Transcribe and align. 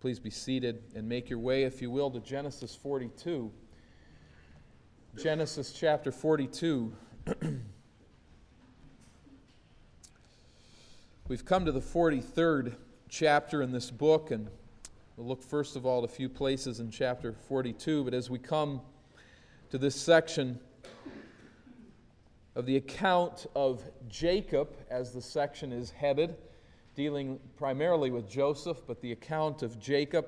Please 0.00 0.20
be 0.20 0.30
seated 0.30 0.80
and 0.94 1.08
make 1.08 1.28
your 1.28 1.40
way, 1.40 1.64
if 1.64 1.82
you 1.82 1.90
will, 1.90 2.08
to 2.08 2.20
Genesis 2.20 2.72
42. 2.76 3.50
Genesis 5.20 5.72
chapter 5.72 6.12
42. 6.12 6.92
We've 11.26 11.44
come 11.44 11.64
to 11.64 11.72
the 11.72 11.80
43rd 11.80 12.76
chapter 13.08 13.60
in 13.60 13.72
this 13.72 13.90
book, 13.90 14.30
and 14.30 14.48
we'll 15.16 15.26
look 15.26 15.42
first 15.42 15.74
of 15.74 15.84
all 15.84 16.04
at 16.04 16.04
a 16.04 16.12
few 16.12 16.28
places 16.28 16.78
in 16.78 16.92
chapter 16.92 17.32
42. 17.32 18.04
But 18.04 18.14
as 18.14 18.30
we 18.30 18.38
come 18.38 18.80
to 19.70 19.78
this 19.78 19.96
section 19.96 20.60
of 22.54 22.66
the 22.66 22.76
account 22.76 23.46
of 23.56 23.82
Jacob, 24.08 24.76
as 24.90 25.12
the 25.12 25.22
section 25.22 25.72
is 25.72 25.90
headed, 25.90 26.36
dealing 26.98 27.38
primarily 27.56 28.10
with 28.10 28.28
Joseph, 28.28 28.82
but 28.84 29.00
the 29.00 29.12
account 29.12 29.62
of 29.62 29.78
Jacob, 29.78 30.26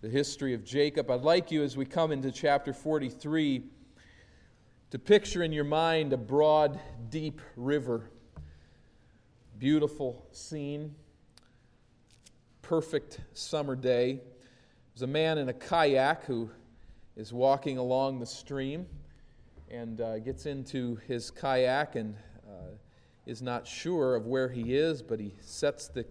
the 0.00 0.08
history 0.08 0.52
of 0.52 0.64
Jacob. 0.64 1.08
I'd 1.08 1.20
like 1.20 1.52
you, 1.52 1.62
as 1.62 1.76
we 1.76 1.84
come 1.84 2.10
into 2.10 2.32
chapter 2.32 2.72
43, 2.72 3.62
to 4.90 4.98
picture 4.98 5.44
in 5.44 5.52
your 5.52 5.62
mind 5.62 6.12
a 6.12 6.16
broad, 6.16 6.80
deep 7.08 7.40
river. 7.54 8.10
Beautiful 9.60 10.26
scene, 10.32 10.92
perfect 12.62 13.20
summer 13.32 13.76
day. 13.76 14.18
There's 14.92 15.02
a 15.02 15.06
man 15.06 15.38
in 15.38 15.50
a 15.50 15.54
kayak 15.54 16.24
who 16.24 16.50
is 17.14 17.32
walking 17.32 17.78
along 17.78 18.18
the 18.18 18.26
stream 18.26 18.86
and 19.70 20.00
uh, 20.00 20.18
gets 20.18 20.46
into 20.46 20.96
his 21.06 21.30
kayak 21.30 21.94
and 21.94 22.16
is 23.26 23.42
not 23.42 23.66
sure 23.66 24.14
of 24.14 24.26
where 24.26 24.48
he 24.48 24.74
is, 24.74 25.02
but 25.02 25.20
he 25.20 25.34
sets 25.40 25.88
the 25.88 26.04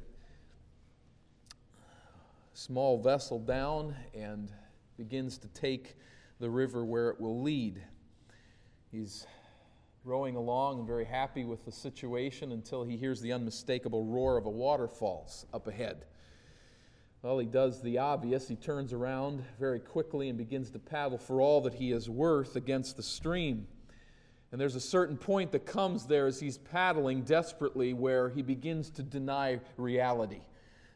small 2.53 2.97
vessel 2.97 3.39
down 3.39 3.95
and 4.13 4.51
begins 4.97 5.37
to 5.39 5.47
take 5.49 5.97
the 6.39 6.49
river 6.49 6.85
where 6.85 7.09
it 7.09 7.19
will 7.19 7.41
lead. 7.41 7.81
He's 8.91 9.25
rowing 10.03 10.35
along 10.35 10.79
and 10.79 10.87
very 10.87 11.05
happy 11.05 11.45
with 11.45 11.63
the 11.65 11.71
situation 11.71 12.51
until 12.51 12.83
he 12.83 12.97
hears 12.97 13.21
the 13.21 13.33
unmistakable 13.33 14.05
roar 14.05 14.37
of 14.37 14.45
a 14.45 14.49
waterfall 14.49 15.29
up 15.53 15.67
ahead. 15.67 16.05
Well, 17.21 17.37
he 17.37 17.45
does 17.45 17.81
the 17.81 17.99
obvious. 17.99 18.47
He 18.47 18.55
turns 18.55 18.93
around 18.93 19.43
very 19.59 19.79
quickly 19.79 20.29
and 20.29 20.37
begins 20.37 20.71
to 20.71 20.79
paddle 20.79 21.19
for 21.19 21.39
all 21.39 21.61
that 21.61 21.75
he 21.75 21.91
is 21.91 22.09
worth 22.09 22.55
against 22.55 22.97
the 22.97 23.03
stream. 23.03 23.67
And 24.51 24.59
there's 24.59 24.75
a 24.75 24.81
certain 24.81 25.15
point 25.15 25.51
that 25.53 25.65
comes 25.65 26.05
there 26.05 26.27
as 26.27 26.39
he's 26.39 26.57
paddling 26.57 27.21
desperately 27.21 27.93
where 27.93 28.29
he 28.29 28.41
begins 28.41 28.89
to 28.91 29.03
deny 29.03 29.59
reality, 29.77 30.41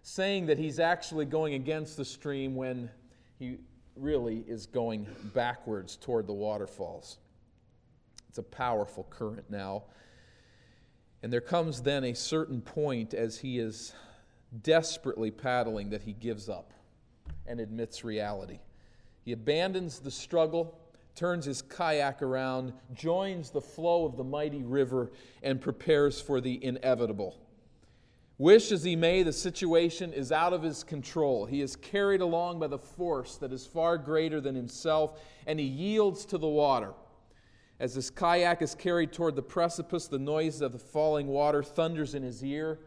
saying 0.01 0.47
that 0.47 0.57
he's 0.57 0.79
actually 0.79 1.25
going 1.25 1.53
against 1.53 1.95
the 1.95 2.03
stream 2.03 2.55
when 2.55 2.89
he 3.39 3.57
really 3.95 4.43
is 4.47 4.65
going 4.65 5.07
backwards 5.33 5.95
toward 5.95 6.27
the 6.27 6.33
waterfalls. 6.33 7.17
It's 8.27 8.37
a 8.37 8.43
powerful 8.43 9.07
current 9.09 9.49
now. 9.49 9.83
And 11.23 11.31
there 11.31 11.41
comes 11.41 11.81
then 11.81 12.03
a 12.03 12.13
certain 12.13 12.59
point 12.61 13.13
as 13.13 13.37
he 13.37 13.57
is 13.57 13.93
desperately 14.61 15.31
paddling 15.31 15.89
that 15.91 16.03
he 16.03 16.11
gives 16.11 16.49
up 16.49 16.73
and 17.47 17.61
admits 17.61 18.03
reality. 18.03 18.59
He 19.23 19.31
abandons 19.31 19.99
the 19.99 20.11
struggle 20.11 20.77
turns 21.15 21.45
his 21.45 21.61
kayak 21.61 22.21
around, 22.21 22.73
joins 22.93 23.49
the 23.49 23.61
flow 23.61 24.05
of 24.05 24.17
the 24.17 24.23
mighty 24.23 24.63
river, 24.63 25.11
and 25.41 25.61
prepares 25.61 26.21
for 26.21 26.41
the 26.41 26.63
inevitable. 26.63 27.37
Wish 28.37 28.73
as 28.73 28.83
he 28.83 28.97
may, 28.97 29.23
the 29.23 29.31
situation 29.31 30.11
is 30.11 30.31
out 30.31 30.51
of 30.51 30.61
his 30.61 30.83
control. 30.83 31.45
He 31.45 31.61
is 31.61 31.77
carried 31.77 32.19
along 32.19 32.59
by 32.59 32.67
the 32.67 32.77
force 32.77 33.37
that 33.37 33.53
is 33.53 33.65
far 33.65 33.97
greater 33.97 34.41
than 34.41 34.55
himself, 34.55 35.21
and 35.47 35.57
he 35.57 35.65
yields 35.65 36.25
to 36.25 36.37
the 36.37 36.47
water. 36.47 36.93
As 37.79 37.95
his 37.95 38.09
kayak 38.09 38.61
is 38.61 38.75
carried 38.75 39.13
toward 39.13 39.37
the 39.37 39.41
precipice, 39.41 40.07
the 40.07 40.19
noise 40.19 40.61
of 40.61 40.73
the 40.73 40.79
falling 40.79 41.27
water 41.27 41.63
thunders 41.63 42.13
in 42.13 42.23
his 42.23 42.43
ear. 42.43 42.79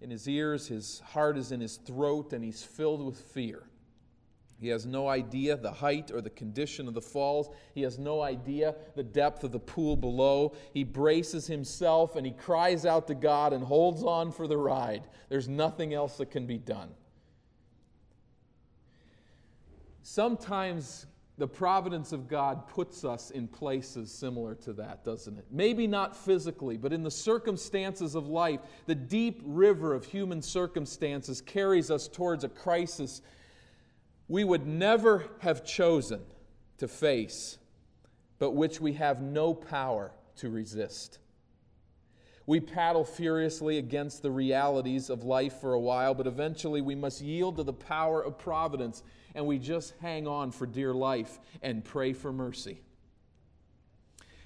In 0.00 0.10
his 0.10 0.26
ears, 0.26 0.68
his 0.68 1.00
heart 1.00 1.36
is 1.36 1.52
in 1.52 1.60
his 1.60 1.76
throat, 1.76 2.32
and 2.32 2.42
he's 2.42 2.62
filled 2.62 3.04
with 3.04 3.20
fear. 3.20 3.67
He 4.60 4.68
has 4.68 4.86
no 4.86 5.08
idea 5.08 5.56
the 5.56 5.70
height 5.70 6.10
or 6.10 6.20
the 6.20 6.30
condition 6.30 6.88
of 6.88 6.94
the 6.94 7.00
falls. 7.00 7.48
He 7.74 7.82
has 7.82 7.98
no 7.98 8.22
idea 8.22 8.74
the 8.96 9.04
depth 9.04 9.44
of 9.44 9.52
the 9.52 9.60
pool 9.60 9.96
below. 9.96 10.54
He 10.74 10.82
braces 10.82 11.46
himself 11.46 12.16
and 12.16 12.26
he 12.26 12.32
cries 12.32 12.84
out 12.84 13.06
to 13.06 13.14
God 13.14 13.52
and 13.52 13.62
holds 13.62 14.02
on 14.02 14.32
for 14.32 14.48
the 14.48 14.56
ride. 14.56 15.04
There's 15.28 15.48
nothing 15.48 15.94
else 15.94 16.16
that 16.16 16.32
can 16.32 16.46
be 16.46 16.58
done. 16.58 16.90
Sometimes 20.02 21.06
the 21.36 21.46
providence 21.46 22.10
of 22.10 22.26
God 22.26 22.66
puts 22.66 23.04
us 23.04 23.30
in 23.30 23.46
places 23.46 24.10
similar 24.10 24.56
to 24.56 24.72
that, 24.72 25.04
doesn't 25.04 25.38
it? 25.38 25.44
Maybe 25.52 25.86
not 25.86 26.16
physically, 26.16 26.76
but 26.76 26.92
in 26.92 27.04
the 27.04 27.10
circumstances 27.12 28.16
of 28.16 28.26
life, 28.26 28.58
the 28.86 28.94
deep 28.96 29.40
river 29.44 29.94
of 29.94 30.04
human 30.04 30.42
circumstances 30.42 31.40
carries 31.40 31.92
us 31.92 32.08
towards 32.08 32.42
a 32.42 32.48
crisis 32.48 33.22
we 34.28 34.44
would 34.44 34.66
never 34.66 35.24
have 35.40 35.64
chosen 35.64 36.20
to 36.76 36.86
face, 36.86 37.58
but 38.38 38.52
which 38.52 38.80
we 38.80 38.92
have 38.92 39.20
no 39.20 39.54
power 39.54 40.12
to 40.36 40.50
resist. 40.50 41.18
We 42.46 42.60
paddle 42.60 43.04
furiously 43.04 43.76
against 43.76 44.22
the 44.22 44.30
realities 44.30 45.10
of 45.10 45.22
life 45.24 45.60
for 45.60 45.74
a 45.74 45.80
while, 45.80 46.14
but 46.14 46.26
eventually 46.26 46.80
we 46.80 46.94
must 46.94 47.20
yield 47.20 47.56
to 47.56 47.62
the 47.62 47.74
power 47.74 48.22
of 48.22 48.38
providence 48.38 49.02
and 49.34 49.46
we 49.46 49.58
just 49.58 49.92
hang 50.00 50.26
on 50.26 50.50
for 50.50 50.66
dear 50.66 50.94
life 50.94 51.38
and 51.60 51.84
pray 51.84 52.14
for 52.14 52.32
mercy. 52.32 52.80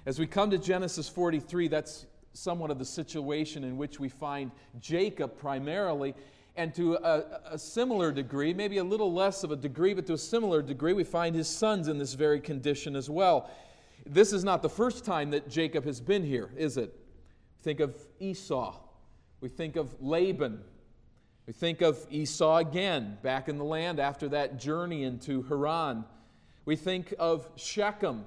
As 0.05 0.19
we 0.19 0.27
come 0.27 0.51
to 0.51 0.59
Genesis 0.59 1.09
43, 1.09 1.69
that's 1.69 2.07
somewhat 2.33 2.73
of 2.73 2.79
the 2.79 2.85
situation 2.85 3.63
in 3.63 3.77
which 3.77 4.01
we 4.01 4.09
find 4.09 4.51
Jacob 4.81 5.39
primarily 5.39 6.15
and 6.57 6.75
to 6.75 6.95
a, 6.97 7.25
a, 7.53 7.59
similar 7.59 8.13
degree, 8.13 8.53
maybe 8.53 8.79
a 8.79 8.85
little 8.85 9.13
less 9.13 9.43
of 9.43 9.53
a 9.53 9.57
degree, 9.57 9.95
but 9.95 10.07
to 10.07 10.13
a 10.13 10.19
similar 10.19 10.61
degree, 10.61 10.93
we 10.93 11.05
find 11.05 11.35
his 11.35 11.49
sons 11.49 11.89
in 11.89 11.99
this 11.99 12.13
very 12.13 12.41
condition 12.41 12.95
as 12.95 13.09
well. 13.09 13.49
This 14.05 14.33
is 14.33 14.45
not 14.45 14.63
the 14.63 14.69
first 14.69 15.05
time 15.05 15.31
that 15.31 15.49
Jacob 15.49 15.85
has 15.85 16.01
been 16.01 16.25
here, 16.25 16.51
is 16.57 16.77
it? 16.77 16.95
Think 17.63 17.81
of 17.81 17.97
Esau. 18.21 18.77
We 19.41 19.49
think 19.49 19.77
of 19.77 19.95
Laban. 20.01 20.61
We 21.47 21.53
think 21.53 21.81
of 21.81 22.07
Esau 22.11 22.59
again, 22.59 23.19
back 23.23 23.49
in 23.49 23.57
the 23.57 23.65
land 23.65 23.99
after 23.99 24.29
that 24.31 24.59
journey 24.59 25.05
into 25.05 25.43
Haran. 25.45 26.05
We 26.65 26.77
think 26.77 27.15
of 27.19 27.49
Shechem. 27.57 28.27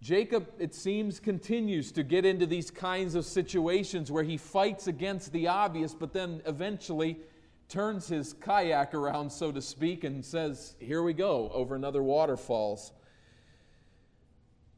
Jacob, 0.00 0.48
it 0.58 0.74
seems, 0.74 1.20
continues 1.20 1.92
to 1.92 2.02
get 2.02 2.24
into 2.24 2.46
these 2.46 2.70
kinds 2.70 3.14
of 3.14 3.24
situations 3.24 4.10
where 4.10 4.24
he 4.24 4.36
fights 4.36 4.86
against 4.86 5.32
the 5.32 5.48
obvious, 5.48 5.92
but 5.92 6.12
then 6.12 6.40
eventually 6.46 7.18
turns 7.68 8.08
his 8.08 8.32
kayak 8.32 8.94
around, 8.94 9.30
so 9.30 9.52
to 9.52 9.60
speak, 9.60 10.04
and 10.04 10.24
says, 10.24 10.74
Here 10.78 11.02
we 11.02 11.12
go, 11.12 11.50
over 11.52 11.74
another 11.74 12.02
waterfalls. 12.02 12.92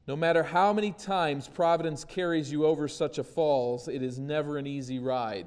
No 0.07 0.17
matter 0.17 0.43
how 0.43 0.73
many 0.73 0.91
times 0.93 1.47
Providence 1.47 2.05
carries 2.05 2.51
you 2.51 2.67
over 2.67 2.89
such 2.89 3.19
a 3.19 3.25
falls, 3.25 3.87
it 3.87 4.03
is 4.03 4.19
never 4.19 4.59
an 4.59 4.67
easy 4.67 4.99
ride, 4.99 5.47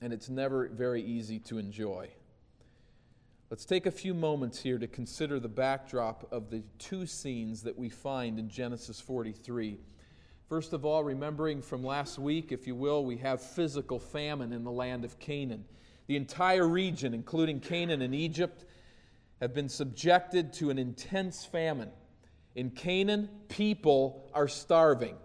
and 0.00 0.12
it's 0.12 0.28
never 0.28 0.68
very 0.68 1.02
easy 1.02 1.40
to 1.40 1.58
enjoy. 1.58 2.08
Let's 3.50 3.64
take 3.64 3.86
a 3.86 3.90
few 3.90 4.12
moments 4.12 4.60
here 4.60 4.78
to 4.78 4.86
consider 4.86 5.40
the 5.40 5.48
backdrop 5.48 6.30
of 6.30 6.50
the 6.50 6.62
two 6.78 7.06
scenes 7.06 7.62
that 7.62 7.76
we 7.76 7.88
find 7.88 8.38
in 8.38 8.48
Genesis 8.48 9.00
43. 9.00 9.78
First 10.48 10.74
of 10.74 10.84
all, 10.84 11.02
remembering 11.02 11.62
from 11.62 11.82
last 11.82 12.18
week, 12.18 12.52
if 12.52 12.66
you 12.66 12.74
will, 12.74 13.04
we 13.04 13.16
have 13.16 13.40
physical 13.40 13.98
famine 13.98 14.52
in 14.52 14.64
the 14.64 14.70
land 14.70 15.04
of 15.04 15.18
Canaan. 15.18 15.64
The 16.08 16.16
entire 16.16 16.66
region, 16.66 17.14
including 17.14 17.60
Canaan 17.60 18.02
and 18.02 18.14
Egypt, 18.14 18.64
have 19.40 19.54
been 19.54 19.68
subjected 19.68 20.52
to 20.54 20.70
an 20.70 20.78
intense 20.78 21.44
famine. 21.44 21.90
In 22.54 22.70
Canaan, 22.70 23.28
people 23.48 24.28
are 24.34 24.48
starving. 24.48 25.16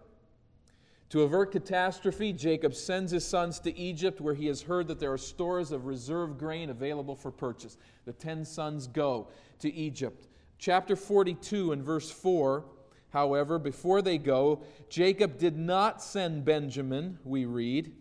To 1.10 1.22
avert 1.22 1.52
catastrophe, 1.52 2.34
Jacob 2.34 2.74
sends 2.74 3.12
his 3.12 3.26
sons 3.26 3.60
to 3.62 3.76
Egypt, 3.78 4.20
where 4.20 4.34
he 4.34 4.48
has 4.48 4.62
heard 4.62 4.88
that 4.90 5.00
there 5.00 5.14
are 5.14 5.18
stores 5.18 5.72
of 5.72 5.86
reserve 5.86 6.38
grain 6.38 6.70
available 6.70 7.16
for 7.16 7.32
purchase. 7.32 7.78
The 8.06 8.14
ten 8.14 8.44
sons 8.44 8.88
go 8.88 9.30
to 9.60 9.74
Egypt. 9.74 10.28
Chapter 10.58 10.96
42 10.98 11.72
and 11.72 11.82
verse 11.82 12.12
4, 12.12 12.66
however, 13.12 13.58
before 13.58 14.02
they 14.02 14.18
go, 14.18 14.64
Jacob 14.90 15.38
did 15.38 15.58
not 15.58 16.04
send 16.04 16.44
Benjamin, 16.44 17.20
we 17.24 17.46
read, 17.46 17.94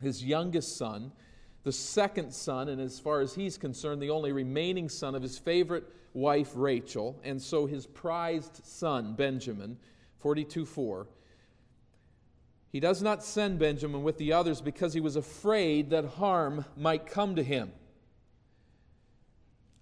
his 0.00 0.24
youngest 0.24 0.76
son 0.76 1.12
the 1.68 1.72
second 1.72 2.32
son, 2.32 2.70
and 2.70 2.80
as 2.80 2.98
far 2.98 3.20
as 3.20 3.34
he's 3.34 3.58
concerned, 3.58 4.00
the 4.00 4.08
only 4.08 4.32
remaining 4.32 4.88
son 4.88 5.14
of 5.14 5.20
his 5.20 5.36
favorite 5.36 5.84
wife, 6.14 6.52
Rachel, 6.54 7.20
and 7.22 7.42
so 7.42 7.66
his 7.66 7.84
prized 7.84 8.64
son, 8.64 9.12
Benjamin, 9.12 9.76
42 10.20 10.64
4. 10.64 11.06
He 12.72 12.80
does 12.80 13.02
not 13.02 13.22
send 13.22 13.58
Benjamin 13.58 14.02
with 14.02 14.16
the 14.16 14.32
others 14.32 14.62
because 14.62 14.94
he 14.94 15.00
was 15.00 15.14
afraid 15.14 15.90
that 15.90 16.06
harm 16.06 16.64
might 16.74 17.04
come 17.04 17.36
to 17.36 17.42
him. 17.42 17.70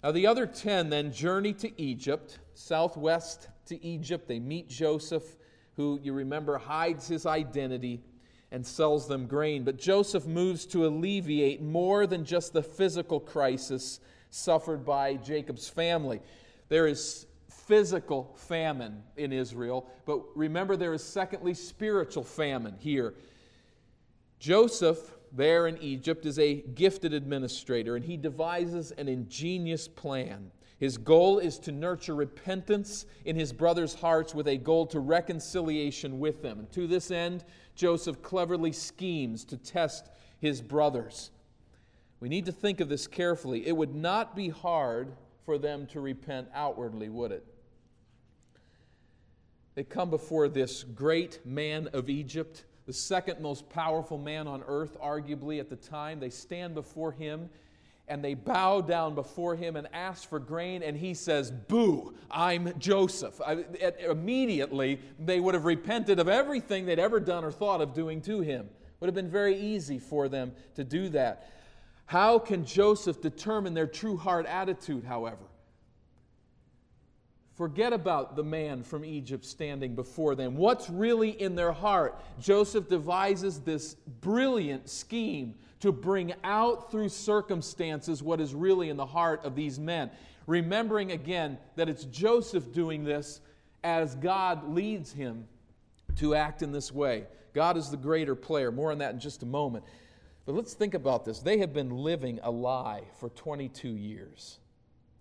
Now, 0.03 0.11
the 0.11 0.27
other 0.27 0.49
ten 0.49 0.91
then 0.91 1.13
journey 1.13 1.53
to 1.53 1.81
Egypt, 1.81 2.41
southwest 2.55 3.47
to 3.67 3.81
Egypt. 3.87 4.27
They 4.27 4.41
meet 4.41 4.69
Joseph, 4.69 5.37
who 5.77 6.01
you 6.03 6.15
remember 6.15 6.59
hides 6.59 7.07
his 7.07 7.27
identity 7.27 8.03
and 8.57 8.67
sells 8.67 9.07
them 9.07 9.27
grain. 9.27 9.65
But 9.65 9.77
Joseph 9.77 10.27
moves 10.27 10.65
to 10.69 10.87
alleviate 10.87 11.61
more 11.61 12.07
than 12.07 12.25
just 12.25 12.55
the 12.55 12.63
physical 12.63 13.21
crisis 13.21 14.01
suffered 14.31 14.83
by 14.83 15.17
Jacob's 15.17 15.69
family. 15.69 16.23
There 16.71 16.87
is 16.87 17.27
physical 17.51 18.35
famine 18.35 19.03
in 19.19 19.31
Israel, 19.31 19.87
but 20.07 20.23
remember 20.35 20.75
there 20.75 20.95
is 20.95 21.05
secondly 21.05 21.53
spiritual 21.53 22.25
famine 22.25 22.77
here. 22.79 23.13
Joseph 24.39 25.13
there 25.33 25.67
in 25.67 25.77
Egypt 25.83 26.25
is 26.25 26.39
a 26.39 26.55
gifted 26.55 27.13
administrator, 27.13 27.95
and 27.95 28.07
he 28.07 28.17
devises 28.17 28.91
an 28.93 29.07
ingenious 29.07 29.87
plan. 29.87 30.51
His 30.79 30.99
goal 30.99 31.39
is 31.39 31.59
to 31.61 31.73
nurture 31.73 32.15
repentance 32.15 33.07
in 33.25 33.35
his 33.37 33.53
brothers' 33.53 33.95
hearts 33.95 34.35
with 34.35 34.47
a 34.47 34.59
goal 34.59 34.87
to 34.89 35.01
reconciliation 35.01 36.19
with 36.19 36.43
them. 36.43 36.59
And 36.59 36.73
to 36.73 36.87
this 36.87 37.11
end, 37.11 37.45
Joseph 37.75 38.21
cleverly 38.23 38.73
schemes 38.73 39.45
to 39.47 39.57
test 39.57 40.11
his 40.39 40.61
brothers. 40.61 41.31
We 42.21 42.29
need 42.29 42.45
to 42.47 42.53
think 42.53 42.81
of 42.81 42.89
this 42.89 43.07
carefully. 43.07 43.67
It 43.67 43.77
would 43.77 43.95
not 43.95 44.37
be 44.37 44.51
hard 44.51 45.17
for 45.45 45.57
them 45.57 45.87
to 45.89 46.01
repent 46.01 46.49
outwardly, 46.53 47.09
would 47.09 47.33
it? 47.33 47.47
They 49.75 49.85
come 49.85 50.11
before 50.11 50.49
this 50.49 50.85
great 50.85 51.45
man 51.45 51.89
of 51.93 52.09
Egypt 52.11 52.65
the 52.87 52.93
second 52.93 53.41
most 53.41 53.69
powerful 53.69 54.17
man 54.17 54.47
on 54.47 54.63
earth, 54.67 54.97
arguably 55.03 55.59
at 55.59 55.69
the 55.69 55.77
time. 55.77 56.21
They 56.21 56.31
stand 56.31 56.75
before 56.75 57.13
him 57.13 57.51
and 58.09 58.23
they 58.23 58.35
bow 58.35 58.81
down 58.81 59.15
before 59.15 59.57
him 59.57 59.75
and 59.77 59.89
ask 59.93 60.29
for 60.29 60.39
grain, 60.39 60.83
and 60.83 60.97
he 60.97 61.13
says, 61.13 61.51
Boo, 61.51 62.15
I'm 62.31 62.79
Joseph. 62.79 63.41
I, 63.45 63.65
immediately, 63.99 65.01
they 65.19 65.41
would 65.41 65.55
have 65.55 65.65
repented 65.65 66.21
of 66.21 66.29
everything 66.29 66.87
they'd 66.87 67.01
ever 67.01 67.19
done 67.19 67.45
or 67.45 67.51
thought 67.51 67.81
of 67.81 67.95
doing 67.95 68.21
to 68.23 68.41
him. 68.41 68.69
Would 69.01 69.09
have 69.09 69.15
been 69.15 69.31
very 69.31 69.59
easy 69.59 69.99
for 69.99 70.29
them 70.29 70.53
to 70.77 70.85
do 70.85 71.09
that. 71.11 71.51
How 72.07 72.39
can 72.39 72.65
Joseph 72.65 73.21
determine 73.21 73.75
their 73.75 73.89
true 73.89 74.17
heart 74.17 74.47
attitude, 74.47 75.05
however? 75.05 75.45
Forget 77.57 77.93
about 77.93 78.37
the 78.37 78.45
man 78.45 78.83
from 78.83 79.05
Egypt 79.05 79.45
standing 79.45 79.95
before 79.95 80.35
them. 80.35 80.57
What's 80.57 80.89
really 80.89 81.31
in 81.31 81.57
their 81.57 81.73
heart? 81.73 82.23
Joseph 82.39 82.89
devises 82.89 83.61
this 83.61 83.95
brilliant 84.21 84.89
scheme 84.89 85.55
to 85.81 85.93
bring 85.93 86.35
out 86.43 86.91
through 86.91 87.09
circumstances 87.09 88.23
what 88.23 88.41
is 88.41 88.55
really 88.55 88.89
in 88.89 88.97
the 88.97 89.07
heart 89.07 89.45
of 89.45 89.55
these 89.55 89.79
men. 89.79 90.11
Remembering 90.47 91.13
again 91.13 91.59
that 91.77 91.89
it's 91.89 92.05
Joseph 92.05 92.73
doing 92.73 93.05
this 93.05 93.41
as 93.85 94.15
God 94.15 94.69
leads 94.69 95.13
him 95.13 95.47
to 96.17 96.35
act 96.35 96.63
in 96.63 96.73
this 96.73 96.93
way. 96.93 97.27
God 97.53 97.77
is 97.77 97.91
the 97.91 97.97
greater 97.97 98.35
player. 98.35 98.71
More 98.71 98.93
on 98.93 98.99
that 98.99 99.13
in 99.13 99.21
just 99.21 99.43
a 99.43 99.47
moment. 99.47 99.85
But 100.45 100.55
let's 100.55 100.75
think 100.75 100.95
about 100.95 101.25
this. 101.25 101.41
They 101.41 101.59
have 101.59 101.73
been 101.73 101.91
living 101.91 102.39
a 102.43 102.51
lie 102.51 103.03
for 103.19 103.29
22 103.31 103.89
years 103.89 104.59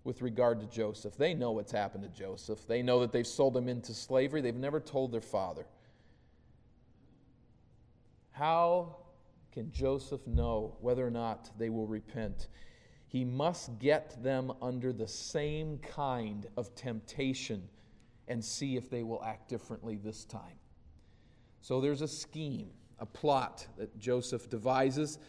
with 0.03 0.21
regard 0.21 0.59
to 0.59 0.67
Joseph. 0.67 1.17
They 1.17 1.33
know 1.33 1.51
what's 1.51 1.71
happened 1.71 2.03
to 2.03 2.09
Joseph. 2.09 2.67
They 2.67 2.83
know 2.83 2.99
that 2.99 3.11
they've 3.11 3.25
sold 3.25 3.57
him 3.57 3.67
into 3.67 3.93
slavery. 3.93 4.41
They've 4.41 4.55
never 4.55 4.79
told 4.79 5.11
their 5.11 5.21
father. 5.21 5.65
How 8.31 8.97
can 9.55 9.71
Joseph 9.71 10.27
know 10.27 10.75
whether 10.81 11.07
or 11.07 11.09
not 11.09 11.49
they 11.57 11.69
will 11.69 11.87
repent? 11.87 12.49
He 13.07 13.23
must 13.23 13.79
get 13.79 14.21
them 14.21 14.51
under 14.61 14.91
the 14.91 15.07
same 15.07 15.77
kind 15.77 16.45
of 16.57 16.75
temptation 16.75 17.63
and 18.27 18.43
see 18.43 18.75
if 18.75 18.89
they 18.89 19.01
will 19.01 19.23
act 19.23 19.47
differently 19.47 19.95
this 19.95 20.25
time. 20.25 20.59
So 21.61 21.79
there's 21.79 22.01
a 22.01 22.07
scheme, 22.07 22.69
a 22.99 23.05
plot 23.05 23.65
that 23.77 23.97
Joseph 23.97 24.49
devises. 24.49 25.19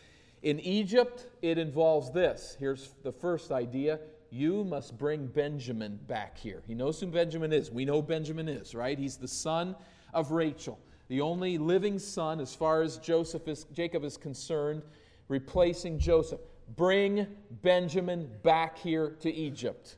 In 0.42 0.58
Egypt, 0.58 1.28
it 1.40 1.56
involves 1.56 2.10
this. 2.10 2.56
Here's 2.58 2.94
the 3.04 3.12
first 3.12 3.52
idea 3.52 4.00
you 4.30 4.64
must 4.64 4.98
bring 4.98 5.28
Benjamin 5.28 6.00
back 6.08 6.36
here. 6.36 6.64
He 6.66 6.74
knows 6.74 6.98
who 6.98 7.06
Benjamin 7.06 7.52
is. 7.52 7.70
We 7.70 7.84
know 7.84 8.02
Benjamin 8.02 8.48
is, 8.48 8.74
right? 8.74 8.98
He's 8.98 9.16
the 9.16 9.28
son 9.28 9.76
of 10.12 10.32
Rachel, 10.32 10.80
the 11.08 11.20
only 11.20 11.58
living 11.58 11.98
son 11.98 12.40
as 12.40 12.54
far 12.54 12.82
as 12.82 12.98
Joseph 12.98 13.46
is, 13.48 13.64
Jacob 13.72 14.04
is 14.04 14.16
concerned, 14.16 14.82
replacing 15.28 15.98
Joseph. 15.98 16.40
Bring 16.74 17.26
Benjamin 17.62 18.28
back 18.42 18.78
here 18.78 19.16
to 19.20 19.32
Egypt, 19.32 19.96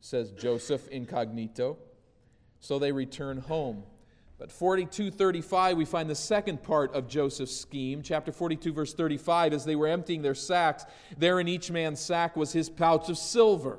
says 0.00 0.32
Joseph 0.32 0.88
incognito. 0.88 1.78
So 2.58 2.78
they 2.78 2.92
return 2.92 3.38
home. 3.38 3.84
But 4.38 4.50
42:35 4.50 5.76
we 5.76 5.84
find 5.84 6.10
the 6.10 6.16
second 6.16 6.64
part 6.64 6.92
of 6.94 7.06
Joseph's 7.06 7.56
scheme. 7.56 8.02
Chapter 8.02 8.32
42 8.32 8.72
verse 8.72 8.92
35 8.92 9.52
as 9.52 9.64
they 9.64 9.76
were 9.76 9.86
emptying 9.86 10.22
their 10.22 10.34
sacks, 10.34 10.84
there 11.16 11.38
in 11.38 11.46
each 11.46 11.70
man's 11.70 12.00
sack 12.00 12.34
was 12.36 12.52
his 12.52 12.68
pouch 12.68 13.08
of 13.08 13.16
silver. 13.16 13.78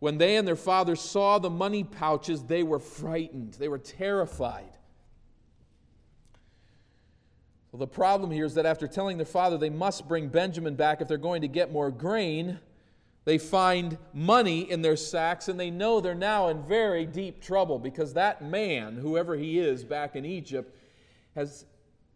When 0.00 0.18
they 0.18 0.36
and 0.36 0.46
their 0.46 0.56
father 0.56 0.96
saw 0.96 1.38
the 1.38 1.50
money 1.50 1.84
pouches, 1.84 2.44
they 2.44 2.64
were 2.64 2.78
frightened. 2.78 3.54
They 3.54 3.68
were 3.68 3.78
terrified. 3.78 4.77
Well, 7.70 7.80
the 7.80 7.86
problem 7.86 8.30
here 8.30 8.46
is 8.46 8.54
that 8.54 8.64
after 8.64 8.86
telling 8.86 9.18
their 9.18 9.26
father 9.26 9.58
they 9.58 9.70
must 9.70 10.08
bring 10.08 10.28
Benjamin 10.28 10.74
back 10.74 11.00
if 11.00 11.08
they're 11.08 11.18
going 11.18 11.42
to 11.42 11.48
get 11.48 11.70
more 11.70 11.90
grain, 11.90 12.58
they 13.26 13.36
find 13.36 13.98
money 14.14 14.70
in 14.70 14.80
their 14.80 14.96
sacks 14.96 15.48
and 15.48 15.60
they 15.60 15.70
know 15.70 16.00
they're 16.00 16.14
now 16.14 16.48
in 16.48 16.62
very 16.62 17.04
deep 17.04 17.42
trouble 17.42 17.78
because 17.78 18.14
that 18.14 18.42
man, 18.42 18.96
whoever 18.96 19.36
he 19.36 19.58
is 19.58 19.84
back 19.84 20.16
in 20.16 20.24
Egypt, 20.24 20.74
has 21.34 21.66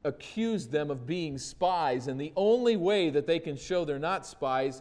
accused 0.05 0.73
them 0.73 0.91
of 0.91 1.07
being 1.07 1.37
spies. 1.37 2.09
And 2.09 2.19
the 2.19 2.33
only 2.35 2.77
way 2.77 3.11
that 3.11 3.27
they 3.27 3.39
can 3.39 3.57
show 3.57 3.85
they're 3.85 3.99
not 3.99 4.25
spies 4.25 4.81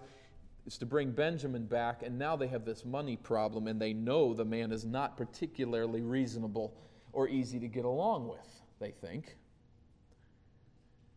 is 0.65 0.77
to 0.77 0.85
bring 0.85 1.11
Benjamin 1.11 1.65
back. 1.65 2.01
And 2.01 2.17
now 2.17 2.37
they 2.37 2.47
have 2.47 2.63
this 2.63 2.85
money 2.85 3.17
problem 3.17 3.67
and 3.67 3.79
they 3.79 3.91
know 3.91 4.33
the 4.33 4.45
man 4.45 4.71
is 4.71 4.85
not 4.85 5.17
particularly 5.17 6.01
reasonable 6.01 6.73
or 7.11 7.27
easy 7.27 7.59
to 7.59 7.67
get 7.67 7.83
along 7.83 8.29
with, 8.29 8.61
they 8.79 8.91
think 8.91 9.35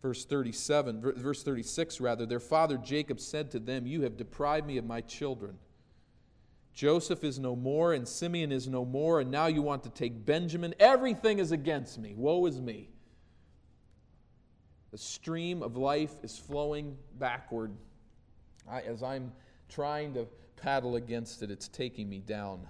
verse 0.05 0.27
37 0.27 1.01
verse 1.01 1.43
36 1.43 1.99
rather 1.99 2.27
their 2.27 2.39
father 2.39 2.77
jacob 2.77 3.19
said 3.19 3.51
to 3.51 3.59
them 3.59 3.87
you 3.87 4.03
have 4.03 4.19
deprived 4.19 4.67
me 4.67 4.77
of 4.77 4.85
my 4.85 5.01
children. 5.01 5.57
Joseph 6.75 7.25
is 7.25 7.39
no 7.39 7.57
more 7.57 7.95
and 7.95 8.07
simeon 8.07 8.53
is 8.53 8.69
no 8.69 8.85
more 8.85 9.21
and 9.21 9.31
now 9.31 9.47
you 9.47 9.63
want 9.63 9.83
to 9.83 9.89
take 9.89 10.27
benjamin. 10.27 10.75
Everything 10.79 11.39
is 11.39 11.53
against 11.53 11.99
me. 11.99 12.13
Woe 12.15 12.45
is 12.45 12.61
me 12.61 12.91
the 14.91 14.99
stream 14.99 15.63
of 15.63 15.79
life 15.79 16.13
is 16.23 16.37
flowing 16.37 16.99
backward. 17.19 17.73
I, 18.71 18.83
as 18.83 19.03
i'm 19.03 19.33
trying 19.71 20.13
to 20.15 20.27
paddle 20.57 20.97
against 20.97 21.43
it 21.43 21.51
it's 21.51 21.69
taking 21.69 22.11
me 22.11 22.19
down 22.19 22.69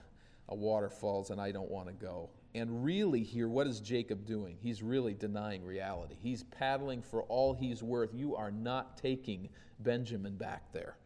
a 0.51 0.55
waterfalls 0.55 1.31
and 1.31 1.41
i 1.41 1.51
don't 1.51 1.71
want 1.71 1.89
to 1.89 1.95
go 1.95 2.31
and 2.55 2.85
really, 2.85 3.25
here, 3.25 3.49
what 3.49 3.67
is 3.67 3.81
Jacob 3.81 4.25
doing? 4.25 4.57
He's 4.61 4.83
really 4.83 5.13
denying 5.13 5.65
reality. 5.65 6.15
He's 6.21 6.45
paddling 6.45 7.03
for 7.03 7.25
all 7.25 7.55
he's 7.55 7.83
worth. 7.83 8.11
You 8.15 8.37
are 8.37 8.53
not 8.53 8.97
taking 8.97 9.49
Benjamin 9.81 10.37
back 10.37 10.73
there. 10.73 10.97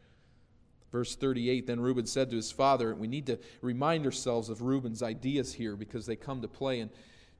Verse 0.92 1.16
38 1.16 1.66
Then 1.66 1.80
Reuben 1.80 2.06
said 2.06 2.30
to 2.30 2.36
his 2.36 2.52
father, 2.52 2.94
We 2.94 3.08
need 3.08 3.26
to 3.26 3.38
remind 3.62 4.04
ourselves 4.04 4.50
of 4.50 4.60
Reuben's 4.60 5.02
ideas 5.02 5.54
here 5.54 5.74
because 5.74 6.04
they 6.04 6.16
come 6.16 6.42
to 6.42 6.48
play 6.48 6.80
in 6.80 6.90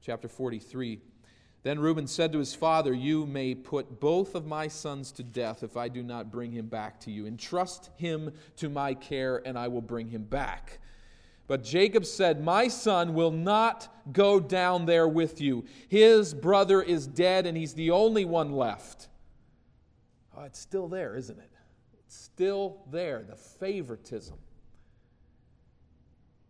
chapter 0.01 0.27
43. 0.27 0.99
Then 1.61 1.77
Reuben 1.77 2.07
said 2.07 2.31
to 2.31 2.39
his 2.39 2.55
father, 2.55 2.93
You 2.93 3.27
may 3.27 3.53
put 3.53 3.99
both 3.99 4.33
of 4.33 4.45
my 4.45 4.67
sons 4.67 5.11
to 5.13 5.23
death 5.23 5.61
if 5.61 5.77
I 5.77 5.87
do 5.87 6.01
not 6.01 6.31
bring 6.31 6.51
him 6.51 6.67
back 6.67 6.99
to 7.01 7.11
you. 7.11 7.27
Entrust 7.27 7.89
him 7.97 8.31
to 8.55 8.69
my 8.69 8.93
care, 8.95 9.45
and 9.45 9.57
I 9.57 9.67
will 9.67 9.81
bring 9.81 10.09
him 10.09 10.23
back. 10.23 10.79
But 11.49 11.63
Jacob 11.63 12.05
said, 12.05 12.43
My 12.43 12.67
son 12.67 13.15
will 13.15 13.31
not 13.31 13.91
go 14.13 14.39
down 14.39 14.85
there 14.85 15.07
with 15.07 15.41
you. 15.41 15.65
His 15.87 16.31
brother 16.31 16.79
is 16.79 17.07
dead, 17.07 17.47
and 17.47 17.57
he's 17.57 17.73
the 17.73 17.89
only 17.89 18.23
one 18.23 18.51
left. 18.51 19.07
Oh, 20.37 20.43
it's 20.43 20.59
still 20.59 20.87
there, 20.87 21.15
isn't 21.15 21.39
it? 21.39 21.49
It's 22.05 22.15
still 22.15 22.83
there, 22.91 23.23
the 23.27 23.35
favoritism, 23.35 24.37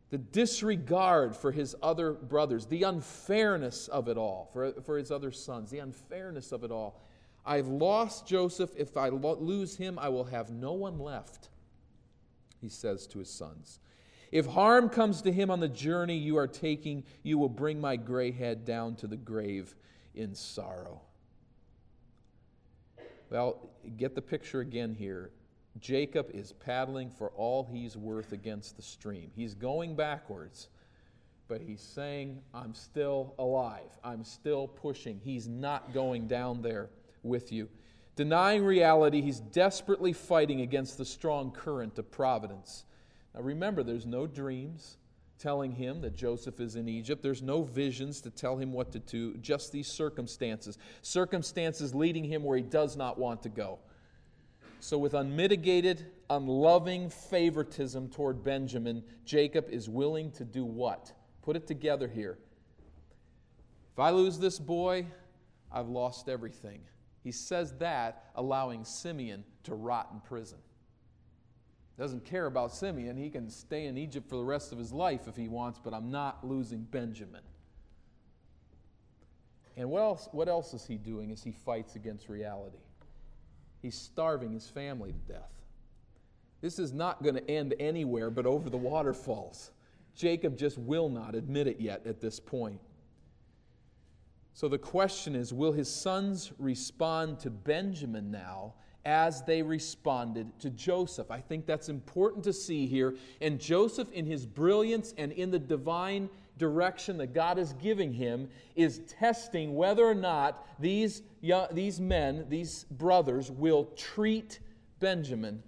the 0.10 0.18
disregard 0.18 1.34
for 1.34 1.54
his 1.54 1.78
other 1.82 2.12
brothers, 2.12 2.66
the 2.66 2.84
unfairness 2.84 3.88
of 3.88 4.10
it 4.10 4.18
all, 4.18 4.50
for, 4.52 4.74
for 4.82 4.98
his 4.98 5.12
other 5.12 5.32
sons, 5.32 5.72
the 5.72 5.80
unfairness 5.80 6.52
of 6.52 6.66
it 6.66 6.72
all. 6.72 7.02
I've 7.46 7.70
lost 7.70 8.28
Joseph. 8.28 8.72
If 8.76 8.98
I 8.98 9.08
lose 9.08 9.78
him, 9.78 9.98
I 9.98 10.10
will 10.10 10.26
have 10.26 10.50
no 10.52 10.74
one 10.74 11.00
left, 11.00 11.48
he 12.60 12.68
says 12.68 13.08
to 13.08 13.20
his 13.20 13.30
sons. 13.30 13.80
If 14.32 14.46
harm 14.46 14.90
comes 14.90 15.22
to 15.24 15.32
him 15.32 15.50
on 15.50 15.60
the 15.60 15.68
journey 15.68 16.18
you 16.18 16.38
are 16.38 16.48
taking, 16.48 17.04
you 17.24 17.38
will 17.38 17.50
bring 17.50 17.82
my 17.82 17.96
gray 17.96 18.32
head 18.32 18.64
down 18.66 18.96
to 18.98 19.08
the 19.08 19.18
grave 19.18 19.76
in 20.14 20.36
sorrow. 20.36 21.02
Well, 23.30 23.70
get 23.98 24.16
the 24.16 24.22
picture 24.22 24.60
again 24.60 24.94
here. 24.94 25.32
Jacob 25.80 26.30
is 26.34 26.52
paddling 26.52 27.10
for 27.10 27.30
all 27.32 27.64
he's 27.72 27.96
worth 27.96 28.32
against 28.32 28.76
the 28.76 28.82
stream. 28.82 29.32
He's 29.36 29.54
going 29.54 29.96
backwards, 29.96 30.68
but 31.48 31.62
he's 31.62 31.82
saying, 31.82 32.42
I'm 32.54 32.74
still 32.74 33.36
alive. 33.40 33.98
I'm 34.04 34.24
still 34.24 34.68
pushing. 34.68 35.20
He's 35.24 35.48
not 35.48 35.94
going 35.94 36.28
down 36.28 36.62
there 36.62 36.90
with 37.24 37.52
you. 37.52 37.70
Denying 38.16 38.66
reality, 38.66 39.22
he's 39.22 39.40
desperately 39.40 40.12
fighting 40.12 40.62
against 40.62 40.98
the 40.98 41.06
strong 41.06 41.52
current 41.52 41.98
of 41.98 42.12
providence. 42.12 42.84
Now 43.40 43.46
remember, 43.46 43.84
there's 43.84 44.06
no 44.06 44.28
dreams 44.28 44.98
telling 45.38 45.72
him 45.72 46.02
that 46.02 46.14
Joseph 46.14 46.60
is 46.60 46.76
in 46.76 46.90
Egypt. 46.90 47.24
There's 47.24 47.42
no 47.42 47.64
visions 47.64 48.20
to 48.22 48.30
tell 48.30 48.58
him 48.58 48.74
what 48.74 48.92
to 48.92 49.00
do, 49.00 49.38
just 49.38 49.72
these 49.72 49.88
circumstances. 49.88 50.78
Circumstances 51.04 51.96
leading 51.96 52.26
him 52.26 52.44
where 52.44 52.58
he 52.58 52.64
does 52.64 52.98
not 52.98 53.18
want 53.18 53.42
to 53.44 53.50
go. 53.50 53.80
So, 54.82 54.98
with 54.98 55.14
unmitigated, 55.14 56.08
unloving 56.30 57.10
favoritism 57.10 58.10
toward 58.10 58.44
Benjamin, 58.44 59.06
Jacob 59.24 59.70
is 59.70 59.88
willing 59.88 60.32
to 60.32 60.44
do 60.44 60.66
what? 60.66 61.14
Put 61.42 61.56
it 61.56 61.66
together 61.66 62.10
here. 62.10 62.40
If 63.94 64.00
I 64.00 64.10
lose 64.10 64.38
this 64.38 64.60
boy, 64.60 65.06
I've 65.72 65.88
lost 65.88 66.28
everything. 66.28 66.82
He 67.24 67.32
says 67.32 67.74
that, 67.78 68.32
allowing 68.36 68.84
Simeon 68.84 69.46
to 69.64 69.76
rot 69.76 70.10
in 70.12 70.20
prison. 70.20 70.58
Doesn't 72.00 72.24
care 72.24 72.46
about 72.46 72.74
Simeon. 72.74 73.18
He 73.18 73.30
can 73.30 73.50
stay 73.50 73.88
in 73.88 73.98
Egypt 73.98 74.30
for 74.30 74.38
the 74.38 74.44
rest 74.44 74.72
of 74.72 74.78
his 74.78 74.94
life 74.94 75.28
if 75.28 75.36
he 75.36 75.50
wants, 75.50 75.82
but 75.84 75.94
I'm 75.94 76.10
not 76.10 76.48
losing 76.48 76.84
Benjamin. 76.84 77.42
And 79.76 79.90
what 79.90 80.02
else, 80.02 80.30
what 80.32 80.48
else 80.48 80.74
is 80.74 80.86
he 80.86 80.96
doing 80.96 81.30
as 81.30 81.44
he 81.44 81.52
fights 81.52 81.98
against 81.98 82.30
reality? 82.30 82.80
He's 83.82 83.96
starving 83.96 84.54
his 84.54 84.66
family 84.66 85.12
to 85.12 85.34
death. 85.34 85.52
This 86.62 86.80
is 86.80 86.94
not 86.94 87.22
going 87.22 87.36
to 87.36 87.52
end 87.52 87.76
anywhere 87.80 88.30
but 88.30 88.46
over 88.46 88.70
the 88.70 88.78
waterfalls. 88.78 89.72
Jacob 90.16 90.58
just 90.58 90.78
will 90.78 91.10
not 91.10 91.36
admit 91.36 91.68
it 91.68 91.82
yet 91.82 92.08
at 92.08 92.22
this 92.22 92.40
point. 92.40 92.80
So 94.54 94.70
the 94.70 94.78
question 94.78 95.36
is 95.36 95.54
will 95.54 95.74
his 95.74 95.94
sons 95.94 96.54
respond 96.60 97.40
to 97.42 97.50
Benjamin 97.50 98.32
now 98.32 98.76
as 99.06 99.44
they 99.44 99.62
responded 99.62 100.48
to 100.60 100.70
Joseph? 100.70 101.32
I 101.32 101.40
think 101.40 101.66
that's 101.66 101.90
important 101.90 102.44
to 102.46 102.54
see 102.54 102.88
here. 102.88 103.16
And 103.42 103.60
Joseph, 103.60 104.12
in 104.12 104.26
his 104.26 104.46
brilliance 104.46 105.14
and 105.18 105.32
in 105.32 105.52
the 105.52 105.60
divine 105.60 106.30
direction 106.58 107.18
that 107.18 107.34
God 107.34 107.58
is 107.58 107.74
giving 107.74 108.14
him 108.14 108.50
is 108.76 109.00
testing 109.08 109.76
whether 109.76 110.06
or 110.06 110.14
not 110.14 110.68
these, 110.80 111.24
young, 111.42 111.68
these 111.72 112.00
men, 112.00 112.46
these 112.50 112.84
brothers, 112.92 113.50
will 113.50 113.86
treat 113.96 114.60
Benjamin 115.00 115.64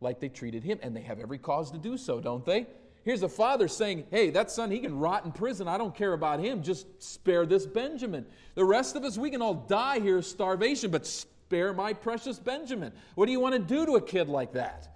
like 0.00 0.20
they 0.20 0.28
treated 0.28 0.62
him. 0.62 0.78
And 0.82 0.94
they 0.94 1.00
have 1.00 1.18
every 1.18 1.38
cause 1.38 1.70
to 1.72 1.78
do 1.78 1.96
so, 1.96 2.20
don't 2.20 2.44
they? 2.44 2.66
Here's 3.04 3.22
a 3.22 3.28
father 3.28 3.68
saying, 3.68 4.04
Hey, 4.10 4.30
that 4.30 4.50
son, 4.50 4.70
he 4.70 4.80
can 4.80 4.98
rot 4.98 5.24
in 5.24 5.32
prison. 5.32 5.68
I 5.68 5.78
don't 5.78 5.94
care 5.94 6.12
about 6.12 6.40
him. 6.40 6.62
Just 6.62 6.86
spare 7.00 7.46
this 7.46 7.64
Benjamin. 7.64 8.26
The 8.56 8.64
rest 8.64 8.96
of 8.96 9.04
us, 9.04 9.16
we 9.16 9.30
can 9.30 9.40
all 9.40 9.54
die 9.54 10.00
here 10.00 10.18
of 10.18 10.26
starvation, 10.26 10.90
but 10.90 11.24
spare 11.46 11.72
my 11.72 11.92
precious 11.92 12.40
Benjamin. 12.40 12.92
What 13.14 13.26
do 13.26 13.32
you 13.32 13.38
want 13.38 13.54
to 13.54 13.60
do 13.60 13.86
to 13.86 13.92
a 13.92 14.00
kid 14.00 14.28
like 14.28 14.54
that? 14.54 14.88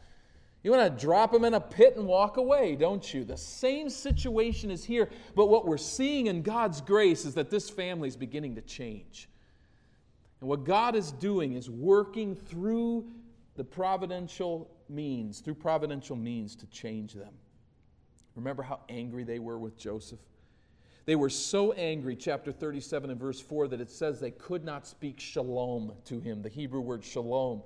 You 0.64 0.73
want 0.73 0.99
to 0.99 1.07
drop 1.07 1.33
him 1.33 1.45
in 1.45 1.54
a 1.54 1.61
pit 1.61 1.97
and 1.97 2.09
walk 2.09 2.38
away, 2.38 2.75
don't 2.75 3.14
you? 3.14 3.23
The 3.23 3.37
same 3.37 3.88
situation 3.88 4.69
is 4.69 4.85
here, 4.85 5.09
but 5.37 5.47
what 5.47 5.64
we're 5.64 5.78
seeing 5.78 6.26
in 6.26 6.42
God's 6.42 6.80
grace 6.80 7.25
is 7.25 7.35
that 7.35 7.50
this 7.50 7.71
family 7.71 8.09
is 8.09 8.16
beginning 8.16 8.57
to 8.57 8.62
change. 8.62 9.28
And 10.40 10.49
what 10.49 10.64
God 10.64 10.97
is 10.97 11.12
doing 11.12 11.52
is 11.52 11.71
working 11.71 12.35
through 12.35 13.07
the 13.54 13.62
providential 13.62 14.69
means, 14.88 15.38
through 15.38 15.54
providential 15.54 16.16
means 16.16 16.57
to 16.57 16.66
change 16.66 17.14
them. 17.14 17.33
Remember 18.35 18.64
how 18.64 18.80
angry 18.88 19.23
they 19.23 19.38
were 19.38 19.59
with 19.59 19.78
Joseph? 19.78 20.19
They 21.11 21.17
were 21.17 21.29
so 21.29 21.73
angry, 21.73 22.14
chapter 22.14 22.52
37 22.52 23.11
and 23.11 23.19
verse 23.19 23.40
4, 23.40 23.67
that 23.67 23.81
it 23.81 23.90
says 23.90 24.21
they 24.21 24.31
could 24.31 24.64
not 24.64 24.87
speak 24.87 25.19
shalom 25.19 25.90
to 26.05 26.21
him, 26.21 26.40
the 26.40 26.49
Hebrew 26.49 26.81
word 26.81 27.05
shalom, 27.05 27.64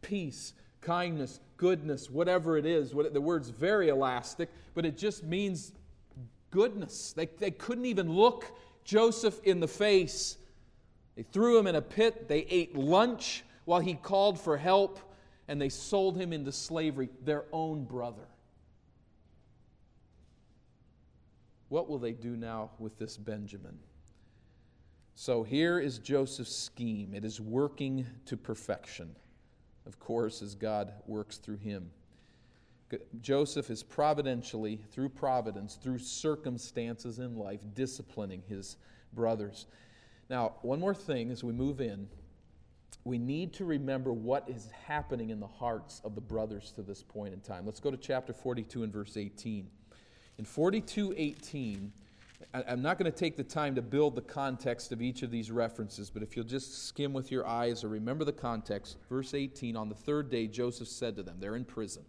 peace 0.00 0.54
kindness, 0.80 1.40
goodness, 1.58 2.08
whatever 2.08 2.56
it 2.56 2.64
is. 2.64 2.92
The 2.92 3.20
word's 3.20 3.50
very 3.50 3.90
elastic, 3.90 4.48
but 4.72 4.86
it 4.86 4.96
just 4.96 5.24
means 5.24 5.72
goodness. 6.50 7.12
They, 7.12 7.26
they 7.26 7.50
couldn't 7.50 7.84
even 7.84 8.10
look 8.10 8.50
Joseph 8.82 9.38
in 9.44 9.60
the 9.60 9.68
face. 9.68 10.38
They 11.16 11.22
threw 11.22 11.58
him 11.58 11.66
in 11.66 11.74
a 11.74 11.82
pit. 11.82 12.28
They 12.28 12.46
ate 12.48 12.74
lunch 12.74 13.44
while 13.66 13.80
he 13.80 13.92
called 13.92 14.40
for 14.40 14.56
help, 14.56 14.98
and 15.48 15.60
they 15.60 15.68
sold 15.68 16.16
him 16.16 16.32
into 16.32 16.50
slavery, 16.50 17.10
their 17.26 17.44
own 17.52 17.84
brother. 17.84 18.26
What 21.68 21.88
will 21.88 21.98
they 21.98 22.12
do 22.12 22.36
now 22.36 22.70
with 22.78 22.98
this 22.98 23.16
Benjamin? 23.16 23.78
So 25.14 25.42
here 25.42 25.78
is 25.78 25.98
Joseph's 25.98 26.54
scheme. 26.54 27.14
It 27.14 27.24
is 27.24 27.40
working 27.40 28.06
to 28.26 28.36
perfection 28.36 29.16
of 29.86 29.98
course, 30.00 30.42
as 30.42 30.54
God 30.54 30.92
works 31.06 31.38
through 31.38 31.58
him. 31.58 31.90
Joseph 33.20 33.70
is 33.70 33.82
providentially, 33.82 34.80
through 34.90 35.08
providence, 35.08 35.76
through 35.76 35.98
circumstances 35.98 37.18
in 37.18 37.36
life, 37.36 37.60
disciplining 37.74 38.42
his 38.48 38.76
brothers. 39.12 39.66
Now, 40.28 40.54
one 40.62 40.80
more 40.80 40.94
thing 40.94 41.30
as 41.30 41.42
we 41.42 41.52
move 41.52 41.80
in, 41.80 42.08
we 43.04 43.18
need 43.18 43.52
to 43.54 43.64
remember 43.64 44.12
what 44.12 44.48
is 44.48 44.68
happening 44.86 45.30
in 45.30 45.40
the 45.40 45.46
hearts 45.46 46.00
of 46.04 46.14
the 46.14 46.20
brothers 46.20 46.72
to 46.72 46.82
this 46.82 47.02
point 47.02 47.32
in 47.32 47.40
time. 47.40 47.64
Let's 47.64 47.80
go 47.80 47.90
to 47.90 47.96
chapter 47.96 48.32
42 48.32 48.82
and 48.82 48.92
verse 48.92 49.16
18. 49.16 49.68
In 50.38 50.44
42 50.44 51.14
18, 51.16 51.92
I'm 52.52 52.82
not 52.82 52.98
going 52.98 53.10
to 53.10 53.16
take 53.16 53.36
the 53.36 53.44
time 53.44 53.74
to 53.74 53.82
build 53.82 54.14
the 54.14 54.22
context 54.22 54.92
of 54.92 55.00
each 55.00 55.22
of 55.22 55.30
these 55.30 55.50
references, 55.50 56.10
but 56.10 56.22
if 56.22 56.36
you'll 56.36 56.44
just 56.44 56.86
skim 56.86 57.12
with 57.12 57.30
your 57.30 57.46
eyes 57.46 57.82
or 57.84 57.88
remember 57.88 58.24
the 58.24 58.32
context, 58.32 58.96
verse 59.08 59.34
18 59.34 59.76
on 59.76 59.88
the 59.88 59.94
third 59.94 60.30
day, 60.30 60.46
Joseph 60.46 60.88
said 60.88 61.16
to 61.16 61.22
them, 61.22 61.36
they're 61.38 61.56
in 61.56 61.64
prison. 61.64 62.04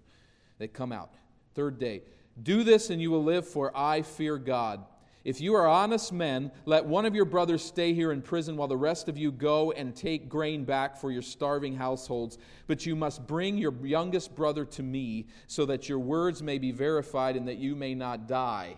They 0.58 0.68
come 0.68 0.92
out. 0.92 1.12
Third 1.54 1.80
day, 1.80 2.04
do 2.44 2.64
this 2.64 2.90
and 2.90 3.02
you 3.02 3.12
will 3.12 3.24
live, 3.24 3.48
for 3.48 3.76
I 3.76 4.02
fear 4.02 4.38
God. 4.38 4.86
If 5.28 5.42
you 5.42 5.56
are 5.56 5.68
honest 5.68 6.14
men, 6.14 6.54
let 6.64 6.86
one 6.86 7.06
of 7.06 7.14
your 7.14 7.26
brothers 7.26 7.62
stay 7.62 7.94
here 7.94 8.14
in 8.14 8.22
prison 8.22 8.56
while 8.56 8.70
the 8.70 8.78
rest 8.78 9.10
of 9.10 9.18
you 9.18 9.30
go 9.30 9.74
and 9.74 9.94
take 9.94 10.30
grain 10.30 10.64
back 10.64 10.96
for 10.96 11.12
your 11.12 11.22
starving 11.22 11.76
households. 11.76 12.38
But 12.66 12.86
you 12.86 12.96
must 12.96 13.28
bring 13.28 13.58
your 13.58 13.74
youngest 13.86 14.34
brother 14.38 14.64
to 14.64 14.84
me, 14.84 15.28
so 15.48 15.66
that 15.66 15.90
your 15.90 16.00
words 16.00 16.42
may 16.42 16.58
be 16.58 16.72
verified 16.72 17.36
and 17.36 17.46
that 17.50 17.58
you 17.58 17.76
may 17.76 17.94
not 17.94 18.30
die. 18.30 18.78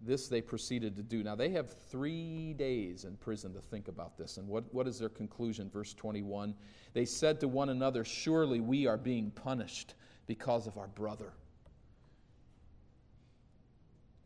This 0.00 0.26
they 0.26 0.42
proceeded 0.42 0.96
to 0.96 1.02
do. 1.04 1.22
Now, 1.22 1.36
they 1.36 1.50
have 1.50 1.76
three 1.88 2.52
days 2.54 3.04
in 3.04 3.16
prison 3.16 3.54
to 3.54 3.60
think 3.60 3.86
about 3.86 4.18
this. 4.18 4.36
And 4.36 4.48
what, 4.48 4.64
what 4.74 4.88
is 4.88 4.98
their 4.98 5.08
conclusion? 5.08 5.70
Verse 5.70 5.94
21 5.94 6.56
They 6.92 7.04
said 7.04 7.38
to 7.38 7.46
one 7.46 7.68
another, 7.68 8.02
Surely 8.02 8.58
we 8.58 8.88
are 8.88 8.98
being 8.98 9.30
punished 9.30 9.94
because 10.26 10.66
of 10.66 10.76
our 10.76 10.88
brother. 10.88 11.34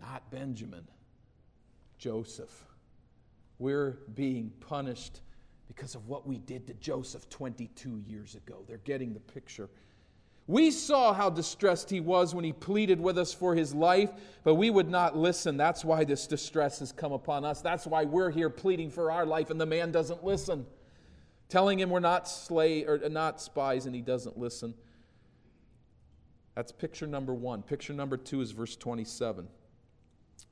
Not 0.01 0.31
Benjamin, 0.31 0.87
Joseph. 1.99 2.65
We're 3.59 3.99
being 4.15 4.53
punished 4.61 5.21
because 5.69 5.95
of 5.95 6.09
what 6.09 6.27
we 6.27 6.39
did 6.39 6.67
to 6.67 6.75
Joseph 6.75 7.29
22 7.31 8.03
years 8.07 8.35
ago. 8.35 8.65
They're 8.69 8.79
getting 8.79 9.15
the 9.15 9.21
picture. 9.21 9.69
We 10.47 10.71
saw 10.71 11.15
how 11.15 11.31
distressed 11.31 11.89
he 11.89 12.01
was 12.01 12.35
when 12.35 12.45
he 12.45 12.53
pleaded 12.53 13.01
with 13.01 13.17
us 13.17 13.33
for 13.33 13.55
his 13.55 13.75
life, 13.75 14.11
but 14.43 14.57
we 14.57 14.69
would 14.69 14.91
not 14.91 15.17
listen. 15.17 15.57
That's 15.57 15.85
why 15.85 16.05
this 16.05 16.27
distress 16.27 16.81
has 16.81 16.93
come 16.93 17.13
upon 17.13 17.47
us. 17.47 17.63
That's 17.63 17.87
why 17.87 18.05
we're 18.05 18.31
here 18.31 18.51
pleading 18.51 18.91
for 18.91 19.11
our 19.11 19.25
life, 19.25 19.49
and 19.49 19.59
the 19.59 19.67
man 19.67 19.91
doesn't 19.91 20.23
listen. 20.23 20.67
Telling 21.49 21.79
him 21.79 21.89
we're 21.89 22.01
not 22.01 22.29
slay 22.29 22.85
or 22.85 23.01
uh, 23.03 23.09
not 23.09 23.41
spies, 23.41 23.87
and 23.87 23.95
he 23.95 24.03
doesn't 24.03 24.37
listen. 24.37 24.75
That's 26.55 26.73
picture 26.73 27.07
number 27.07 27.33
one. 27.33 27.63
Picture 27.63 27.95
number 27.95 28.19
two 28.19 28.43
is 28.43 28.51
verse 28.51 28.77
27. 28.77 29.49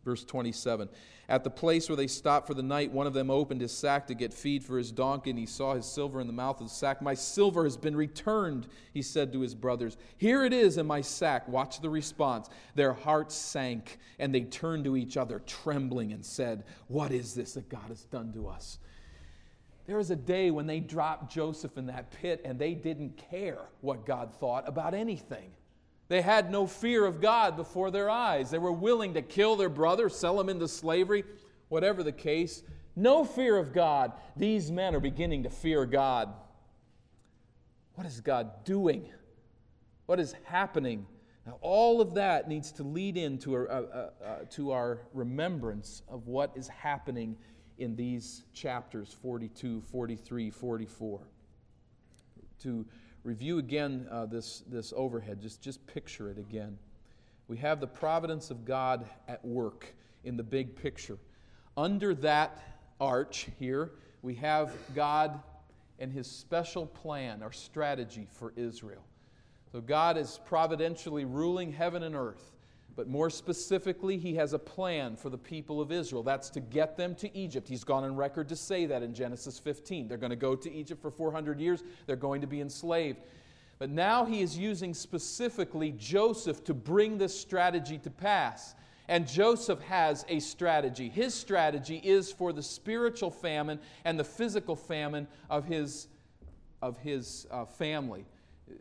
Verse 0.05 0.25
27. 0.25 0.89
At 1.29 1.45
the 1.45 1.51
place 1.51 1.89
where 1.89 1.97
they 1.97 2.09
stopped 2.09 2.47
for 2.47 2.55
the 2.55 2.63
night, 2.63 2.91
one 2.91 3.07
of 3.07 3.15
them 3.15 3.31
opened 3.31 3.61
his 3.61 3.73
sack 3.73 4.09
to 4.09 4.15
get 4.15 4.35
feed 4.35 4.65
for 4.65 4.77
his 4.77 4.91
donkey, 4.91 5.31
and 5.31 5.39
he 5.39 5.47
saw 5.47 5.75
his 5.75 5.87
silver 5.87 6.21
in 6.21 6.27
the 6.27 6.33
mouth 6.33 6.61
of 6.61 6.69
the 6.69 6.75
sack. 6.75 7.01
My 7.01 7.15
silver 7.15 7.65
has 7.65 7.77
been 7.77 7.95
returned, 7.95 8.67
he 8.93 9.03
said 9.03 9.33
to 9.33 9.41
his 9.41 9.55
brothers. 9.55 9.97
Here 10.19 10.45
it 10.45 10.53
is 10.53 10.77
in 10.77 10.87
my 10.87 11.01
sack. 11.01 11.49
Watch 11.49 11.81
the 11.81 11.89
response. 11.89 12.51
Their 12.75 12.93
hearts 12.93 13.35
sank, 13.35 13.99
and 14.19 14.35
they 14.35 14.43
turned 14.43 14.85
to 14.85 14.97
each 14.97 15.17
other, 15.17 15.41
trembling, 15.47 16.13
and 16.13 16.25
said, 16.25 16.65
What 16.89 17.13
is 17.13 17.35
this 17.35 17.55
that 17.55 17.69
God 17.69 17.89
has 17.89 18.05
done 18.05 18.33
to 18.33 18.49
us? 18.49 18.79
There 19.87 19.97
was 19.97 20.11
a 20.11 20.17
day 20.17 20.51
when 20.51 20.67
they 20.67 20.81
dropped 20.81 21.33
Joseph 21.33 21.79
in 21.79 21.87
that 21.87 22.11
pit, 22.11 22.41
and 22.45 22.59
they 22.59 22.75
didn't 22.75 23.17
care 23.31 23.61
what 23.81 24.07
God 24.07 24.35
thought 24.35 24.69
about 24.69 24.95
anything. 24.95 25.53
They 26.13 26.21
had 26.21 26.51
no 26.51 26.67
fear 26.67 27.07
of 27.07 27.23
God 27.23 27.57
before 27.57 27.91
their 27.91 28.11
eyes. 28.11 28.51
They 28.51 28.59
were 28.59 28.71
willing 28.71 29.15
to 29.15 29.23
kill 29.23 29.57
their 29.57 29.71
brother, 29.71 30.11
sell 30.11 30.39
him 30.39 30.51
into 30.51 30.69
slavery, 30.69 31.25
whatever 31.71 32.03
the 32.03 32.13
case. 32.13 32.63
No 32.95 33.25
fear 33.25 33.57
of 33.57 33.73
God. 33.73 34.13
These 34.37 34.71
men 34.71 34.95
are 34.95 35.01
beginning 35.01 35.45
to 35.45 35.49
fear 35.49 35.87
God. 35.87 36.29
What 37.95 38.07
is 38.07 38.21
God 38.21 38.63
doing? 38.67 39.09
What 40.05 40.21
is 40.21 40.35
happening? 40.45 41.07
Now, 41.47 41.57
all 41.63 42.03
of 42.03 42.13
that 42.13 42.47
needs 42.47 42.73
to 42.73 42.83
lead 42.83 43.17
into 43.17 43.57
a, 43.57 43.63
a, 43.63 43.83
a, 43.83 44.11
uh, 44.23 44.39
to 44.51 44.73
our 44.73 45.07
remembrance 45.15 46.03
of 46.09 46.27
what 46.27 46.53
is 46.55 46.69
happening 46.69 47.39
in 47.79 47.97
these 47.97 48.45
chapters 48.53 49.17
42, 49.23 49.81
43, 49.91 50.51
44. 50.51 51.21
To 52.65 52.85
review 53.25 53.59
again 53.59 54.07
uh, 54.11 54.27
this, 54.27 54.63
this 54.67 54.93
overhead, 54.97 55.41
just, 55.41 55.61
just 55.61 55.87
picture 55.87 56.31
it 56.31 56.39
again. 56.39 56.79
We 57.49 57.57
have 57.59 57.81
the 57.81 57.87
providence 57.87 58.51
of 58.51 58.65
God 58.65 59.07
at 59.29 59.45
work 59.45 59.95
in 60.25 60.37
the 60.37 60.43
big 60.43 60.77
picture. 60.77 61.19
Under 61.77 62.15
that 62.17 62.63
arch 63.01 63.49
here, 63.59 63.93
we 64.23 64.35
have 64.37 64.73
God 64.95 65.41
and 65.99 66.13
his 66.13 66.27
special 66.27 66.87
plan 66.87 67.43
or 67.43 67.53
strategy 67.53 68.27
for 68.31 68.53
Israel. 68.57 69.05
So 69.71 69.81
God 69.81 70.17
is 70.17 70.41
providentially 70.47 71.25
ruling 71.25 71.73
heaven 71.73 72.03
and 72.03 72.15
earth. 72.15 72.52
But 72.95 73.09
more 73.09 73.31
specifically, 73.31 74.19
he 74.19 74.35
has 74.35 74.53
a 74.53 74.59
plan 74.59 75.17
for 75.17 75.31
the 75.31 75.39
people 75.39 75.81
of 75.81 75.91
Israel. 75.91 76.23
That's 76.23 76.51
to 76.51 76.61
get 76.61 76.97
them 76.97 77.15
to 77.17 77.37
Egypt. 77.37 77.69
He's 77.69 77.85
gone 77.85 78.05
on 78.05 78.17
record 78.17 78.49
to 78.51 78.57
say 78.57 78.85
that 78.87 79.03
in 79.03 79.15
Genesis 79.15 79.59
15. 79.59 80.09
They're 80.09 80.19
going 80.19 80.31
to 80.31 80.37
go 80.37 80.55
to 80.55 80.71
Egypt 80.71 81.01
for 81.01 81.11
400 81.11 81.59
years, 81.59 81.83
they're 82.07 82.17
going 82.17 82.43
to 82.43 82.47
be 82.47 82.61
enslaved. 82.61 83.21
But 83.79 83.91
now 83.91 84.25
he 84.25 84.43
is 84.43 84.57
using 84.57 84.95
specifically 84.95 85.93
Joseph 85.93 86.63
to 86.65 86.75
bring 86.75 87.19
this 87.19 87.39
strategy 87.39 87.99
to 87.99 88.11
pass. 88.11 88.75
And 89.09 89.27
Joseph 89.27 89.81
has 89.81 90.25
a 90.29 90.39
strategy. 90.39 91.09
His 91.09 91.35
strategy 91.35 92.01
is 92.05 92.31
for 92.31 92.53
the 92.53 92.63
spiritual 92.63 93.31
famine 93.31 93.81
and 94.05 94.19
the 94.19 94.25
physical 94.25 94.77
famine 94.77 95.27
of 95.51 95.65
his, 95.65 96.09
of 96.81 96.97
his 96.99 97.47
uh, 97.51 97.65
family. 97.65 98.25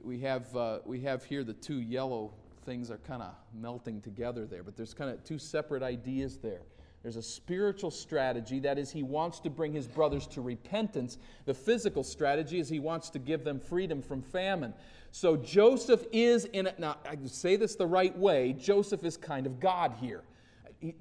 We 0.03 0.19
have, 0.19 0.55
uh, 0.55 0.79
we 0.85 1.01
have 1.01 1.23
here 1.23 1.43
the 1.43 1.53
two 1.53 1.79
yellow 1.81 2.33
things 2.63 2.91
are 2.91 2.97
kind 2.97 3.21
of 3.21 3.33
melting 3.53 4.01
together 4.01 4.45
there, 4.45 4.63
but 4.63 4.75
there's 4.75 4.93
kind 4.93 5.09
of 5.09 5.23
two 5.23 5.37
separate 5.37 5.83
ideas 5.83 6.37
there. 6.37 6.61
There's 7.03 7.15
a 7.15 7.23
spiritual 7.23 7.89
strategy, 7.89 8.59
that 8.59 8.77
is, 8.77 8.91
he 8.91 9.01
wants 9.01 9.39
to 9.39 9.49
bring 9.49 9.73
his 9.73 9.87
brothers 9.87 10.27
to 10.27 10.41
repentance. 10.41 11.17
The 11.45 11.53
physical 11.53 12.03
strategy 12.03 12.59
is 12.59 12.69
he 12.69 12.79
wants 12.79 13.09
to 13.11 13.19
give 13.19 13.43
them 13.43 13.59
freedom 13.59 14.03
from 14.03 14.21
famine. 14.21 14.73
So 15.09 15.35
Joseph 15.35 16.05
is 16.11 16.45
in 16.45 16.67
it. 16.67 16.79
Now, 16.79 16.97
I 17.09 17.17
say 17.25 17.55
this 17.55 17.75
the 17.75 17.87
right 17.87 18.15
way 18.17 18.53
Joseph 18.53 19.03
is 19.03 19.17
kind 19.17 19.47
of 19.47 19.59
God 19.59 19.95
here. 19.99 20.23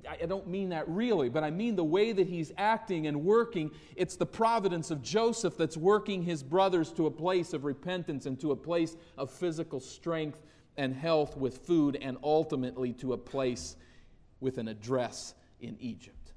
I 0.07 0.27
don't 0.27 0.47
mean 0.47 0.69
that 0.71 0.87
really, 0.89 1.31
but 1.31 1.43
I 1.43 1.51
mean 1.51 1.75
the 1.75 1.85
way 1.85 2.13
that 2.13 2.27
he's 2.27 2.53
acting 2.59 3.07
and 3.07 3.25
working. 3.25 3.71
It's 3.97 4.17
the 4.17 4.27
providence 4.27 4.91
of 4.91 5.01
Joseph 5.01 5.57
that's 5.57 5.77
working 5.77 6.23
his 6.23 6.43
brothers 6.43 6.93
to 6.93 7.07
a 7.07 7.11
place 7.11 7.55
of 7.55 7.65
repentance 7.65 8.27
and 8.27 8.39
to 8.41 8.53
a 8.53 8.57
place 8.57 8.97
of 9.17 9.31
physical 9.31 9.81
strength 9.81 10.43
and 10.81 10.97
health 10.97 11.37
with 11.37 11.59
food, 11.59 11.99
and 12.01 12.17
ultimately 12.23 12.95
to 12.95 13.13
a 13.13 13.19
place 13.19 13.77
with 14.41 14.57
an 14.57 14.67
address 14.67 15.35
in 15.61 15.77
Egypt. 15.79 16.33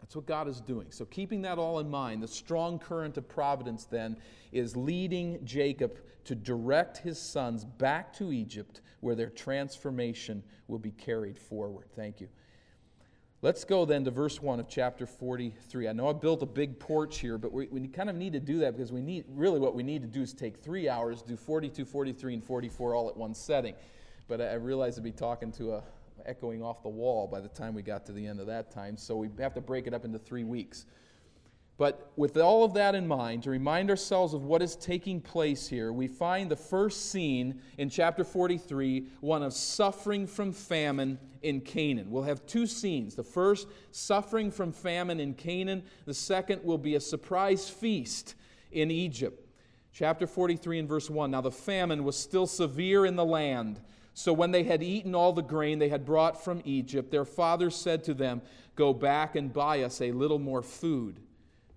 That's 0.00 0.14
what 0.14 0.24
God 0.24 0.46
is 0.46 0.60
doing. 0.60 0.86
So, 0.90 1.04
keeping 1.04 1.42
that 1.42 1.58
all 1.58 1.80
in 1.80 1.90
mind, 1.90 2.22
the 2.22 2.28
strong 2.28 2.78
current 2.78 3.16
of 3.16 3.28
providence 3.28 3.86
then 3.86 4.18
is 4.52 4.76
leading 4.76 5.44
Jacob 5.44 5.98
to 6.26 6.36
direct 6.36 6.98
his 6.98 7.18
sons 7.18 7.64
back 7.64 8.12
to 8.14 8.30
Egypt 8.30 8.82
where 9.00 9.16
their 9.16 9.30
transformation 9.30 10.40
will 10.68 10.78
be 10.78 10.92
carried 10.92 11.36
forward. 11.36 11.86
Thank 11.96 12.20
you. 12.20 12.28
Let's 13.44 13.62
go 13.62 13.84
then 13.84 14.06
to 14.06 14.10
verse 14.10 14.40
1 14.40 14.58
of 14.58 14.68
chapter 14.70 15.04
43. 15.04 15.86
I 15.86 15.92
know 15.92 16.08
I 16.08 16.14
built 16.14 16.42
a 16.42 16.46
big 16.46 16.78
porch 16.78 17.18
here, 17.18 17.36
but 17.36 17.52
we, 17.52 17.66
we 17.66 17.86
kind 17.88 18.08
of 18.08 18.16
need 18.16 18.32
to 18.32 18.40
do 18.40 18.60
that 18.60 18.74
because 18.74 18.90
we 18.90 19.02
need, 19.02 19.26
really, 19.28 19.60
what 19.60 19.74
we 19.74 19.82
need 19.82 20.00
to 20.00 20.08
do 20.08 20.22
is 20.22 20.32
take 20.32 20.56
three 20.56 20.88
hours, 20.88 21.20
do 21.20 21.36
42, 21.36 21.84
43, 21.84 22.32
and 22.32 22.42
44 22.42 22.94
all 22.94 23.10
at 23.10 23.14
one 23.18 23.34
setting. 23.34 23.74
But 24.28 24.40
I, 24.40 24.46
I 24.46 24.54
realize 24.54 24.96
I'd 24.96 25.04
be 25.04 25.12
talking 25.12 25.52
to 25.52 25.74
a 25.74 25.82
echoing 26.24 26.62
off 26.62 26.82
the 26.82 26.88
wall 26.88 27.26
by 27.26 27.42
the 27.42 27.48
time 27.48 27.74
we 27.74 27.82
got 27.82 28.06
to 28.06 28.12
the 28.12 28.26
end 28.26 28.40
of 28.40 28.46
that 28.46 28.70
time, 28.70 28.96
so 28.96 29.14
we 29.14 29.28
have 29.38 29.52
to 29.52 29.60
break 29.60 29.86
it 29.86 29.92
up 29.92 30.06
into 30.06 30.18
three 30.18 30.44
weeks. 30.44 30.86
But 31.76 32.12
with 32.14 32.36
all 32.36 32.62
of 32.62 32.74
that 32.74 32.94
in 32.94 33.06
mind, 33.06 33.42
to 33.44 33.50
remind 33.50 33.90
ourselves 33.90 34.32
of 34.32 34.44
what 34.44 34.62
is 34.62 34.76
taking 34.76 35.20
place 35.20 35.66
here, 35.66 35.92
we 35.92 36.06
find 36.06 36.48
the 36.48 36.56
first 36.56 37.10
scene 37.10 37.60
in 37.78 37.90
chapter 37.90 38.22
43, 38.22 39.08
one 39.20 39.42
of 39.42 39.52
suffering 39.52 40.28
from 40.28 40.52
famine 40.52 41.18
in 41.42 41.60
Canaan. 41.60 42.10
We'll 42.10 42.22
have 42.22 42.46
two 42.46 42.68
scenes. 42.68 43.16
The 43.16 43.24
first, 43.24 43.66
suffering 43.90 44.52
from 44.52 44.70
famine 44.70 45.18
in 45.18 45.34
Canaan. 45.34 45.82
The 46.04 46.14
second 46.14 46.62
will 46.62 46.78
be 46.78 46.94
a 46.94 47.00
surprise 47.00 47.68
feast 47.68 48.36
in 48.70 48.92
Egypt. 48.92 49.40
Chapter 49.92 50.28
43 50.28 50.80
and 50.80 50.88
verse 50.88 51.10
1. 51.10 51.32
Now 51.32 51.40
the 51.40 51.50
famine 51.50 52.04
was 52.04 52.16
still 52.16 52.46
severe 52.46 53.04
in 53.04 53.16
the 53.16 53.24
land. 53.24 53.80
So 54.12 54.32
when 54.32 54.52
they 54.52 54.62
had 54.62 54.80
eaten 54.80 55.12
all 55.14 55.32
the 55.32 55.42
grain 55.42 55.80
they 55.80 55.88
had 55.88 56.04
brought 56.04 56.42
from 56.42 56.62
Egypt, 56.64 57.10
their 57.10 57.24
father 57.24 57.68
said 57.68 58.04
to 58.04 58.14
them, 58.14 58.42
Go 58.76 58.92
back 58.92 59.34
and 59.34 59.52
buy 59.52 59.82
us 59.82 60.00
a 60.00 60.12
little 60.12 60.38
more 60.38 60.62
food. 60.62 61.20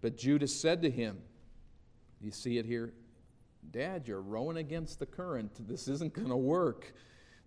But 0.02 0.18
Judah 0.18 0.48
said 0.48 0.82
to 0.84 0.90
him, 0.90 1.18
You 2.22 2.32
see 2.32 2.58
it 2.58 2.66
here? 2.66 2.94
Dad, 3.72 4.08
you're 4.08 4.22
rowing 4.22 4.58
against 4.58 5.00
the 5.00 5.06
current. 5.06 5.68
This 5.68 5.88
isn't 5.88 6.14
going 6.14 6.30
to 6.30 6.38
work. 6.38 6.94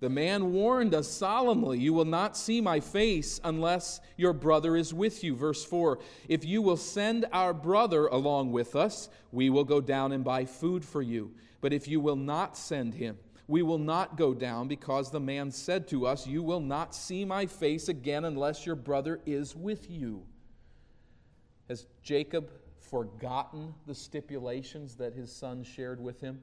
The 0.01 0.09
man 0.09 0.53
warned 0.53 0.95
us 0.95 1.09
solemnly, 1.09 1.79
You 1.79 1.93
will 1.93 2.07
not 2.07 2.37
see 2.37 2.61
my 2.61 2.81
face 2.81 3.39
unless 3.45 4.01
your 4.17 4.33
brother 4.33 4.77
is 4.77 4.95
with 4.95 5.23
you. 5.23 5.37
Verse 5.37 5.65
4 5.65 5.99
If 6.29 6.45
you 6.45 6.63
will 6.63 6.79
send 6.79 7.27
our 7.33 7.53
brother 7.53 8.07
along 8.07 8.53
with 8.53 8.75
us, 8.75 9.11
we 9.31 9.51
will 9.51 9.65
go 9.65 9.81
down 9.81 10.13
and 10.13 10.25
buy 10.25 10.47
food 10.47 10.85
for 10.85 11.03
you. 11.03 11.33
But 11.61 11.75
if 11.75 11.87
you 11.87 12.01
will 12.01 12.17
not 12.17 12.57
send 12.57 12.95
him, 12.95 13.19
we 13.47 13.63
will 13.63 13.79
not 13.79 14.17
go 14.17 14.33
down, 14.33 14.69
because 14.69 15.11
the 15.11 15.21
man 15.21 15.51
said 15.51 15.87
to 15.89 16.07
us, 16.07 16.27
You 16.27 16.43
will 16.43 16.61
not 16.61 16.95
see 16.95 17.25
my 17.27 17.45
face 17.45 17.89
again 17.89 18.25
unless 18.25 18.65
your 18.65 18.77
brother 18.77 19.21
is 19.27 19.55
with 19.55 19.91
you. 19.91 20.25
Has 21.71 21.87
Jacob 22.03 22.51
forgotten 22.81 23.73
the 23.87 23.95
stipulations 23.95 24.97
that 24.97 25.15
his 25.15 25.31
son 25.31 25.63
shared 25.63 26.01
with 26.01 26.21
him? 26.21 26.41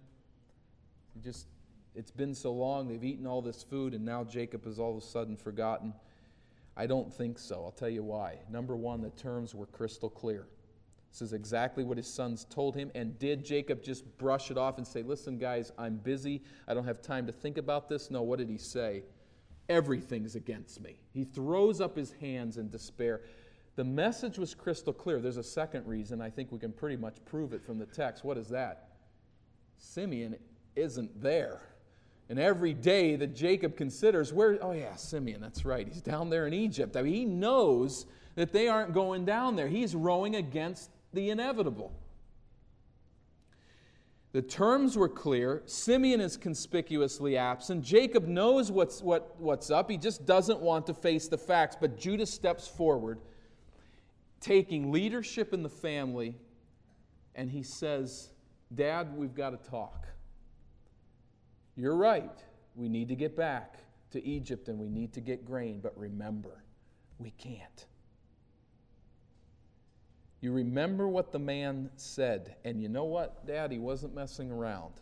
He 1.14 1.20
just 1.20 1.48
it's 1.94 2.12
been 2.12 2.34
so 2.34 2.54
long, 2.54 2.88
they've 2.88 3.04
eaten 3.04 3.28
all 3.28 3.42
this 3.42 3.62
food, 3.62 3.94
and 3.94 4.06
now 4.06 4.24
Jacob 4.24 4.64
has 4.64 4.80
all 4.80 4.96
of 4.96 5.04
a 5.04 5.06
sudden 5.06 5.36
forgotten. 5.36 5.94
I 6.78 6.88
don't 6.88 7.14
think 7.14 7.40
so. 7.40 7.66
I'll 7.66 7.72
tell 7.72 7.90
you 7.90 8.04
why. 8.04 8.38
Number 8.50 8.78
one, 8.78 9.02
the 9.02 9.10
terms 9.10 9.54
were 9.54 9.66
crystal 9.66 10.10
clear. 10.10 10.48
This 11.12 11.22
is 11.22 11.34
exactly 11.34 11.84
what 11.84 11.98
his 11.98 12.08
sons 12.08 12.46
told 12.50 12.76
him. 12.76 12.90
And 12.96 13.20
did 13.20 13.44
Jacob 13.44 13.84
just 13.84 14.06
brush 14.18 14.50
it 14.50 14.58
off 14.58 14.78
and 14.78 14.88
say, 14.88 15.02
Listen, 15.02 15.38
guys, 15.38 15.74
I'm 15.78 15.98
busy. 15.98 16.42
I 16.70 16.74
don't 16.74 16.86
have 16.86 17.02
time 17.02 17.26
to 17.26 17.34
think 17.34 17.58
about 17.58 17.90
this? 17.90 18.10
No, 18.10 18.22
what 18.22 18.40
did 18.40 18.50
he 18.50 18.58
say? 18.58 19.04
Everything's 19.68 20.36
against 20.36 20.80
me. 20.80 21.02
He 21.14 21.26
throws 21.26 21.82
up 21.82 21.98
his 21.98 22.14
hands 22.22 22.58
in 22.58 22.70
despair. 22.70 23.22
The 23.78 23.84
message 23.84 24.40
was 24.40 24.56
crystal 24.56 24.92
clear. 24.92 25.22
There's 25.22 25.38
a 25.38 25.44
second 25.44 25.86
reason. 25.86 26.20
I 26.20 26.32
think 26.32 26.52
we 26.52 26.58
can 26.58 26.74
pretty 26.74 26.98
much 26.98 27.18
prove 27.26 27.54
it 27.54 27.64
from 27.64 27.78
the 27.78 27.86
text. 27.86 28.26
What 28.26 28.36
is 28.36 28.50
that? 28.50 28.90
Simeon 29.78 30.36
isn't 30.76 31.22
there. 31.22 31.62
And 32.28 32.40
every 32.40 32.74
day 32.74 33.16
that 33.18 33.36
Jacob 33.36 33.78
considers, 33.78 34.34
where, 34.34 34.58
oh 34.64 34.72
yeah, 34.72 34.96
Simeon, 34.96 35.40
that's 35.40 35.64
right. 35.64 35.88
He's 35.88 36.02
down 36.02 36.32
there 36.32 36.48
in 36.48 36.56
Egypt. 36.56 36.98
I 36.98 37.04
mean, 37.04 37.14
he 37.14 37.26
knows 37.26 38.08
that 38.34 38.52
they 38.52 38.68
aren't 38.68 38.94
going 38.94 39.26
down 39.26 39.56
there. 39.56 39.68
He's 39.68 39.96
rowing 39.96 40.36
against 40.38 40.90
the 41.14 41.30
inevitable. 41.30 41.94
The 44.32 44.42
terms 44.42 44.98
were 44.98 45.08
clear. 45.08 45.62
Simeon 45.68 46.20
is 46.20 46.36
conspicuously 46.36 47.38
absent. 47.38 47.84
Jacob 47.84 48.28
knows 48.28 48.72
what's, 48.72 49.04
what, 49.04 49.40
what's 49.40 49.70
up. 49.70 49.90
He 49.90 49.98
just 49.98 50.26
doesn't 50.26 50.62
want 50.62 50.88
to 50.88 50.96
face 50.96 51.28
the 51.28 51.38
facts. 51.38 51.78
But 51.80 52.00
Judah 52.00 52.26
steps 52.26 52.68
forward 52.68 53.20
taking 54.40 54.92
leadership 54.92 55.54
in 55.54 55.64
the 55.64 55.70
family, 55.70 56.36
and 57.36 57.50
he 57.50 57.64
says, 57.64 58.30
Dad, 58.74 59.16
we've 59.16 59.36
got 59.36 59.52
to 59.52 59.70
talk. 59.70 60.08
You're 61.76 61.96
right. 61.96 62.44
We 62.76 62.90
need 62.90 63.08
to 63.10 63.16
get 63.16 63.36
back 63.36 63.76
to 64.12 64.26
Egypt 64.26 64.68
and 64.68 64.80
we 64.80 64.90
need 64.90 65.14
to 65.14 65.22
get 65.22 65.46
grain, 65.46 65.80
but 65.82 65.98
remember, 65.98 66.64
we 67.20 67.32
can't. 67.32 67.86
You 70.42 70.52
remember 70.52 71.08
what 71.08 71.32
the 71.32 71.40
man 71.40 71.90
said, 71.96 72.56
and 72.64 72.82
you 72.82 72.90
know 72.90 73.06
what, 73.06 73.46
Dad? 73.48 73.72
He 73.72 73.80
wasn't 73.80 74.14
messing 74.14 74.52
around. 74.52 74.94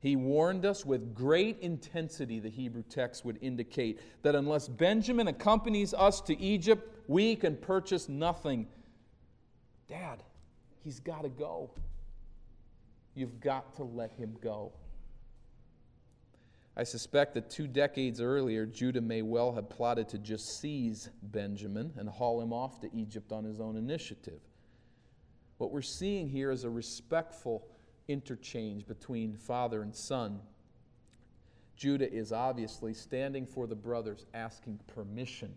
He 0.00 0.14
warned 0.14 0.66
us 0.66 0.84
with 0.84 1.14
great 1.14 1.58
intensity, 1.60 2.38
the 2.38 2.50
Hebrew 2.50 2.82
text 2.82 3.24
would 3.24 3.38
indicate, 3.40 4.00
that 4.22 4.34
unless 4.34 4.68
Benjamin 4.68 5.28
accompanies 5.28 5.94
us 5.94 6.20
to 6.22 6.38
Egypt, 6.38 6.88
we 7.08 7.34
can 7.34 7.56
purchase 7.56 8.08
nothing. 8.08 8.68
Dad, 9.88 10.22
he's 10.84 11.00
got 11.00 11.22
to 11.22 11.28
go. 11.28 11.70
You've 13.14 13.40
got 13.40 13.74
to 13.76 13.84
let 13.84 14.12
him 14.12 14.36
go. 14.42 14.72
I 16.76 16.84
suspect 16.84 17.32
that 17.34 17.48
two 17.48 17.66
decades 17.66 18.20
earlier, 18.20 18.66
Judah 18.66 19.00
may 19.00 19.22
well 19.22 19.54
have 19.54 19.70
plotted 19.70 20.10
to 20.10 20.18
just 20.18 20.60
seize 20.60 21.08
Benjamin 21.22 21.94
and 21.96 22.06
haul 22.06 22.42
him 22.42 22.52
off 22.52 22.80
to 22.82 22.94
Egypt 22.94 23.32
on 23.32 23.44
his 23.44 23.60
own 23.60 23.76
initiative. 23.76 24.40
What 25.56 25.72
we're 25.72 25.80
seeing 25.80 26.28
here 26.28 26.50
is 26.50 26.64
a 26.64 26.70
respectful 26.70 27.66
interchange 28.08 28.86
between 28.86 29.36
father 29.36 29.82
and 29.82 29.94
son. 29.94 30.40
Judah 31.76 32.10
is 32.10 32.32
obviously 32.32 32.94
standing 32.94 33.46
for 33.46 33.66
the 33.66 33.74
brothers, 33.74 34.26
asking 34.34 34.80
permission 34.86 35.54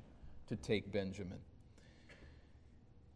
to 0.48 0.56
take 0.56 0.92
Benjamin. 0.92 1.40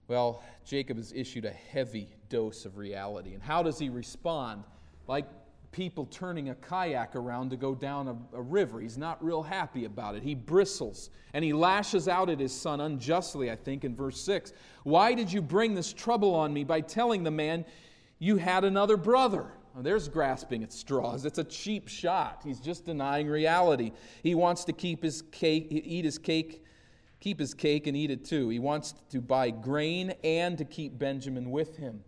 Well, 0.08 0.44
Jacob 0.66 0.98
is 0.98 1.12
issued 1.14 1.46
a 1.46 1.52
heavy 1.52 2.10
dose 2.30 2.66
of 2.66 2.78
reality. 2.78 3.34
And 3.34 3.42
how 3.42 3.64
does 3.64 3.80
he 3.80 3.90
respond? 3.90 4.64
Like 5.08 5.26
people 5.74 6.06
turning 6.06 6.50
a 6.50 6.56
kayak 6.56 7.16
around 7.16 7.50
to 7.50 7.58
go 7.58 7.74
down 7.74 8.08
a, 8.08 8.38
a, 8.38 8.42
river. 8.42 8.80
He's 8.80 8.98
not 8.98 9.24
real 9.24 9.42
happy 9.42 9.86
about 9.86 10.16
it. 10.16 10.24
He 10.24 10.36
bristles 10.36 11.10
and 11.34 11.44
he 11.44 11.52
lashes 11.52 12.08
out 12.08 12.30
at 12.30 12.40
his 12.40 12.54
son 12.54 12.80
unjustly, 12.80 13.52
I 13.52 13.56
think, 13.56 13.84
in 13.84 13.96
verse 13.96 14.22
6. 14.22 14.54
Why 14.84 15.14
did 15.14 15.32
you 15.32 15.42
bring 15.42 15.74
this 15.74 15.92
trouble 15.92 16.36
on 16.36 16.54
me 16.54 16.64
by 16.64 16.82
telling 16.82 17.24
the 17.24 17.32
man 17.32 17.66
you 18.24 18.38
had 18.38 18.64
another 18.64 18.96
brother? 18.96 19.52
Well, 19.74 19.84
there's 19.84 20.08
grasping 20.08 20.64
at 20.64 20.72
straws. 20.72 21.26
It's 21.26 21.40
a 21.40 21.44
cheap 21.44 21.88
shot. 21.88 22.42
He's 22.46 22.60
just 22.60 22.86
denying 22.86 23.28
reality. 23.28 23.92
He 24.22 24.34
wants 24.34 24.64
to 24.66 24.74
keep 24.74 25.04
his 25.04 25.24
cake, 25.32 25.68
eat 25.70 26.06
his 26.06 26.18
cake, 26.18 26.64
keep 27.20 27.40
his 27.40 27.54
cake 27.54 27.88
and 27.88 27.98
eat 27.98 28.12
it 28.12 28.24
too. 28.24 28.50
He 28.50 28.60
wants 28.60 28.94
to 29.10 29.20
buy 29.20 29.50
grain 29.50 30.14
and 30.24 30.58
to 30.58 30.64
keep 30.64 30.98
Benjamin 30.98 31.52
with 31.52 31.76
him. 31.78 32.02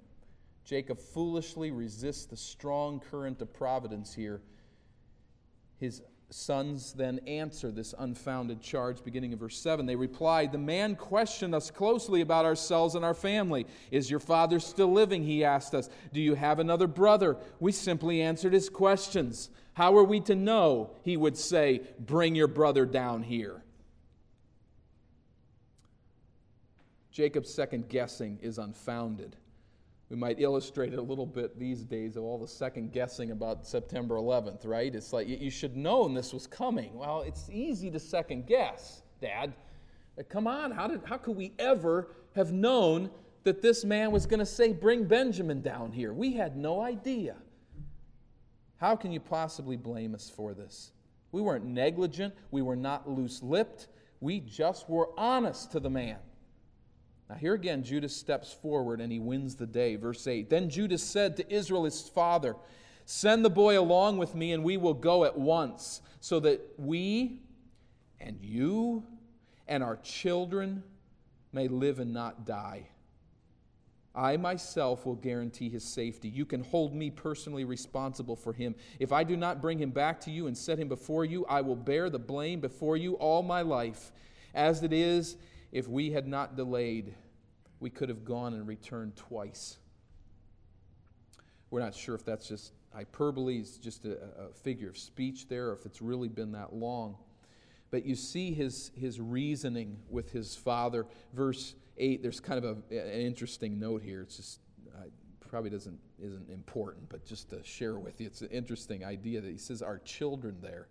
Jacob 0.63 0.99
foolishly 0.99 1.71
resists 1.71 2.25
the 2.25 2.37
strong 2.37 2.99
current 2.99 3.41
of 3.41 3.53
providence 3.53 4.13
here. 4.13 4.41
His 5.77 6.01
sons 6.29 6.93
then 6.93 7.19
answer 7.27 7.71
this 7.71 7.93
unfounded 7.97 8.61
charge, 8.61 9.03
beginning 9.03 9.31
in 9.31 9.37
verse 9.37 9.57
7. 9.57 9.85
They 9.85 9.95
replied, 9.95 10.51
The 10.51 10.57
man 10.57 10.95
questioned 10.95 11.53
us 11.53 11.71
closely 11.71 12.21
about 12.21 12.45
ourselves 12.45 12.95
and 12.95 13.05
our 13.05 13.13
family. 13.13 13.65
Is 13.91 14.09
your 14.09 14.19
father 14.19 14.59
still 14.59 14.91
living? 14.91 15.23
He 15.23 15.43
asked 15.43 15.73
us. 15.73 15.89
Do 16.13 16.21
you 16.21 16.35
have 16.35 16.59
another 16.59 16.87
brother? 16.87 17.37
We 17.59 17.71
simply 17.71 18.21
answered 18.21 18.53
his 18.53 18.69
questions. 18.69 19.49
How 19.73 19.97
are 19.97 20.03
we 20.03 20.19
to 20.21 20.35
know? 20.35 20.91
He 21.03 21.17
would 21.17 21.37
say, 21.37 21.81
Bring 21.99 22.35
your 22.35 22.47
brother 22.47 22.85
down 22.85 23.23
here. 23.23 23.61
Jacob's 27.11 27.53
second 27.53 27.87
guessing 27.87 28.39
is 28.41 28.57
unfounded. 28.57 29.37
We 30.09 30.15
might 30.15 30.39
illustrate 30.39 30.93
it 30.93 30.99
a 30.99 31.01
little 31.01 31.25
bit 31.25 31.57
these 31.57 31.83
days 31.83 32.15
of 32.15 32.23
all 32.23 32.37
the 32.37 32.47
second 32.47 32.91
guessing 32.91 33.31
about 33.31 33.65
September 33.65 34.15
11th, 34.15 34.65
right? 34.65 34.93
It's 34.93 35.11
like 35.11 35.27
you 35.27 35.49
should 35.49 35.75
known 35.75 36.13
this 36.13 36.31
was 36.31 36.45
coming. 36.45 36.93
Well, 36.95 37.21
it's 37.21 37.49
easy 37.49 37.89
to 37.89 37.99
second 37.99 38.45
guess, 38.45 39.01
Dad. 39.19 39.53
Uh, 40.17 40.23
come 40.29 40.45
on, 40.45 40.71
how, 40.71 40.87
did, 40.87 41.01
how 41.05 41.17
could 41.17 41.35
we 41.35 41.53
ever 41.57 42.09
have 42.35 42.51
known 42.51 43.09
that 43.43 43.63
this 43.63 43.83
man 43.83 44.11
was 44.11 44.27
going 44.27 44.39
to 44.39 44.45
say, 44.45 44.73
Bring 44.73 45.05
Benjamin 45.05 45.61
down 45.61 45.91
here? 45.91 46.13
We 46.13 46.33
had 46.33 46.55
no 46.55 46.81
idea. 46.81 47.35
How 48.77 48.95
can 48.95 49.11
you 49.11 49.19
possibly 49.19 49.75
blame 49.75 50.13
us 50.13 50.29
for 50.29 50.53
this? 50.53 50.91
We 51.31 51.41
weren't 51.41 51.65
negligent, 51.65 52.33
we 52.51 52.61
were 52.61 52.75
not 52.75 53.09
loose 53.09 53.41
lipped, 53.41 53.87
we 54.21 54.39
just 54.39 54.87
were 54.87 55.09
honest 55.17 55.71
to 55.71 55.79
the 55.79 55.89
man. 55.89 56.17
Now, 57.29 57.35
here 57.35 57.53
again, 57.53 57.83
Judah 57.83 58.09
steps 58.09 58.53
forward 58.53 59.01
and 59.01 59.11
he 59.11 59.19
wins 59.19 59.55
the 59.55 59.65
day. 59.65 59.95
Verse 59.95 60.27
8 60.27 60.49
Then 60.49 60.69
Judah 60.69 60.97
said 60.97 61.37
to 61.37 61.53
Israel, 61.53 61.85
his 61.85 62.01
father, 62.01 62.55
Send 63.05 63.45
the 63.45 63.49
boy 63.49 63.79
along 63.79 64.17
with 64.17 64.33
me, 64.33 64.51
and 64.51 64.63
we 64.63 64.77
will 64.77 64.93
go 64.93 65.25
at 65.25 65.37
once, 65.37 66.01
so 66.19 66.39
that 66.39 66.61
we 66.77 67.39
and 68.19 68.39
you 68.41 69.03
and 69.67 69.83
our 69.83 69.97
children 69.97 70.83
may 71.51 71.67
live 71.67 71.99
and 71.99 72.13
not 72.13 72.45
die. 72.45 72.87
I 74.15 74.37
myself 74.37 75.05
will 75.05 75.15
guarantee 75.15 75.69
his 75.69 75.83
safety. 75.83 76.29
You 76.29 76.45
can 76.45 76.63
hold 76.63 76.95
me 76.95 77.11
personally 77.11 77.65
responsible 77.65 78.35
for 78.35 78.53
him. 78.53 78.73
If 78.97 79.11
I 79.11 79.23
do 79.23 79.35
not 79.35 79.61
bring 79.61 79.77
him 79.77 79.91
back 79.91 80.21
to 80.21 80.31
you 80.31 80.47
and 80.47 80.57
set 80.57 80.79
him 80.79 80.87
before 80.87 81.25
you, 81.25 81.45
I 81.47 81.61
will 81.61 81.75
bear 81.75 82.09
the 82.09 82.17
blame 82.17 82.61
before 82.61 82.95
you 82.95 83.15
all 83.15 83.43
my 83.43 83.61
life. 83.61 84.13
As 84.53 84.83
it 84.83 84.93
is, 84.93 85.35
if 85.75 85.89
we 85.89 86.09
had 86.09 86.25
not 86.25 86.55
delayed, 86.55 87.13
we 87.81 87.89
could 87.89 88.07
have 88.07 88.23
gone 88.23 88.53
and 88.53 88.65
returned 88.65 89.17
twice. 89.17 89.75
We're 91.69 91.81
not 91.81 91.93
sure 91.93 92.15
if 92.15 92.23
that's 92.23 92.47
just 92.47 92.71
hyperbole, 92.93 93.57
it's 93.57 93.77
just 93.77 94.05
a, 94.05 94.17
a 94.39 94.53
figure 94.53 94.87
of 94.87 94.97
speech 94.97 95.49
there, 95.49 95.73
if 95.73 95.85
it's 95.85 96.01
really 96.01 96.29
been 96.29 96.53
that 96.53 96.71
long. 96.71 97.17
But 97.91 98.05
you 98.05 98.15
see 98.15 98.53
his, 98.53 98.91
his 98.95 99.19
reasoning 99.19 99.97
with 100.09 100.31
his 100.31 100.55
father. 100.55 101.07
Verse 101.33 101.75
8, 101.97 102.23
there's 102.23 102.39
kind 102.39 102.63
of 102.63 102.81
a, 102.89 102.97
an 102.97 103.19
interesting 103.19 103.77
note 103.77 104.01
here. 104.01 104.21
It's 104.21 104.37
just 104.37 104.61
uh, 104.95 105.07
probably 105.41 105.71
doesn't 105.71 105.99
isn't 106.23 106.49
important, 106.49 107.09
but 107.09 107.25
just 107.25 107.49
to 107.49 107.61
share 107.65 107.99
with 107.99 108.21
you, 108.21 108.27
it's 108.27 108.39
an 108.39 108.47
interesting 108.47 109.03
idea 109.03 109.41
that 109.41 109.51
he 109.51 109.57
says 109.57 109.81
our 109.81 109.97
children 109.99 110.55
there, 110.61 110.87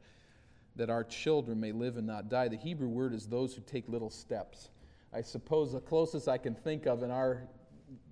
that 0.77 0.91
our 0.91 1.05
children 1.05 1.59
may 1.59 1.73
live 1.73 1.97
and 1.97 2.07
not 2.07 2.29
die. 2.29 2.49
The 2.49 2.59
Hebrew 2.59 2.89
word 2.89 3.15
is 3.15 3.27
those 3.27 3.55
who 3.55 3.63
take 3.63 3.89
little 3.89 4.11
steps. 4.11 4.69
I 5.15 5.21
suppose 5.21 5.73
the 5.73 5.81
closest 5.81 6.29
I 6.29 6.39
can 6.39 6.55
think 6.55 6.87
of 6.87 7.03
in 7.03 7.11
our 7.11 7.45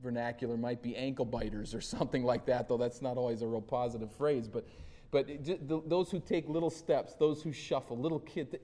vernacular 0.02 0.56
might 0.56 0.82
be 0.82 0.96
ankle 0.96 1.24
biters 1.24 1.74
or 1.74 1.80
something 1.80 2.24
like 2.24 2.46
that, 2.46 2.68
though 2.68 2.76
that's 2.76 3.02
not 3.02 3.16
always 3.16 3.42
a 3.42 3.46
real 3.46 3.60
positive 3.60 4.12
phrase. 4.12 4.48
But, 4.48 4.66
but 5.10 5.28
it, 5.28 5.68
those 5.88 6.10
who 6.10 6.20
take 6.20 6.48
little 6.48 6.70
steps, 6.70 7.14
those 7.14 7.42
who 7.42 7.52
shuffle, 7.52 7.98
little 7.98 8.20
kids. 8.20 8.54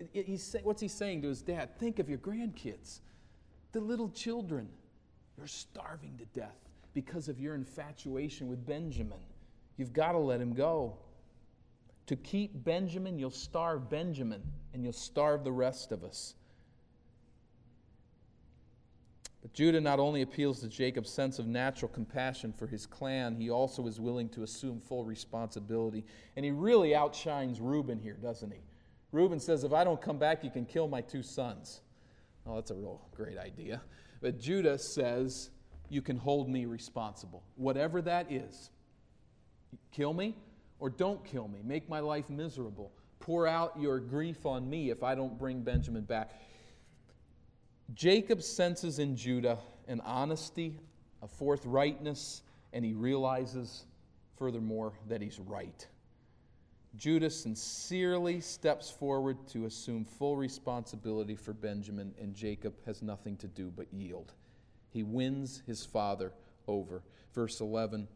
What's 0.63 0.81
he 0.81 0.89
saying 0.89 1.23
to 1.23 1.29
his 1.29 1.43
dad? 1.43 1.79
Think 1.79 1.99
of 1.99 2.09
your 2.09 2.19
grandkids, 2.19 3.01
the 3.73 3.81
little 3.81 4.09
children. 4.11 4.69
You're 5.37 5.47
starving 5.47 6.19
to 6.19 6.25
death 6.39 6.57
because 6.95 7.29
of 7.29 7.39
your 7.39 7.55
infatuation 7.55 8.49
with 8.49 8.67
Benjamin. 8.67 9.21
You've 9.77 9.93
got 9.93 10.13
to 10.13 10.19
let 10.19 10.41
him 10.41 10.53
go. 10.53 10.99
To 12.07 12.17
keep 12.17 12.65
Benjamin, 12.65 13.19
you'll 13.19 13.31
starve 13.31 13.89
Benjamin, 13.91 14.43
and 14.73 14.83
you'll 14.83 14.93
starve 14.93 15.45
the 15.45 15.53
rest 15.53 15.93
of 15.93 16.03
us. 16.03 16.35
But 19.49 19.55
Judah 19.55 19.81
not 19.81 19.99
only 19.99 20.21
appeals 20.21 20.61
to 20.61 20.69
Jacob's 20.69 21.09
sense 21.09 21.39
of 21.39 21.47
natural 21.47 21.91
compassion 21.91 22.53
for 22.53 22.67
his 22.67 22.85
clan, 22.85 23.35
he 23.35 23.49
also 23.49 23.87
is 23.87 23.99
willing 23.99 24.29
to 24.31 24.43
assume 24.43 24.79
full 24.79 25.07
responsibility. 25.07 26.05
And 26.37 26.45
he 26.45 26.51
really 26.51 26.95
outshines 26.95 27.59
Reuben 27.59 27.99
here, 27.99 28.19
doesn't 28.23 28.53
he? 28.53 28.59
Reuben 29.11 29.41
says, 29.41 29.65
If 29.65 29.73
I 29.73 29.85
don't 29.85 30.03
come 30.03 30.19
back, 30.19 30.45
you 30.45 30.51
can 30.51 30.67
kill 30.67 30.87
my 30.87 31.01
two 31.01 31.23
sons. 31.23 31.81
Oh, 32.47 32.57
that's 32.57 32.71
a 32.71 32.75
real 32.75 33.01
great 33.15 33.39
idea. 33.39 33.81
But 34.21 34.39
Judah 34.39 34.77
says, 34.77 35.49
You 35.89 36.03
can 36.03 36.19
hold 36.19 36.51
me 36.51 36.67
responsible. 36.67 37.43
Whatever 37.57 38.03
that 38.03 38.31
is, 38.31 38.69
kill 39.93 40.13
me 40.13 40.37
or 40.79 40.91
don't 40.91 41.25
kill 41.25 41.49
me. 41.49 41.61
Make 41.65 41.89
my 41.89 42.01
life 42.01 42.29
miserable. 42.29 42.93
Pour 43.19 43.47
out 43.47 43.81
your 43.81 43.99
grief 43.99 44.45
on 44.45 44.69
me 44.69 44.91
if 44.91 45.03
I 45.03 45.15
don't 45.15 45.39
bring 45.39 45.63
Benjamin 45.63 46.03
back. 46.03 46.33
Jacob 47.95 48.43
senses 48.43 48.99
in 48.99 49.17
Judah 49.17 49.59
an 49.87 50.01
honesty, 50.05 50.79
a 51.23 51.27
forthrightness, 51.27 52.43
and 52.73 52.85
he 52.85 52.93
realizes, 52.93 53.87
furthermore, 54.37 54.93
that 55.09 55.23
he's 55.23 55.41
right. 55.41 55.87
Judah 56.97 57.31
sincerely 57.31 58.41
steps 58.41 58.91
forward 58.91 59.37
to 59.49 59.65
assume 59.65 60.05
full 60.05 60.37
responsibility 60.37 61.37
for 61.37 61.53
Benjamin, 61.53 62.15
and 62.21 62.35
Jacob 62.35 62.75
has 62.85 63.03
nothing 63.03 63.37
to 63.37 63.47
do 63.47 63.73
but 63.75 63.93
yield. 63.93 64.33
He 64.91 65.03
wins 65.03 65.63
his 65.67 65.85
father 65.85 66.33
over. 66.67 67.03
Verse 67.35 67.61
11 67.61 68.09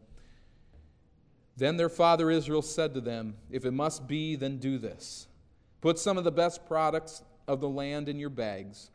Then 1.56 1.76
their 1.76 1.88
father 1.88 2.30
Israel 2.30 2.62
said 2.62 2.92
to 2.94 3.00
them, 3.00 3.36
If 3.50 3.64
it 3.64 3.72
must 3.72 4.06
be, 4.06 4.36
then 4.36 4.58
do 4.58 4.78
this. 4.78 5.28
Put 5.80 5.98
some 5.98 6.18
of 6.18 6.24
the 6.24 6.30
best 6.30 6.66
products 6.66 7.22
of 7.48 7.60
the 7.60 7.68
land 7.68 8.08
in 8.08 8.18
your 8.18 8.30
bags 8.30 8.90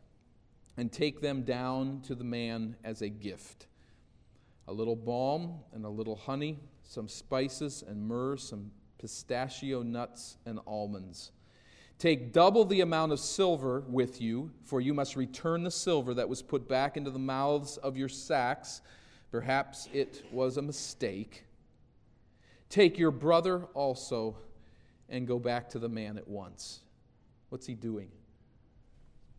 and 0.78 0.92
take 0.92 1.20
them 1.20 1.42
down 1.42 2.00
to 2.06 2.14
the 2.14 2.24
man 2.24 2.76
as 2.84 3.02
a 3.02 3.08
gift 3.08 3.66
a 4.68 4.72
little 4.72 4.96
balm 4.96 5.54
and 5.72 5.86
a 5.86 5.88
little 5.88 6.14
honey, 6.14 6.58
some 6.82 7.08
spices 7.08 7.82
and 7.88 8.06
myrrh, 8.06 8.36
some 8.36 8.70
pistachio 8.98 9.82
nuts 9.82 10.36
and 10.44 10.60
almonds. 10.66 11.32
Take 11.98 12.34
double 12.34 12.66
the 12.66 12.82
amount 12.82 13.12
of 13.12 13.18
silver 13.18 13.80
with 13.88 14.20
you, 14.20 14.50
for 14.62 14.82
you 14.82 14.92
must 14.92 15.16
return 15.16 15.64
the 15.64 15.70
silver 15.70 16.12
that 16.12 16.28
was 16.28 16.42
put 16.42 16.68
back 16.68 16.98
into 16.98 17.10
the 17.10 17.18
mouths 17.18 17.78
of 17.78 17.96
your 17.96 18.10
sacks. 18.10 18.82
Perhaps 19.30 19.88
it 19.94 20.22
was 20.30 20.58
a 20.58 20.62
mistake. 20.62 21.44
Take 22.68 22.98
your 22.98 23.10
brother 23.10 23.64
also 23.72 24.36
and 25.08 25.26
go 25.26 25.38
back 25.38 25.70
to 25.70 25.78
the 25.78 25.88
man 25.88 26.18
at 26.18 26.28
once. 26.28 26.80
What's 27.48 27.66
he 27.66 27.74
doing? 27.74 28.10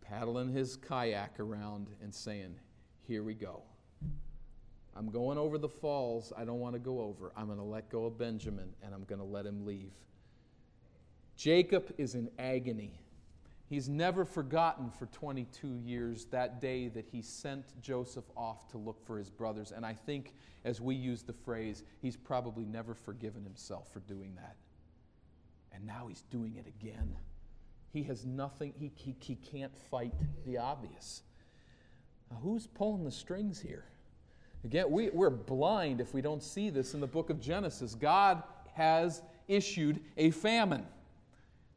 Paddling 0.09 0.49
his 0.49 0.75
kayak 0.75 1.39
around 1.39 1.87
and 2.01 2.13
saying, 2.13 2.55
Here 3.07 3.23
we 3.23 3.33
go. 3.33 3.63
I'm 4.95 5.09
going 5.09 5.37
over 5.37 5.57
the 5.57 5.69
falls 5.69 6.33
I 6.35 6.43
don't 6.43 6.59
want 6.59 6.73
to 6.73 6.79
go 6.79 7.01
over. 7.01 7.31
I'm 7.37 7.45
going 7.45 7.57
to 7.57 7.63
let 7.63 7.89
go 7.89 8.05
of 8.05 8.17
Benjamin 8.17 8.73
and 8.83 8.93
I'm 8.93 9.03
going 9.05 9.19
to 9.19 9.25
let 9.25 9.45
him 9.45 9.65
leave. 9.65 9.91
Jacob 11.37 11.93
is 11.97 12.15
in 12.15 12.29
agony. 12.37 12.99
He's 13.69 13.87
never 13.87 14.25
forgotten 14.25 14.89
for 14.89 15.05
22 15.05 15.75
years 15.75 16.25
that 16.31 16.59
day 16.59 16.87
that 16.89 17.05
he 17.05 17.21
sent 17.21 17.79
Joseph 17.81 18.25
off 18.35 18.67
to 18.69 18.77
look 18.77 19.05
for 19.05 19.17
his 19.17 19.29
brothers. 19.29 19.71
And 19.71 19.85
I 19.85 19.93
think, 19.93 20.33
as 20.65 20.81
we 20.81 20.95
use 20.95 21.21
the 21.21 21.33
phrase, 21.33 21.83
he's 22.01 22.17
probably 22.17 22.65
never 22.65 22.95
forgiven 22.95 23.43
himself 23.43 23.93
for 23.93 23.99
doing 24.01 24.33
that. 24.35 24.55
And 25.71 25.85
now 25.85 26.07
he's 26.07 26.23
doing 26.23 26.55
it 26.55 26.65
again. 26.67 27.15
He 27.91 28.03
has 28.03 28.25
nothing, 28.25 28.73
he, 28.77 28.91
he, 28.95 29.15
he 29.19 29.35
can't 29.35 29.75
fight 29.89 30.13
the 30.45 30.57
obvious. 30.57 31.23
Now, 32.29 32.37
who's 32.41 32.67
pulling 32.67 33.03
the 33.03 33.11
strings 33.11 33.59
here? 33.59 33.85
Again, 34.63 34.91
we, 34.91 35.09
we're 35.09 35.29
blind 35.29 36.01
if 36.01 36.13
we 36.13 36.21
don't 36.21 36.43
see 36.43 36.69
this 36.69 36.93
in 36.93 36.99
the 36.99 37.07
book 37.07 37.29
of 37.29 37.39
Genesis. 37.39 37.95
God 37.95 38.43
has 38.73 39.21
issued 39.47 40.01
a 40.17 40.31
famine. 40.31 40.85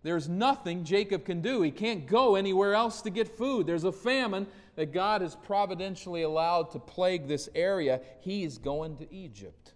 There's 0.03 0.29
nothing 0.29 0.85
Jacob 0.85 1.25
can 1.25 1.41
do. 1.41 1.63
He 1.63 1.71
can't 1.71 2.07
go 2.07 2.35
anywhere 2.35 2.75
else 2.75 3.03
to 3.03 3.11
get 3.11 3.29
food. 3.29 3.67
There's 3.67 3.85
a 3.85 3.93
famine 3.93 4.49
that 4.75 4.93
God 4.93 5.23
has 5.23 5.37
providentially 5.37 6.23
allowed 6.23 6.73
to 6.73 6.81
plague 6.81 7.29
this 7.29 7.49
area. 7.55 8.01
He's 8.21 8.59
going 8.59 8.97
to 8.97 9.15
Egypt. 9.15 9.75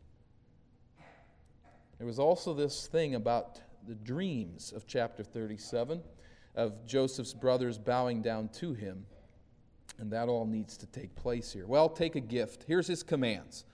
There 1.99 2.07
was 2.07 2.19
also 2.19 2.53
this 2.53 2.89
thing 2.89 3.15
about 3.15 3.61
the 3.87 3.95
dreams 3.95 4.73
of 4.75 4.87
chapter 4.87 5.23
37 5.23 6.03
of 6.57 6.87
Joseph's 6.87 7.35
brothers 7.35 7.79
bowing 7.79 8.23
down 8.23 8.49
to 8.49 8.73
him. 8.73 9.07
And 9.99 10.11
that 10.13 10.29
all 10.29 10.45
needs 10.45 10.77
to 10.79 10.87
take 10.87 11.15
place 11.15 11.53
here. 11.53 11.67
Well, 11.67 11.89
take 11.89 12.17
a 12.17 12.21
gift. 12.21 12.65
Here's 12.67 12.87
his 12.87 13.03
commands. 13.03 13.65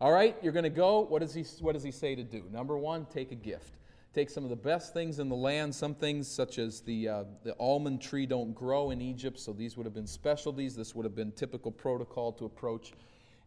All 0.00 0.12
right, 0.12 0.36
you're 0.42 0.52
going 0.52 0.64
to 0.64 0.70
go. 0.70 1.00
What 1.00 1.22
does, 1.22 1.34
he, 1.34 1.44
what 1.60 1.72
does 1.72 1.82
he 1.82 1.90
say 1.90 2.14
to 2.14 2.24
do? 2.24 2.44
Number 2.52 2.78
one, 2.78 3.06
take 3.06 3.32
a 3.32 3.36
gift. 3.36 3.74
Take 4.14 4.30
some 4.30 4.42
of 4.42 4.50
the 4.50 4.56
best 4.56 4.92
things 4.94 5.18
in 5.18 5.28
the 5.28 5.36
land. 5.36 5.74
Some 5.74 5.94
things, 5.94 6.26
such 6.26 6.58
as 6.58 6.80
the, 6.80 7.08
uh, 7.08 7.24
the 7.44 7.54
almond 7.60 8.00
tree, 8.00 8.26
don't 8.26 8.54
grow 8.54 8.90
in 8.90 9.00
Egypt, 9.00 9.38
so 9.38 9.52
these 9.52 9.76
would 9.76 9.86
have 9.86 9.94
been 9.94 10.06
specialties. 10.06 10.74
This 10.74 10.94
would 10.94 11.04
have 11.04 11.14
been 11.14 11.32
typical 11.32 11.70
protocol 11.70 12.32
to 12.32 12.44
approach 12.44 12.92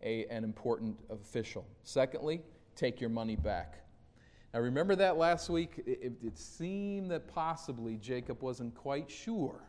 a, 0.04 0.26
an 0.28 0.44
important 0.44 0.98
official. 1.10 1.66
Secondly, 1.84 2.42
take 2.76 3.02
your 3.02 3.10
money 3.10 3.36
back. 3.36 3.78
Now, 4.54 4.60
remember 4.60 4.96
that 4.98 5.18
last 5.18 5.50
week? 5.50 5.82
It, 5.86 6.14
it, 6.22 6.38
seemed 6.38 7.10
that 7.12 7.28
possibly 7.28 7.96
Jacob 7.96 8.42
wasn't 8.42 8.76
quite 8.76 9.10
sure 9.10 9.62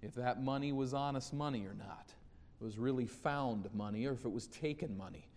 if 0.00 0.14
that 0.14 0.42
money 0.42 0.72
was 0.72 0.94
honest 0.94 1.32
money 1.32 1.66
or 1.66 1.74
not. 1.74 2.12
It 2.60 2.64
was 2.64 2.78
really 2.78 3.06
found 3.06 3.68
money 3.74 4.06
or 4.06 4.12
if 4.12 4.24
it 4.24 4.30
was 4.30 4.46
taken 4.46 4.96
money. 4.96 5.28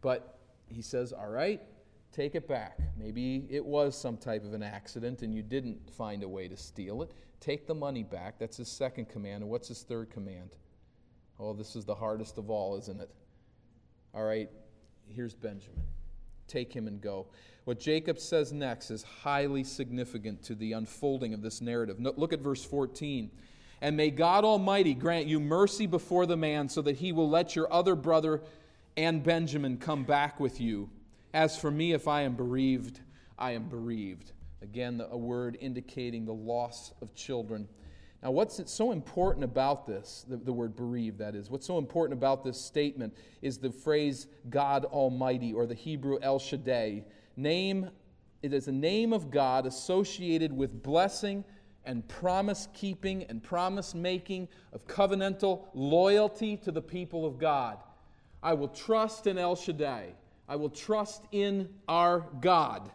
But 0.00 0.40
he 0.66 0.82
says, 0.82 1.12
All 1.12 1.28
right, 1.28 1.60
take 2.10 2.34
it 2.34 2.48
back. 2.48 2.78
Maybe 2.98 3.46
it 3.48 3.64
was 3.64 3.96
some 3.96 4.16
type 4.16 4.44
of 4.44 4.54
an 4.54 4.62
accident 4.62 5.22
and 5.22 5.32
you 5.32 5.42
didn't 5.42 5.88
find 5.90 6.24
a 6.24 6.28
way 6.28 6.48
to 6.48 6.56
steal 6.56 7.02
it. 7.02 7.12
Take 7.38 7.68
the 7.68 7.74
money 7.74 8.02
back. 8.02 8.40
That's 8.40 8.56
his 8.56 8.68
second 8.68 9.08
command. 9.08 9.42
And 9.42 9.50
what's 9.50 9.68
his 9.68 9.82
third 9.82 10.10
command? 10.10 10.50
Oh, 11.38 11.52
this 11.52 11.76
is 11.76 11.84
the 11.84 11.94
hardest 11.94 12.38
of 12.38 12.50
all, 12.50 12.76
isn't 12.76 13.00
it? 13.00 13.10
All 14.14 14.24
right, 14.24 14.50
here's 15.06 15.34
Benjamin. 15.34 15.84
Take 16.48 16.72
him 16.72 16.86
and 16.86 17.00
go. 17.00 17.26
What 17.64 17.78
Jacob 17.78 18.18
says 18.18 18.52
next 18.52 18.90
is 18.90 19.02
highly 19.02 19.62
significant 19.64 20.42
to 20.44 20.54
the 20.54 20.72
unfolding 20.72 21.32
of 21.32 21.42
this 21.42 21.60
narrative. 21.60 21.96
Look 22.00 22.32
at 22.32 22.40
verse 22.40 22.64
14. 22.64 23.30
And 23.80 23.96
may 23.96 24.10
God 24.10 24.44
Almighty 24.44 24.94
grant 24.94 25.26
you 25.26 25.40
mercy 25.40 25.86
before 25.86 26.26
the 26.26 26.36
man, 26.36 26.68
so 26.68 26.82
that 26.82 26.96
he 26.96 27.12
will 27.12 27.28
let 27.28 27.56
your 27.56 27.72
other 27.72 27.94
brother 27.94 28.40
and 28.96 29.22
Benjamin 29.22 29.78
come 29.78 30.04
back 30.04 30.38
with 30.38 30.60
you. 30.60 30.90
As 31.34 31.58
for 31.58 31.70
me, 31.70 31.92
if 31.92 32.06
I 32.06 32.22
am 32.22 32.34
bereaved, 32.34 33.00
I 33.38 33.52
am 33.52 33.68
bereaved. 33.68 34.32
Again, 34.60 35.02
a 35.10 35.16
word 35.16 35.56
indicating 35.60 36.24
the 36.24 36.34
loss 36.34 36.92
of 37.00 37.14
children. 37.14 37.68
Now, 38.22 38.30
what's 38.30 38.60
so 38.70 38.92
important 38.92 39.42
about 39.42 39.84
this, 39.84 40.24
the, 40.28 40.36
the, 40.36 40.52
word 40.52 40.76
bereaved, 40.76 41.18
that 41.18 41.34
is, 41.34 41.50
what's 41.50 41.66
so 41.66 41.78
important 41.78 42.16
about 42.16 42.44
this 42.44 42.60
statement 42.60 43.16
is 43.40 43.58
the 43.58 43.72
phrase 43.72 44.28
God 44.48 44.84
Almighty 44.84 45.52
or 45.52 45.66
the 45.66 45.74
Hebrew 45.74 46.18
El 46.22 46.38
Shaddai. 46.38 47.02
Name, 47.36 47.90
it 48.42 48.52
is 48.52 48.68
a 48.68 48.72
name 48.72 49.12
of 49.12 49.30
God 49.30 49.66
associated 49.66 50.52
with 50.52 50.84
blessing 50.84 51.44
and 51.84 52.06
promise 52.06 52.68
keeping 52.72 53.24
and 53.24 53.42
promise 53.42 53.92
making 53.92 54.46
of 54.72 54.86
covenantal 54.86 55.64
loyalty 55.74 56.56
to 56.58 56.70
the 56.70 56.82
people 56.82 57.26
of 57.26 57.38
God. 57.38 57.78
I 58.40 58.54
will 58.54 58.68
trust 58.68 59.26
in 59.26 59.36
El 59.36 59.56
Shaddai. 59.56 60.14
I 60.48 60.54
will 60.54 60.70
trust 60.70 61.24
in 61.32 61.68
our 61.88 62.26
God 62.40 62.88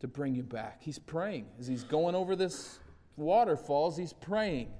to 0.00 0.06
bring 0.06 0.34
you 0.34 0.42
back. 0.42 0.82
He's 0.82 0.98
praying 0.98 1.46
as 1.58 1.66
he's 1.66 1.84
going 1.84 2.14
over 2.14 2.36
this 2.36 2.78
waterfalls, 3.18 3.96
he's 3.96 4.12
praying. 4.12 4.70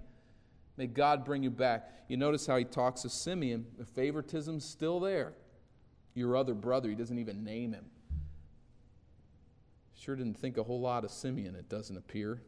May 0.77 0.87
God 0.87 1.25
bring 1.25 1.43
you 1.43 1.51
back. 1.51 1.91
You 2.09 2.17
notice 2.17 2.47
how 2.47 2.57
he 2.57 2.65
talks 2.65 3.03
to 3.03 3.11
Simeon. 3.11 3.67
The 3.77 3.85
favoritism's 3.85 4.65
still 4.65 5.01
there. 5.01 5.35
Your 6.15 6.37
other 6.37 6.55
brother, 6.55 6.89
he 6.89 6.95
doesn't 6.95 7.19
even 7.19 7.45
name 7.45 7.73
him. 7.73 7.85
Sure 9.95 10.15
didn't 10.17 10.39
think 10.39 10.57
a 10.57 10.63
whole 10.63 10.81
lot 10.81 11.05
of 11.05 11.11
Simeon, 11.11 11.55
it 11.55 11.69
doesn't 11.69 11.97
appear. 11.97 12.41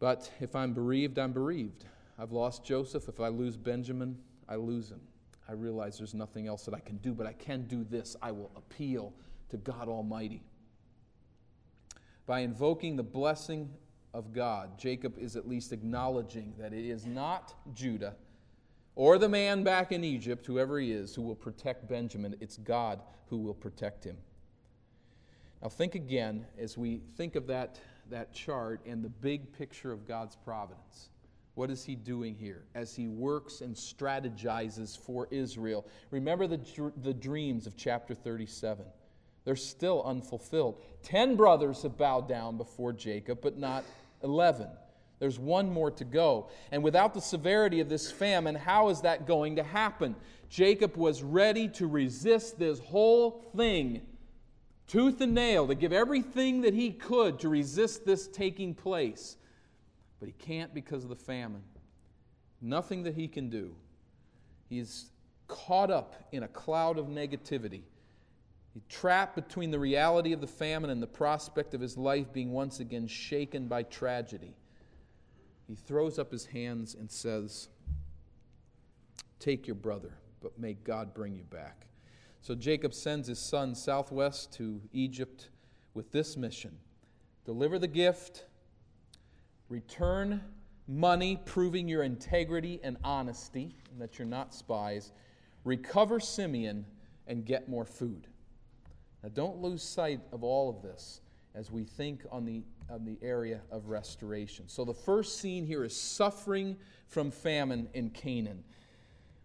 But 0.00 0.30
if 0.40 0.56
I'm 0.56 0.72
bereaved, 0.72 1.18
I'm 1.18 1.32
bereaved. 1.32 1.84
I've 2.18 2.32
lost 2.32 2.64
Joseph. 2.64 3.08
If 3.08 3.20
I 3.20 3.28
lose 3.28 3.56
Benjamin, 3.56 4.18
I 4.48 4.56
lose 4.56 4.90
him. 4.90 5.00
I 5.48 5.52
realize 5.52 5.98
there's 5.98 6.14
nothing 6.14 6.48
else 6.48 6.64
that 6.64 6.74
I 6.74 6.80
can 6.80 6.96
do, 6.96 7.14
but 7.14 7.26
I 7.26 7.32
can 7.32 7.62
do 7.66 7.84
this. 7.84 8.16
I 8.20 8.32
will 8.32 8.50
appeal 8.56 9.12
to 9.50 9.56
God 9.56 9.88
Almighty. 9.88 10.42
By 12.26 12.40
invoking 12.40 12.96
the 12.96 13.02
blessing 13.02 13.70
of 14.14 14.32
God, 14.32 14.78
Jacob 14.78 15.18
is 15.18 15.36
at 15.36 15.48
least 15.48 15.72
acknowledging 15.72 16.54
that 16.58 16.72
it 16.72 16.84
is 16.84 17.06
not 17.06 17.54
Judah 17.74 18.14
or 18.94 19.18
the 19.18 19.28
man 19.28 19.64
back 19.64 19.90
in 19.92 20.04
Egypt, 20.04 20.46
whoever 20.46 20.78
he 20.78 20.92
is, 20.92 21.14
who 21.14 21.22
will 21.22 21.34
protect 21.34 21.88
Benjamin. 21.88 22.36
It's 22.40 22.58
God 22.58 23.00
who 23.26 23.38
will 23.38 23.54
protect 23.54 24.04
him. 24.04 24.16
Now, 25.62 25.68
think 25.68 25.94
again 25.94 26.44
as 26.58 26.76
we 26.76 27.00
think 27.16 27.36
of 27.36 27.46
that, 27.46 27.78
that 28.10 28.34
chart 28.34 28.80
and 28.84 29.02
the 29.02 29.08
big 29.08 29.52
picture 29.52 29.92
of 29.92 30.06
God's 30.06 30.36
providence. 30.36 31.08
What 31.54 31.70
is 31.70 31.84
he 31.84 31.94
doing 31.94 32.34
here 32.34 32.64
as 32.74 32.96
he 32.96 33.08
works 33.08 33.60
and 33.60 33.74
strategizes 33.74 34.98
for 34.98 35.28
Israel? 35.30 35.86
Remember 36.10 36.46
the, 36.46 36.60
the 37.02 37.12
dreams 37.12 37.66
of 37.66 37.76
chapter 37.76 38.14
37. 38.14 38.84
They're 39.44 39.56
still 39.56 40.02
unfulfilled. 40.04 40.80
Ten 41.02 41.36
brothers 41.36 41.82
have 41.82 41.98
bowed 41.98 42.28
down 42.28 42.56
before 42.56 42.92
Jacob, 42.92 43.40
but 43.42 43.58
not 43.58 43.84
11. 44.22 44.68
There's 45.18 45.38
one 45.38 45.70
more 45.70 45.90
to 45.92 46.04
go. 46.04 46.48
And 46.72 46.82
without 46.82 47.14
the 47.14 47.20
severity 47.20 47.78
of 47.80 47.88
this 47.88 48.10
famine, 48.10 48.56
how 48.56 48.88
is 48.88 49.02
that 49.02 49.26
going 49.26 49.56
to 49.56 49.62
happen? 49.62 50.16
Jacob 50.48 50.96
was 50.96 51.22
ready 51.22 51.68
to 51.68 51.86
resist 51.86 52.58
this 52.58 52.80
whole 52.80 53.44
thing, 53.56 54.02
tooth 54.88 55.20
and 55.20 55.32
nail, 55.32 55.68
to 55.68 55.74
give 55.74 55.92
everything 55.92 56.62
that 56.62 56.74
he 56.74 56.90
could 56.90 57.38
to 57.38 57.48
resist 57.48 58.04
this 58.04 58.26
taking 58.26 58.74
place. 58.74 59.36
But 60.18 60.26
he 60.26 60.32
can't 60.32 60.74
because 60.74 61.04
of 61.04 61.08
the 61.08 61.16
famine. 61.16 61.62
Nothing 62.60 63.04
that 63.04 63.14
he 63.14 63.28
can 63.28 63.48
do. 63.48 63.76
He's 64.68 65.10
caught 65.46 65.90
up 65.90 66.14
in 66.32 66.42
a 66.42 66.48
cloud 66.48 66.98
of 66.98 67.06
negativity. 67.06 67.82
He's 68.74 68.84
trapped 68.88 69.34
between 69.34 69.70
the 69.70 69.78
reality 69.78 70.32
of 70.32 70.40
the 70.40 70.46
famine 70.46 70.90
and 70.90 71.02
the 71.02 71.06
prospect 71.06 71.74
of 71.74 71.80
his 71.80 71.98
life 71.98 72.32
being 72.32 72.52
once 72.52 72.80
again 72.80 73.06
shaken 73.06 73.68
by 73.68 73.82
tragedy. 73.82 74.54
He 75.68 75.74
throws 75.74 76.18
up 76.18 76.32
his 76.32 76.46
hands 76.46 76.94
and 76.94 77.10
says, 77.10 77.68
Take 79.38 79.66
your 79.66 79.76
brother, 79.76 80.14
but 80.40 80.58
may 80.58 80.74
God 80.74 81.12
bring 81.14 81.34
you 81.34 81.44
back. 81.44 81.86
So 82.40 82.54
Jacob 82.54 82.94
sends 82.94 83.28
his 83.28 83.38
son 83.38 83.74
southwest 83.74 84.52
to 84.54 84.80
Egypt 84.92 85.50
with 85.94 86.10
this 86.12 86.36
mission 86.36 86.78
deliver 87.44 87.78
the 87.78 87.88
gift, 87.88 88.46
return 89.68 90.40
money 90.86 91.40
proving 91.44 91.88
your 91.88 92.02
integrity 92.02 92.80
and 92.82 92.96
honesty, 93.02 93.74
and 93.90 94.00
that 94.00 94.18
you're 94.18 94.26
not 94.26 94.54
spies, 94.54 95.12
recover 95.64 96.20
Simeon, 96.20 96.84
and 97.26 97.44
get 97.44 97.68
more 97.68 97.84
food. 97.84 98.28
Now, 99.22 99.30
don't 99.32 99.62
lose 99.62 99.82
sight 99.82 100.20
of 100.32 100.42
all 100.42 100.68
of 100.68 100.82
this 100.82 101.20
as 101.54 101.70
we 101.70 101.84
think 101.84 102.24
on 102.30 102.44
the, 102.44 102.62
on 102.90 103.04
the 103.04 103.18
area 103.22 103.60
of 103.70 103.88
restoration. 103.88 104.68
So, 104.68 104.84
the 104.84 104.94
first 104.94 105.38
scene 105.38 105.64
here 105.64 105.84
is 105.84 105.98
suffering 105.98 106.76
from 107.06 107.30
famine 107.30 107.88
in 107.94 108.10
Canaan. 108.10 108.64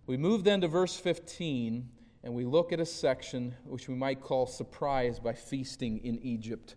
We 0.08 0.18
move 0.18 0.44
then 0.44 0.62
to 0.62 0.68
verse 0.68 0.96
15, 0.96 1.88
and 2.24 2.34
we 2.34 2.46
look 2.46 2.72
at 2.72 2.80
a 2.80 2.86
section 2.86 3.54
which 3.66 3.88
we 3.88 3.96
might 3.96 4.22
call 4.22 4.48
surprise 4.48 5.20
by 5.20 5.34
feasting 5.34 6.00
in 6.04 6.18
Egypt. 6.20 6.76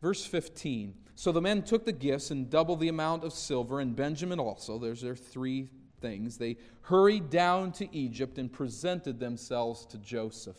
Verse 0.00 0.24
15 0.24 0.94
So 1.16 1.32
the 1.32 1.40
men 1.40 1.62
took 1.62 1.84
the 1.84 1.92
gifts 1.92 2.30
and 2.30 2.48
doubled 2.48 2.80
the 2.80 2.88
amount 2.88 3.24
of 3.24 3.32
silver, 3.32 3.80
and 3.80 3.94
Benjamin 3.94 4.38
also. 4.38 4.78
There's 4.78 5.02
their 5.02 5.16
three 5.16 5.68
things. 6.00 6.38
They 6.38 6.56
hurried 6.82 7.30
down 7.30 7.72
to 7.72 7.94
Egypt 7.94 8.38
and 8.38 8.52
presented 8.52 9.18
themselves 9.18 9.84
to 9.86 9.98
Joseph. 9.98 10.56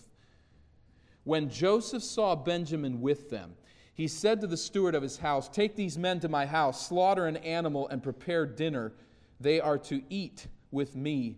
When 1.30 1.52
Joseph 1.52 2.02
saw 2.02 2.34
Benjamin 2.34 3.02
with 3.02 3.30
them, 3.30 3.54
he 3.94 4.08
said 4.08 4.42
to 4.42 4.48
the 4.48 4.58
steward 4.58 4.96
of 4.96 5.04
his 5.04 5.20
house, 5.20 5.48
Take 5.48 5.76
these 5.76 5.96
men 5.96 6.20
to 6.22 6.28
my 6.28 6.48
house, 6.48 6.88
slaughter 6.88 7.28
an 7.28 7.38
animal, 7.38 7.88
and 7.90 8.02
prepare 8.02 8.48
dinner. 8.48 8.94
They 9.40 9.60
are 9.60 9.78
to 9.78 10.02
eat 10.10 10.48
with 10.72 10.96
me 10.96 11.38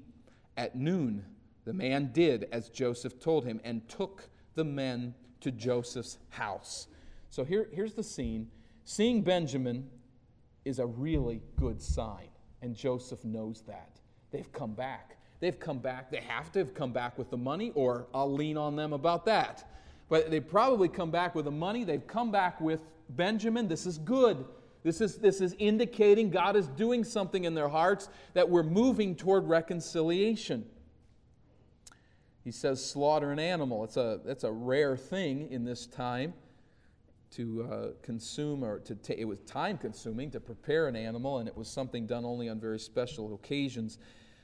at 0.55 0.77
noon. 0.77 1.25
The 1.65 1.73
man 1.73 2.11
did 2.13 2.47
as 2.53 2.69
Joseph 2.69 3.19
told 3.19 3.43
him, 3.43 3.59
and 3.65 3.85
took 3.89 4.29
the 4.55 4.63
men 4.63 5.13
to 5.41 5.51
Joseph's 5.51 6.19
house. 6.29 6.87
So 7.29 7.43
here, 7.43 7.67
here's 7.73 7.93
the 7.93 8.01
scene. 8.01 8.49
Seeing 8.85 9.21
Benjamin 9.21 9.89
is 10.63 10.79
a 10.79 10.85
really 10.85 11.41
good 11.57 11.81
sign, 11.81 12.29
and 12.61 12.77
Joseph 12.77 13.25
knows 13.25 13.63
that. 13.67 13.99
They've 14.31 14.53
come 14.53 14.73
back. 14.73 15.17
They've 15.41 15.59
come 15.59 15.79
back. 15.79 16.11
They 16.11 16.21
have 16.21 16.51
to 16.53 16.59
have 16.59 16.73
come 16.73 16.93
back 16.93 17.17
with 17.17 17.29
the 17.29 17.37
money, 17.37 17.71
or 17.75 18.05
I'll 18.13 18.31
lean 18.31 18.55
on 18.57 18.75
them 18.75 18.93
about 18.93 19.25
that. 19.25 19.67
But 20.07 20.31
they 20.31 20.39
probably 20.39 20.87
come 20.87 21.11
back 21.11 21.35
with 21.35 21.45
the 21.45 21.51
money. 21.51 21.83
They've 21.83 22.05
come 22.05 22.31
back 22.31 22.61
with 22.61 22.81
Benjamin. 23.09 23.67
This 23.67 23.85
is 23.85 23.97
good. 23.97 24.45
This 24.83 25.01
is, 25.01 25.17
this 25.17 25.41
is 25.41 25.55
indicating 25.57 26.29
God 26.29 26.55
is 26.55 26.67
doing 26.67 27.03
something 27.03 27.43
in 27.43 27.55
their 27.55 27.69
hearts 27.69 28.09
that 28.33 28.49
we're 28.49 28.63
moving 28.63 29.15
toward 29.15 29.47
reconciliation. 29.47 30.65
He 32.43 32.51
says, 32.51 32.83
slaughter 32.83 33.31
an 33.31 33.39
animal. 33.39 33.83
It's 33.83 33.97
a, 33.97 34.19
it's 34.25 34.43
a 34.43 34.51
rare 34.51 34.95
thing 34.95 35.51
in 35.51 35.63
this 35.63 35.87
time 35.87 36.33
to 37.31 37.67
uh, 37.71 37.87
consume 38.01 38.63
or 38.63 38.79
to 38.79 38.95
take. 38.95 39.19
It 39.19 39.25
was 39.25 39.39
time 39.41 39.77
consuming 39.77 40.29
to 40.31 40.39
prepare 40.39 40.87
an 40.87 40.95
animal, 40.95 41.37
and 41.39 41.47
it 41.47 41.55
was 41.55 41.67
something 41.67 42.05
done 42.05 42.25
only 42.25 42.49
on 42.49 42.59
very 42.59 42.79
special 42.79 43.33
occasions. 43.33 43.97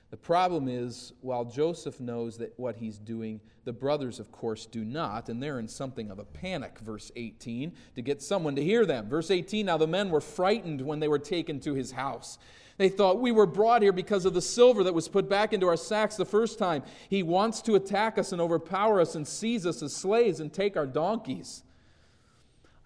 The 0.10 0.17
problem 0.17 0.70
is, 0.70 1.12
while 1.20 1.43
Joseph 1.43 2.00
knows 2.00 2.38
that 2.38 2.54
what 2.58 2.78
he's 2.78 2.98
doing, 2.98 3.41
the 3.65 3.74
brothers, 3.74 4.22
of 4.22 4.32
course, 4.32 4.65
do 4.65 4.86
not, 4.86 5.28
and 5.28 5.43
they're 5.43 5.60
in 5.60 5.67
something 5.67 6.10
of 6.10 6.20
a 6.20 6.24
panic, 6.24 6.80
verse 6.80 7.12
18, 7.17 7.74
to 7.96 8.02
get 8.02 8.22
someone 8.22 8.56
to 8.56 8.63
hear 8.63 8.86
them. 8.86 9.10
Verse 9.10 9.30
18 9.30 9.65
Now 9.65 9.78
the 9.78 9.86
men 9.86 10.10
were 10.10 10.22
frightened 10.22 10.82
when 10.82 11.02
they 11.02 11.10
were 11.10 11.20
taken 11.20 11.60
to 11.62 11.74
his 11.74 11.91
house. 11.91 12.38
They 12.78 12.88
thought, 12.88 13.20
We 13.20 13.34
were 13.34 13.46
brought 13.46 13.82
here 13.82 13.91
because 13.91 14.26
of 14.26 14.34
the 14.34 14.41
silver 14.41 14.82
that 14.86 14.93
was 14.93 15.10
put 15.10 15.28
back 15.28 15.52
into 15.52 15.67
our 15.67 15.76
sacks 15.76 16.15
the 16.15 16.24
first 16.24 16.58
time. 16.58 16.84
He 17.10 17.22
wants 17.22 17.62
to 17.63 17.76
attack 17.76 18.17
us 18.17 18.32
and 18.32 18.39
overpower 18.39 19.02
us 19.02 19.15
and 19.15 19.28
seize 19.28 19.65
us 19.65 19.84
as 19.84 19.93
slaves 19.93 20.39
and 20.39 20.54
take 20.54 20.78
our 20.78 20.88
donkeys. 20.88 21.63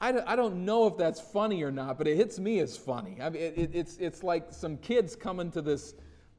I 0.04 0.36
don't 0.36 0.66
know 0.66 0.88
if 0.88 0.98
that's 0.98 1.22
funny 1.22 1.62
or 1.62 1.70
not, 1.70 2.00
but 2.00 2.08
it 2.08 2.18
hits 2.18 2.40
me 2.40 2.58
as 2.58 2.76
funny. 2.76 3.18
I 3.22 3.30
mean, 3.30 3.70
it's, 3.72 3.98
it's 3.98 4.24
like 4.24 4.48
some 4.50 4.78
kids 4.78 5.16
coming 5.16 5.52
to 5.52 5.62
this 5.62 5.94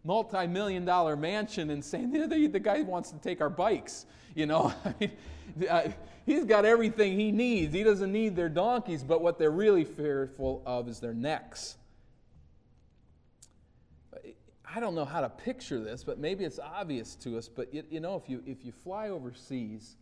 multi 0.05 0.47
million 0.47 0.85
dollar 0.85 1.17
mansion 1.17 1.71
and 1.71 1.85
saying, 1.85 2.13
the, 2.13 2.47
the 2.47 2.61
guy 2.61 2.83
wants 2.83 3.11
to 3.11 3.19
take 3.19 3.41
our 3.41 3.51
bikes. 3.51 4.07
You 4.35 4.47
know, 4.47 4.73
uh, 5.71 5.89
he's 6.25 6.45
got 6.45 6.65
everything 6.65 7.19
he 7.19 7.33
needs. 7.33 7.75
He 7.75 7.83
doesn't 7.83 8.13
need 8.13 8.35
their 8.35 8.49
donkeys, 8.49 9.03
but 9.03 9.23
what 9.23 9.39
they're 9.39 9.51
really 9.51 9.85
fearful 9.85 10.63
of 10.65 10.89
is 10.89 11.01
their 11.01 11.15
necks. 11.15 11.77
I 14.75 14.81
don't 14.81 14.95
know 14.95 15.05
how 15.05 15.21
to 15.21 15.29
picture 15.29 15.81
this, 15.81 16.03
but 16.03 16.19
maybe 16.19 16.45
it's 16.45 16.59
obvious 16.59 17.15
to 17.17 17.37
us. 17.37 17.47
But 17.47 17.75
you, 17.75 17.83
you 17.91 18.01
know, 18.01 18.17
if 18.17 18.31
you, 18.31 18.43
if 18.47 18.65
you 18.65 18.73
fly 18.73 19.11
overseas, 19.11 19.97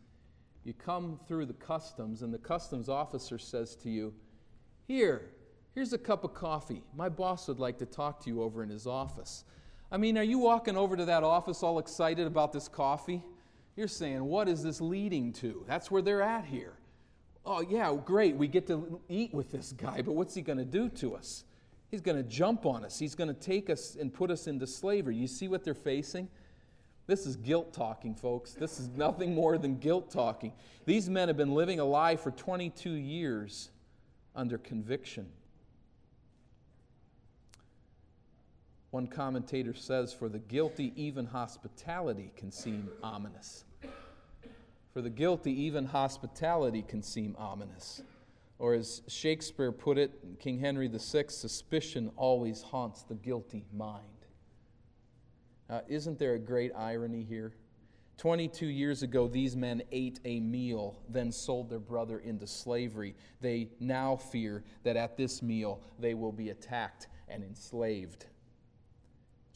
you 0.63 0.75
come 0.75 1.19
through 1.27 1.47
the 1.47 1.55
customs, 1.55 2.23
and 2.23 2.33
the 2.33 2.39
customs 2.39 2.89
officer 2.89 3.37
says 3.37 3.75
to 3.77 3.91
you, 3.91 4.15
Here, 4.87 5.31
here's 5.75 5.93
a 5.93 5.99
cup 5.99 6.23
of 6.23 6.35
coffee. 6.35 6.85
My 6.95 7.09
boss 7.09 7.49
would 7.49 7.59
like 7.59 7.79
to 7.79 7.87
talk 7.87 8.23
to 8.25 8.31
you 8.31 8.43
over 8.43 8.63
in 8.63 8.69
his 8.69 8.87
office. 8.87 9.45
I 9.93 9.97
mean, 9.97 10.17
are 10.17 10.25
you 10.25 10.39
walking 10.39 10.77
over 10.77 10.97
to 10.97 11.05
that 11.07 11.25
office 11.25 11.63
all 11.63 11.79
excited 11.79 12.27
about 12.27 12.53
this 12.53 12.69
coffee? 12.69 13.23
You're 13.77 13.89
saying, 13.89 14.25
what 14.25 14.49
is 14.49 14.63
this 14.63 14.81
leading 14.81 15.33
to? 15.35 15.65
That's 15.67 15.91
where 15.91 16.03
they're 16.03 16.23
at 16.23 16.45
here. 16.45 16.75
Oh, 17.45 17.61
yeah, 17.63 17.97
great. 18.05 18.37
We 18.37 18.47
get 18.47 18.67
to 18.69 19.01
eat 19.09 19.33
with 19.33 19.51
this 19.51 19.73
guy, 19.73 20.03
but 20.03 20.13
what's 20.13 20.35
he 20.35 20.43
going 20.43 20.59
to 20.59 20.65
do 20.65 20.89
to 20.91 21.17
us? 21.17 21.45
He's 21.91 22.01
going 22.01 22.17
to 22.17 22.23
jump 22.23 22.67
on 22.67 22.85
us. 22.85 22.99
He's 22.99 23.15
going 23.15 23.29
to 23.29 23.41
take 23.41 23.69
us 23.69 23.97
and 23.99 24.13
put 24.13 24.31
us 24.31 24.47
into 24.47 24.67
slavery. 24.67 25.17
You 25.17 25.27
see 25.27 25.49
what 25.49 25.65
they're 25.65 25.75
facing? 25.75 26.29
This 27.07 27.27
is 27.27 27.35
guilt 27.35 27.73
talking, 27.73 28.15
folks. 28.15 28.53
This 28.53 28.79
is 28.79 28.89
nothing 28.91 29.35
more 29.35 29.59
than 29.59 29.79
guilt 29.79 30.13
talking. 30.13 30.53
These 30.85 31.11
men 31.11 31.27
have 31.27 31.37
been 31.37 31.55
living 31.55 31.81
a 31.81 31.85
lie 31.85 32.15
for 32.15 32.31
22 32.31 32.91
years 32.91 33.71
under 34.37 34.59
conviction. 34.59 35.27
One 38.91 39.07
commentator 39.07 39.73
says, 39.75 40.13
For 40.13 40.29
the 40.29 40.39
guilty, 40.39 40.93
even 40.97 41.27
hospitality 41.27 42.33
can 42.37 42.51
seem 42.51 42.89
ominous. 43.03 43.65
For 44.93 45.01
the 45.01 45.11
guilty, 45.11 45.53
even 45.63 45.87
hospitality 45.87 46.83
can 46.83 47.03
seem 47.03 47.37
ominous. 47.39 48.03
Or 48.59 48.75
as 48.75 49.03
Shakespeare 49.07 49.73
put 49.73 49.97
it, 49.97 50.39
King 50.41 50.59
Henry 50.59 50.89
VI, 50.89 51.25
suspicion 51.29 52.11
always 52.17 52.63
haunts 52.63 53.03
the 53.05 53.15
guilty 53.15 53.65
mind. 53.73 54.05
Isn't 55.89 56.19
there 56.19 56.35
a 56.35 56.39
great 56.39 56.73
irony 56.77 57.23
here? 57.23 57.55
22 58.19 58.67
years 58.67 59.03
ago, 59.03 59.29
these 59.29 59.57
men 59.57 59.83
ate 59.93 60.21
a 60.25 60.41
meal, 60.41 61.01
then 61.09 61.31
sold 61.33 61.71
their 61.71 61.79
brother 61.79 62.19
into 62.19 62.47
slavery. 62.47 63.15
They 63.41 63.69
now 63.79 64.17
fear 64.17 64.65
that 64.83 64.97
at 64.97 65.17
this 65.17 65.41
meal 65.41 65.81
they 65.99 66.13
will 66.15 66.33
be 66.33 66.51
attacked 66.51 67.07
and 67.29 67.43
enslaved. 67.45 68.27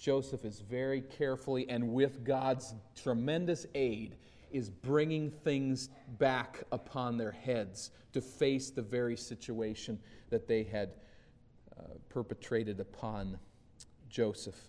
Joseph 0.04 0.44
is 0.44 0.60
very 0.60 1.00
carefully 1.00 1.66
and 1.70 1.94
with 1.94 2.26
God's 2.26 2.74
tremendous 2.94 3.64
aid 3.74 4.16
is 4.50 4.68
bringing 4.68 5.30
things 5.30 5.88
back 6.18 6.62
upon 6.72 7.16
their 7.16 7.30
heads 7.30 7.90
to 8.12 8.20
face 8.20 8.68
the 8.68 8.82
very 8.82 9.16
situation 9.16 9.98
that 10.28 10.46
they 10.46 10.62
had 10.62 10.90
uh, 11.78 11.84
perpetrated 12.10 12.80
upon 12.80 13.38
Joseph. 14.10 14.60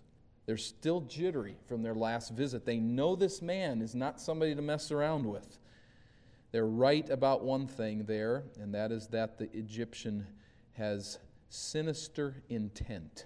They're 0.46 0.56
still 0.56 1.02
jittery 1.02 1.58
from 1.68 1.84
their 1.84 1.96
last 1.96 2.32
visit. 2.32 2.66
They 2.66 2.80
know 2.80 3.18
this 3.18 3.42
man 3.42 3.82
is 3.82 3.94
not 3.94 4.22
somebody 4.22 4.56
to 4.56 4.62
mess 4.62 4.90
around 4.90 5.26
with. 5.26 5.58
They're 6.54 6.66
right 6.66 7.10
about 7.10 7.44
one 7.44 7.68
thing 7.68 8.06
there, 8.06 8.44
and 8.62 8.74
that 8.74 8.94
is 8.94 9.08
that 9.08 9.38
the 9.38 9.50
Egyptian 9.52 10.28
has 10.78 11.20
sinister 11.50 12.42
intent. 12.48 13.26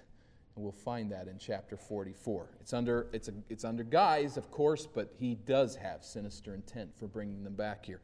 We'll 0.60 0.72
find 0.72 1.10
that 1.12 1.26
in 1.26 1.38
chapter 1.38 1.76
44. 1.76 2.50
It's 2.60 2.72
under, 2.72 3.06
it's, 3.12 3.28
a, 3.28 3.32
it's 3.48 3.64
under 3.64 3.82
guise, 3.82 4.36
of 4.36 4.50
course, 4.50 4.86
but 4.86 5.12
he 5.18 5.34
does 5.34 5.74
have 5.76 6.04
sinister 6.04 6.54
intent 6.54 6.90
for 6.98 7.06
bringing 7.06 7.42
them 7.42 7.54
back 7.54 7.86
here. 7.86 8.00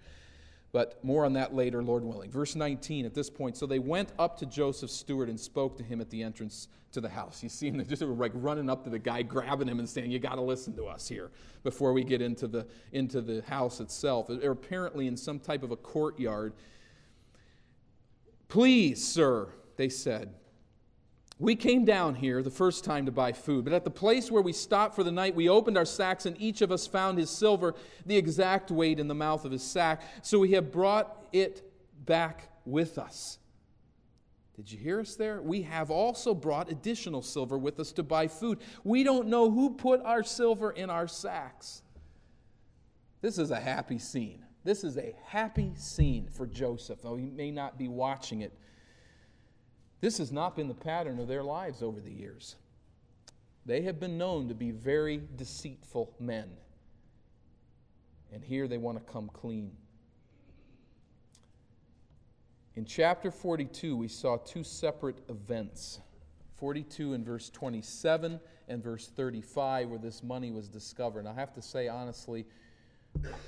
But 0.73 1.03
more 1.05 1.25
on 1.25 1.33
that 1.35 1.55
later, 1.55 1.83
Lord 1.83 2.05
willing. 2.05 2.31
Verse 2.31 2.55
19 2.55 3.07
at 3.07 3.15
this 3.15 3.31
point. 3.31 3.57
So 3.57 3.67
they 3.67 3.79
went 3.79 4.13
up 4.19 4.37
to 4.39 4.47
Joseph's 4.47 4.95
steward 4.95 5.29
and 5.29 5.39
spoke 5.39 5.79
to 5.79 5.85
him 5.85 6.01
at 6.01 6.11
the 6.11 6.23
entrance 6.23 6.69
to 6.93 7.01
the 7.01 7.09
house. 7.09 7.43
You 7.43 7.49
see 7.49 7.71
them 7.71 7.87
just 7.87 8.03
like 8.03 8.33
running 8.35 8.69
up 8.69 8.85
to 8.85 8.91
the 8.91 8.99
guy, 8.99 9.23
grabbing 9.23 9.69
him 9.69 9.79
and 9.79 9.89
saying, 9.89 10.11
You 10.11 10.19
got 10.19 10.35
to 10.35 10.43
listen 10.43 10.75
to 10.77 10.87
us 10.87 11.09
here 11.09 11.31
before 11.63 11.93
we 11.93 12.05
get 12.05 12.21
into 12.21 12.47
the, 12.47 12.67
into 12.93 13.21
the 13.21 13.43
house 13.43 13.81
itself. 13.81 14.27
They're 14.29 14.51
apparently 14.51 15.07
in 15.07 15.17
some 15.17 15.39
type 15.39 15.63
of 15.63 15.71
a 15.71 15.77
courtyard. 15.77 16.53
Please, 18.49 19.03
sir, 19.07 19.49
they 19.77 19.89
said, 19.89 20.35
we 21.39 21.55
came 21.55 21.85
down 21.85 22.15
here 22.15 22.43
the 22.43 22.51
first 22.51 22.83
time 22.83 23.05
to 23.07 23.13
buy 23.13 23.33
food, 23.33 23.65
but 23.65 23.75
at 23.75 23.85
the 23.85 23.91
place 23.91 24.31
where 24.31 24.43
we 24.43 24.53
stopped 24.53 24.95
for 24.95 25.05
the 25.05 25.13
night, 25.13 25.35
we 25.35 25.49
opened 25.49 25.77
our 25.77 25.85
sacks, 25.85 26.25
and 26.25 26.41
each 26.41 26.63
of 26.63 26.73
us 26.73 26.87
found 26.87 27.19
his 27.19 27.29
silver, 27.29 27.75
the 28.07 28.17
exact 28.17 28.71
weight 28.71 28.99
in 28.99 29.07
the 29.07 29.15
mouth 29.15 29.45
of 29.45 29.53
his 29.53 29.63
sack. 29.63 30.01
So 30.23 30.39
we 30.39 30.53
have 30.53 30.73
brought 30.73 31.27
it 31.33 31.71
back 32.07 32.49
with 32.65 32.97
us. 32.97 33.39
Did 34.55 34.73
you 34.73 34.79
hear 34.79 35.01
us 35.01 35.15
there? 35.17 35.43
We 35.43 35.61
have 35.63 35.91
also 35.91 36.35
brought 36.35 36.71
additional 36.71 37.21
silver 37.21 37.59
with 37.59 37.79
us 37.79 37.93
to 37.93 38.03
buy 38.03 38.29
food. 38.29 38.59
We 38.85 39.05
don't 39.05 39.29
know 39.29 39.51
who 39.51 39.75
put 39.75 40.01
our 40.03 40.23
silver 40.23 40.71
in 40.71 40.89
our 40.89 41.07
sacks. 41.07 41.83
This 43.21 43.37
is 43.37 43.51
a 43.51 43.61
happy 43.61 43.99
scene. 43.99 44.43
This 44.65 44.83
is 44.83 44.97
a 44.97 45.15
happy 45.27 45.73
scene 45.77 46.29
for 46.33 46.47
Joseph, 46.47 47.03
though 47.03 47.17
he 47.17 47.29
may 47.29 47.51
not 47.51 47.77
be 47.77 47.89
watching 47.89 48.41
it 48.41 48.55
this 50.07 50.19
has 50.19 50.31
not 50.31 50.55
been 50.55 50.69
the 50.69 50.73
pattern 50.75 51.19
of 51.19 51.27
their 51.27 51.43
lives 51.43 51.83
over 51.83 51.99
the 51.99 52.13
years. 52.13 52.55
They 53.65 53.83
have 53.83 53.99
been 53.99 54.17
known 54.17 54.47
to 54.47 54.55
be 54.55 54.71
very 54.71 55.21
deceitful 55.35 56.15
men. 56.21 56.49
And 58.33 58.45
here 58.45 58.69
they 58.69 58.79
want 58.79 59.05
to 59.05 59.13
come 59.13 59.29
clean. 59.29 59.73
In 62.77 62.85
chapter 62.85 63.33
42, 63.33 63.97
we 63.97 64.07
saw 64.07 64.37
two 64.37 64.63
separate 64.63 65.19
events 65.29 65.99
42 66.55 67.15
in 67.15 67.25
verse 67.25 67.51
27 67.51 68.39
and 68.69 68.85
verse 68.85 69.09
35, 69.09 69.89
where 69.89 69.99
this 69.99 70.23
money 70.23 70.53
was 70.53 70.69
discovered. 70.69 71.19
And 71.19 71.29
I 71.29 71.35
have 71.35 71.53
to 71.55 71.63
say, 71.63 71.89
honestly, 71.89 72.47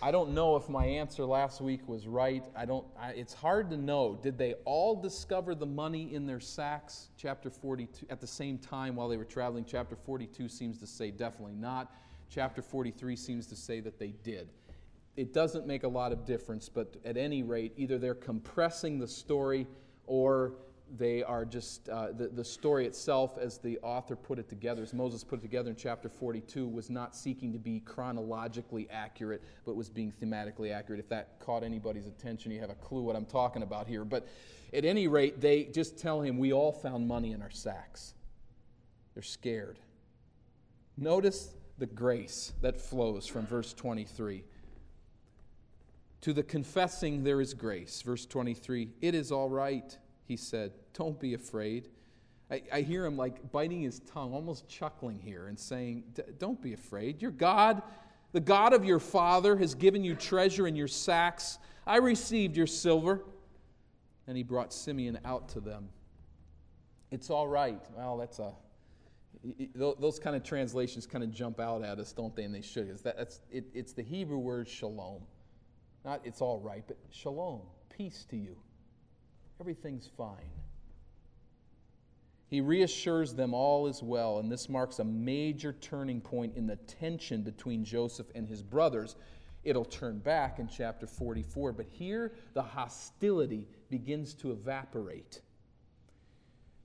I 0.03 0.11
don't 0.11 0.31
know 0.31 0.57
if 0.57 0.69
my 0.69 0.85
answer 0.85 1.25
last 1.25 1.61
week 1.61 1.87
was 1.89 2.07
right. 2.07 2.45
I 2.57 2.65
don't, 2.65 2.87
I, 2.99 3.11
it's 3.11 3.35
hard 3.35 3.71
to 3.71 3.77
know. 3.77 4.19
Did 4.23 4.39
they 4.39 4.55
all 4.65 5.01
discover 5.01 5.55
the 5.55 5.67
money 5.67 6.15
in 6.15 6.27
their 6.27 6.41
sacks, 6.41 7.09
chapter 7.17 7.51
42, 7.51 8.07
at 8.11 8.21
the 8.21 8.27
same 8.27 8.59
time 8.59 8.97
while 8.97 9.09
they 9.09 9.17
were 9.17 9.25
traveling? 9.25 9.65
Chapter 9.65 9.97
42 9.97 10.49
seems 10.49 10.79
to 10.79 10.87
say 10.87 11.11
definitely 11.11 11.55
not. 11.55 11.93
Chapter 12.31 12.63
43 12.63 13.17
seems 13.17 13.47
to 13.47 13.57
say 13.57 13.81
that 13.81 13.99
they 13.99 14.15
did. 14.23 14.49
It 15.17 15.33
doesn't 15.33 15.67
make 15.67 15.83
a 15.83 15.89
lot 15.89 16.13
of 16.13 16.25
difference, 16.25 16.69
but 16.69 16.97
at 17.05 17.17
any 17.17 17.43
rate, 17.43 17.73
either 17.77 17.99
they're 17.99 18.15
compressing 18.15 18.99
the 18.99 19.09
story 19.09 19.67
or 20.07 20.55
they 20.97 21.23
are 21.23 21.45
just, 21.45 21.89
uh, 21.89 22.13
the, 22.13 22.29
the 22.29 22.45
story 22.45 22.87
itself, 22.87 23.37
as 23.39 23.59
the 23.59 23.79
author 23.83 24.17
put 24.17 24.39
it 24.39 24.49
together, 24.49 24.83
as 24.83 24.95
Moses 24.95 25.23
put 25.23 25.41
it 25.41 25.43
together 25.43 25.71
in 25.71 25.77
chapter 25.77 26.09
42, 26.09 26.67
was 26.67 26.89
not 26.89 27.15
seeking 27.15 27.53
to 27.53 27.59
be 27.59 27.81
chronologically 27.81 28.89
accurate, 28.91 29.43
but 29.67 29.77
was 29.77 29.91
being 29.91 30.13
thematically 30.13 30.73
accurate. 30.73 31.01
If 31.01 31.09
that 31.11 31.41
caught 31.41 31.63
anybody's 31.63 32.07
attention, 32.07 32.53
you 32.53 32.61
have 32.61 32.71
a 32.71 32.75
clue 32.77 33.03
what 33.03 33.17
I'm 33.17 33.27
talking 33.27 33.63
about 33.63 33.87
here. 33.87 34.05
But 34.05 34.27
at 34.73 34.85
any 34.85 35.09
rate, 35.09 35.41
they 35.41 35.65
just 35.65 35.99
tell 35.99 36.21
him, 36.21 36.39
We 36.39 36.53
all 36.53 36.73
found 36.73 37.07
money 37.07 37.33
in 37.33 37.43
our 37.43 37.51
sacks. 37.51 38.15
They're 39.15 39.23
scared. 39.23 39.79
Notice 40.97 41.55
the 41.79 41.87
grace 41.87 42.53
that 42.63 42.81
flows 42.81 43.27
from 43.27 43.47
verse 43.47 43.73
23. 43.73 44.45
To 46.23 46.33
the 46.33 46.43
confessing, 46.43 47.23
there 47.23 47.41
is 47.41 47.55
grace. 47.55 48.03
Verse 48.03 48.27
23 48.27 48.89
It 49.01 49.15
is 49.15 49.31
all 49.31 49.49
right 49.49 49.97
he 50.29 50.37
said, 50.37 50.73
Don't 50.93 51.19
be 51.19 51.35
afraid. 51.35 51.89
I, 52.51 52.63
I 52.73 52.81
hear 52.83 53.05
him 53.05 53.17
like 53.17 53.51
biting 53.51 53.83
his 53.83 54.01
tongue, 54.01 54.33
almost 54.33 54.69
chuckling 54.69 55.19
here, 55.19 55.49
and 55.49 55.59
saying, 55.59 56.05
Don't 56.39 56.61
be 56.61 56.75
afraid. 56.75 57.21
Your 57.21 57.31
God, 57.31 57.83
the 58.33 58.41
God 58.41 58.75
of 58.75 58.85
your 58.85 59.01
father, 59.01 59.57
has 59.57 59.75
given 59.75 60.05
you 60.05 60.15
treasure 60.15 60.69
in 60.69 60.77
your 60.77 60.87
sacks. 60.87 61.59
I 61.87 61.97
received 61.97 62.57
your 62.57 62.67
silver. 62.67 63.25
And 64.27 64.37
he 64.37 64.43
brought 64.43 64.75
Simeon 64.75 65.19
out 65.25 65.49
to 65.51 65.61
them. 65.61 65.89
It's 67.11 67.31
all 67.31 67.49
right. 67.49 67.81
Well, 67.97 68.19
that's 68.19 68.39
a. 68.39 68.53
Those 69.75 70.19
kind 70.19 70.37
of 70.37 70.43
translations 70.43 71.07
kind 71.07 71.25
of 71.25 71.31
jump 71.31 71.61
out 71.61 71.83
at 71.83 71.99
us, 71.99 72.13
don't 72.13 72.37
they? 72.37 72.43
And 72.43 72.55
they 72.55 72.61
should. 72.61 72.89
It's, 72.91 73.41
it, 73.51 73.65
it's 73.73 73.93
the 73.95 74.03
Hebrew 74.03 74.37
word 74.37 74.69
shalom. 74.69 75.23
Not 76.05 76.21
it's 76.25 76.43
all 76.43 76.59
right, 76.59 76.85
but 76.87 76.99
shalom, 77.11 77.63
peace 77.89 78.27
to 78.29 78.37
you 78.37 78.57
everything's 79.61 80.09
fine. 80.17 80.51
He 82.49 82.61
reassures 82.61 83.35
them 83.35 83.53
all 83.53 83.87
is 83.87 84.03
well, 84.03 84.39
and 84.39 84.51
this 84.51 84.69
marks 84.69 84.99
a 84.99 85.05
major 85.05 85.75
turning 85.75 86.21
point 86.21 86.57
in 86.57 86.67
the 86.67 86.77
tension 86.77 87.43
between 87.43 87.85
Joseph 87.85 88.29
and 88.35 88.49
his 88.49 88.63
brothers. 88.63 89.17
It'll 89.65 89.85
turn 89.85 90.19
back 90.19 90.59
in 90.59 90.67
chapter 90.67 91.07
44, 91.07 91.73
but 91.73 91.87
here 91.91 92.33
the 92.55 92.63
hostility 92.63 93.69
begins 93.91 94.33
to 94.35 94.53
evaporate. 94.53 95.43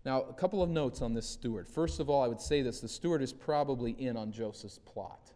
Now, 0.05 0.23
a 0.23 0.33
couple 0.33 0.61
of 0.61 0.69
notes 0.69 1.01
on 1.01 1.13
this 1.13 1.29
steward. 1.29 1.65
First 1.65 2.01
of 2.01 2.09
all, 2.09 2.21
I 2.21 2.27
would 2.27 2.41
say 2.41 2.61
this 2.61 2.81
the 2.81 2.89
steward 2.89 3.21
is 3.21 3.31
probably 3.31 3.91
in 3.91 4.17
on 4.17 4.33
Joseph's 4.33 4.79
plot. 4.79 5.31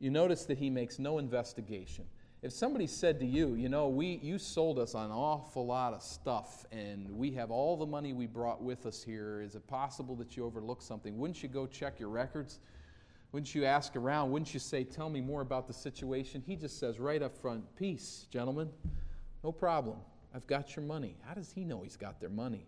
You 0.00 0.10
notice 0.10 0.44
that 0.46 0.58
he 0.58 0.68
makes 0.68 0.98
no 0.98 1.16
investigation 1.16 2.04
if 2.42 2.52
somebody 2.52 2.88
said 2.88 3.20
to 3.20 3.26
you, 3.26 3.54
you 3.54 3.68
know, 3.68 3.88
we, 3.88 4.18
you 4.20 4.36
sold 4.36 4.78
us 4.80 4.94
an 4.94 5.12
awful 5.12 5.64
lot 5.64 5.94
of 5.94 6.02
stuff 6.02 6.66
and 6.72 7.08
we 7.08 7.30
have 7.30 7.52
all 7.52 7.76
the 7.76 7.86
money 7.86 8.12
we 8.12 8.26
brought 8.26 8.60
with 8.60 8.84
us 8.84 9.00
here, 9.00 9.40
is 9.40 9.54
it 9.54 9.64
possible 9.68 10.16
that 10.16 10.36
you 10.36 10.44
overlooked 10.44 10.82
something? 10.82 11.16
Wouldn't 11.18 11.40
you 11.40 11.48
go 11.48 11.68
check 11.68 12.00
your 12.00 12.08
records? 12.08 12.58
Wouldn't 13.30 13.54
you 13.54 13.64
ask 13.64 13.94
around? 13.94 14.32
Wouldn't 14.32 14.52
you 14.52 14.58
say, 14.58 14.82
tell 14.82 15.08
me 15.08 15.20
more 15.20 15.40
about 15.40 15.68
the 15.68 15.72
situation? 15.72 16.42
He 16.44 16.56
just 16.56 16.80
says 16.80 16.98
right 16.98 17.22
up 17.22 17.36
front, 17.36 17.64
peace, 17.76 18.26
gentlemen, 18.28 18.68
no 19.44 19.52
problem. 19.52 19.98
I've 20.34 20.46
got 20.48 20.74
your 20.74 20.84
money. 20.84 21.14
How 21.24 21.34
does 21.34 21.52
he 21.52 21.64
know 21.64 21.82
he's 21.82 21.96
got 21.96 22.20
their 22.20 22.28
money? 22.28 22.66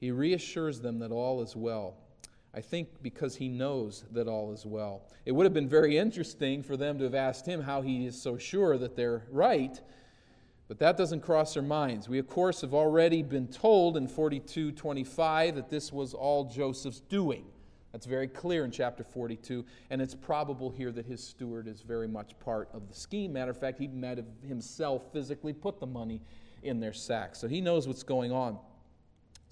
He 0.00 0.10
reassures 0.10 0.80
them 0.80 0.98
that 0.98 1.12
all 1.12 1.42
is 1.42 1.54
well. 1.54 1.94
I 2.54 2.60
think 2.60 3.02
because 3.02 3.36
he 3.36 3.48
knows 3.48 4.04
that 4.12 4.28
all 4.28 4.52
is 4.52 4.66
well. 4.66 5.08
It 5.24 5.32
would 5.32 5.44
have 5.44 5.54
been 5.54 5.68
very 5.68 5.96
interesting 5.96 6.62
for 6.62 6.76
them 6.76 6.98
to 6.98 7.04
have 7.04 7.14
asked 7.14 7.46
him 7.46 7.62
how 7.62 7.80
he 7.80 8.06
is 8.06 8.20
so 8.20 8.36
sure 8.36 8.76
that 8.76 8.94
they're 8.94 9.22
right, 9.30 9.80
but 10.68 10.78
that 10.78 10.98
doesn't 10.98 11.20
cross 11.20 11.54
their 11.54 11.62
minds. 11.62 12.08
We, 12.08 12.18
of 12.18 12.26
course, 12.26 12.60
have 12.60 12.74
already 12.74 13.22
been 13.22 13.48
told 13.48 13.96
in 13.96 14.06
42:25 14.06 15.54
that 15.54 15.70
this 15.70 15.92
was 15.92 16.12
all 16.12 16.44
Joseph's 16.44 17.00
doing. 17.00 17.46
That's 17.92 18.06
very 18.06 18.28
clear 18.28 18.64
in 18.64 18.70
chapter 18.70 19.04
42, 19.04 19.64
and 19.90 20.00
it's 20.00 20.14
probable 20.14 20.70
here 20.70 20.92
that 20.92 21.04
his 21.04 21.22
steward 21.22 21.68
is 21.68 21.82
very 21.82 22.08
much 22.08 22.38
part 22.38 22.70
of 22.72 22.88
the 22.88 22.94
scheme. 22.94 23.34
Matter 23.34 23.50
of 23.50 23.58
fact, 23.58 23.78
he 23.78 23.86
might 23.88 24.16
have 24.16 24.26
himself 24.46 25.12
physically 25.12 25.52
put 25.52 25.78
the 25.78 25.86
money 25.86 26.22
in 26.62 26.80
their 26.80 26.94
sack, 26.94 27.34
so 27.34 27.48
he 27.48 27.60
knows 27.60 27.86
what's 27.86 28.02
going 28.02 28.32
on. 28.32 28.58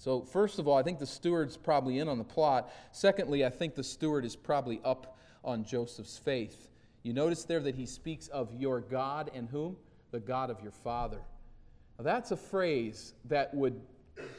So, 0.01 0.21
first 0.21 0.57
of 0.57 0.67
all, 0.67 0.75
I 0.75 0.81
think 0.81 0.97
the 0.97 1.05
steward's 1.05 1.55
probably 1.55 1.99
in 1.99 2.09
on 2.09 2.17
the 2.17 2.23
plot. 2.23 2.73
Secondly, 2.91 3.45
I 3.45 3.51
think 3.51 3.75
the 3.75 3.83
steward 3.83 4.25
is 4.25 4.35
probably 4.35 4.81
up 4.83 5.15
on 5.43 5.63
Joseph's 5.63 6.17
faith. 6.17 6.69
You 7.03 7.13
notice 7.13 7.43
there 7.43 7.59
that 7.59 7.75
he 7.75 7.85
speaks 7.85 8.27
of 8.29 8.51
your 8.55 8.81
God 8.81 9.29
and 9.35 9.47
whom? 9.47 9.77
The 10.09 10.19
God 10.19 10.49
of 10.49 10.59
your 10.59 10.71
father. 10.71 11.21
Now, 11.99 12.03
that's 12.05 12.31
a 12.31 12.35
phrase 12.35 13.13
that 13.25 13.53
would 13.53 13.79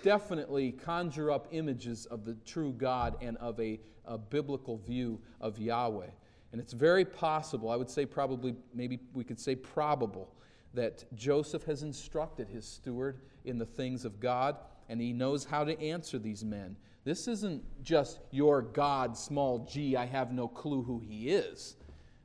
definitely 0.02 0.72
conjure 0.72 1.30
up 1.30 1.46
images 1.52 2.06
of 2.06 2.24
the 2.24 2.34
true 2.44 2.72
God 2.72 3.14
and 3.20 3.36
of 3.36 3.60
a, 3.60 3.78
a 4.04 4.18
biblical 4.18 4.78
view 4.78 5.20
of 5.40 5.60
Yahweh. 5.60 6.10
And 6.50 6.60
it's 6.60 6.72
very 6.72 7.04
possible, 7.04 7.70
I 7.70 7.76
would 7.76 7.88
say 7.88 8.04
probably, 8.04 8.56
maybe 8.74 8.98
we 9.14 9.22
could 9.22 9.38
say 9.38 9.54
probable, 9.54 10.34
that 10.74 11.04
Joseph 11.14 11.62
has 11.66 11.84
instructed 11.84 12.48
his 12.48 12.66
steward 12.66 13.20
in 13.44 13.58
the 13.58 13.66
things 13.66 14.04
of 14.04 14.18
God 14.18 14.56
and 14.88 15.00
he 15.00 15.12
knows 15.12 15.44
how 15.44 15.64
to 15.64 15.80
answer 15.80 16.18
these 16.18 16.44
men. 16.44 16.76
This 17.04 17.26
isn't 17.26 17.62
just 17.82 18.20
your 18.30 18.62
God, 18.62 19.16
small 19.16 19.66
g, 19.70 19.96
I 19.96 20.06
have 20.06 20.32
no 20.32 20.46
clue 20.46 20.82
who 20.82 21.00
he 21.00 21.30
is. 21.30 21.76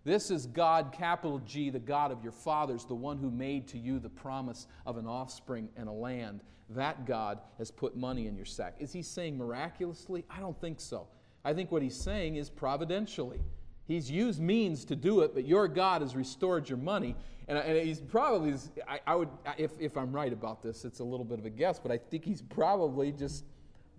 This 0.07 0.31
is 0.31 0.45
God, 0.45 0.93
capital 0.93 1.39
G, 1.39 1.69
the 1.69 1.79
God 1.79 2.13
of 2.13 2.23
your 2.23 2.31
fathers, 2.31 2.85
the 2.85 2.95
one 2.95 3.17
who 3.17 3.29
made 3.29 3.67
to 3.67 3.77
you 3.77 3.99
the 3.99 4.07
promise 4.07 4.67
of 4.85 4.95
an 4.95 5.05
offspring 5.05 5.67
and 5.75 5.89
a 5.89 5.91
land. 5.91 6.39
That 6.69 7.05
God 7.05 7.39
has 7.57 7.71
put 7.71 7.97
money 7.97 8.27
in 8.27 8.37
your 8.37 8.45
sack. 8.45 8.75
Is 8.79 8.93
he 8.93 9.01
saying 9.01 9.37
miraculously? 9.37 10.23
I 10.29 10.39
don't 10.39 10.57
think 10.61 10.79
so. 10.79 11.09
I 11.43 11.53
think 11.53 11.73
what 11.73 11.81
he's 11.81 11.99
saying 11.99 12.37
is 12.37 12.49
providentially. 12.49 13.41
He's 13.87 14.11
used 14.11 14.41
means 14.41 14.83
to 14.85 14.95
do 14.95 15.21
it, 15.21 15.33
but 15.33 15.45
your 15.45 15.67
God 15.67 16.01
has 16.01 16.15
restored 16.15 16.67
your 16.67 16.77
money. 16.77 17.15
And, 17.47 17.57
and 17.57 17.87
he's 17.87 18.01
probably, 18.01 18.53
I, 18.87 18.99
I, 19.07 19.15
would, 19.15 19.29
if, 19.57 19.71
if 19.79 19.95
I'm 19.95 20.11
right 20.11 20.33
about 20.33 20.61
this, 20.61 20.83
it's 20.83 20.99
a 20.99 21.03
little 21.03 21.25
bit 21.25 21.39
of 21.39 21.45
a 21.45 21.49
guess, 21.49 21.79
but 21.79 21.91
I 21.91 21.97
think 21.97 22.25
he's 22.25 22.41
probably 22.41 23.13
just 23.13 23.45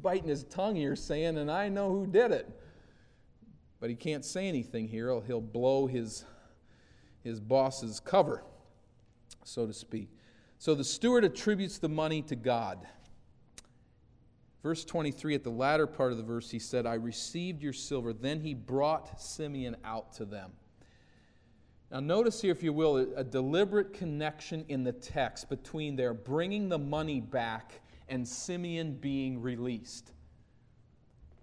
biting 0.02 0.28
his 0.28 0.44
tongue 0.44 0.76
here 0.76 0.94
saying, 0.94 1.38
and 1.38 1.50
I 1.50 1.70
know 1.70 1.90
who 1.90 2.06
did 2.06 2.32
it. 2.32 2.48
But 3.80 3.88
he 3.88 3.96
can't 3.96 4.24
say 4.24 4.46
anything 4.46 4.88
here. 4.88 5.08
He'll, 5.08 5.20
he'll 5.22 5.40
blow 5.40 5.86
his, 5.86 6.24
his 7.24 7.40
boss's 7.40 7.98
cover, 7.98 8.42
so 9.44 9.66
to 9.66 9.72
speak. 9.72 10.10
So 10.58 10.74
the 10.74 10.84
steward 10.84 11.24
attributes 11.24 11.78
the 11.78 11.88
money 11.88 12.20
to 12.22 12.36
God. 12.36 12.86
Verse 14.62 14.84
23, 14.84 15.36
at 15.36 15.44
the 15.44 15.50
latter 15.50 15.86
part 15.86 16.10
of 16.10 16.18
the 16.18 16.24
verse, 16.24 16.50
he 16.50 16.58
said, 16.58 16.84
I 16.84 16.94
received 16.94 17.62
your 17.62 17.72
silver. 17.72 18.12
Then 18.12 18.40
he 18.40 18.54
brought 18.54 19.20
Simeon 19.20 19.76
out 19.84 20.12
to 20.14 20.24
them. 20.24 20.50
Now, 21.90 22.00
notice 22.00 22.42
here, 22.42 22.52
if 22.52 22.62
you 22.62 22.72
will, 22.72 22.96
a 23.16 23.24
deliberate 23.24 23.92
connection 23.92 24.64
in 24.68 24.84
the 24.84 24.92
text 24.92 25.48
between 25.48 25.96
their 25.96 26.12
bringing 26.12 26.68
the 26.68 26.78
money 26.78 27.20
back 27.20 27.80
and 28.08 28.26
Simeon 28.26 28.94
being 28.94 29.40
released. 29.40 30.12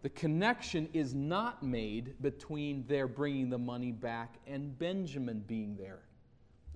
The 0.04 0.10
connection 0.10 0.88
is 0.94 1.16
not 1.16 1.64
made 1.64 2.22
between 2.22 2.86
their 2.86 3.08
bringing 3.08 3.50
the 3.50 3.58
money 3.58 3.92
back 3.92 4.36
and 4.46 4.78
Benjamin 4.78 5.40
being 5.48 5.76
there 5.78 6.02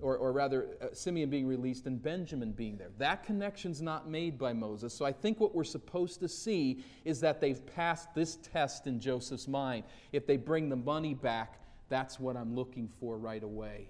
or, 0.00 0.16
or 0.16 0.32
rather, 0.32 0.76
uh, 0.80 0.86
Simeon 0.92 1.30
being 1.30 1.46
released 1.46 1.86
and 1.86 2.02
Benjamin 2.02 2.52
being 2.52 2.76
there. 2.76 2.90
That 2.98 3.22
connection's 3.22 3.80
not 3.80 4.08
made 4.08 4.38
by 4.38 4.52
Moses. 4.52 4.94
So 4.94 5.04
I 5.04 5.12
think 5.12 5.40
what 5.40 5.54
we're 5.54 5.64
supposed 5.64 6.20
to 6.20 6.28
see 6.28 6.84
is 7.04 7.20
that 7.20 7.40
they've 7.40 7.64
passed 7.74 8.14
this 8.14 8.36
test 8.36 8.86
in 8.86 9.00
Joseph's 9.00 9.48
mind. 9.48 9.84
If 10.12 10.26
they 10.26 10.36
bring 10.36 10.68
the 10.68 10.76
money 10.76 11.14
back, 11.14 11.60
that's 11.88 12.20
what 12.20 12.36
I'm 12.36 12.54
looking 12.54 12.88
for 13.00 13.18
right 13.18 13.42
away. 13.42 13.88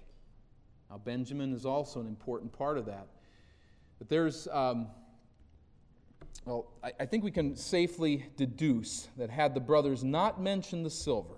Now, 0.89 0.97
Benjamin 0.97 1.53
is 1.53 1.65
also 1.65 2.01
an 2.01 2.07
important 2.07 2.51
part 2.51 2.77
of 2.77 2.85
that. 2.87 3.07
But 3.99 4.09
there's, 4.09 4.47
um, 4.51 4.87
well, 6.45 6.71
I, 6.83 6.91
I 6.99 7.05
think 7.05 7.23
we 7.23 7.31
can 7.31 7.55
safely 7.55 8.25
deduce 8.35 9.07
that 9.17 9.29
had 9.29 9.53
the 9.53 9.59
brothers 9.59 10.03
not 10.03 10.41
mentioned 10.41 10.85
the 10.85 10.89
silver, 10.89 11.37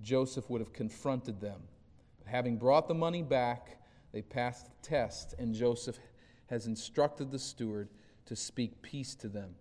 Joseph 0.00 0.48
would 0.48 0.60
have 0.60 0.72
confronted 0.72 1.40
them 1.40 1.60
having 2.30 2.56
brought 2.56 2.88
the 2.88 2.94
money 2.94 3.22
back, 3.22 3.78
they 4.12 4.22
passed 4.22 4.66
the 4.66 4.88
test, 4.88 5.34
and 5.38 5.54
Joseph 5.54 5.98
has 6.46 6.66
instructed 6.66 7.30
the 7.30 7.38
steward 7.38 7.88
to 8.26 8.36
speak 8.36 8.80
peace 8.82 9.14
to 9.16 9.28
them. 9.28 9.54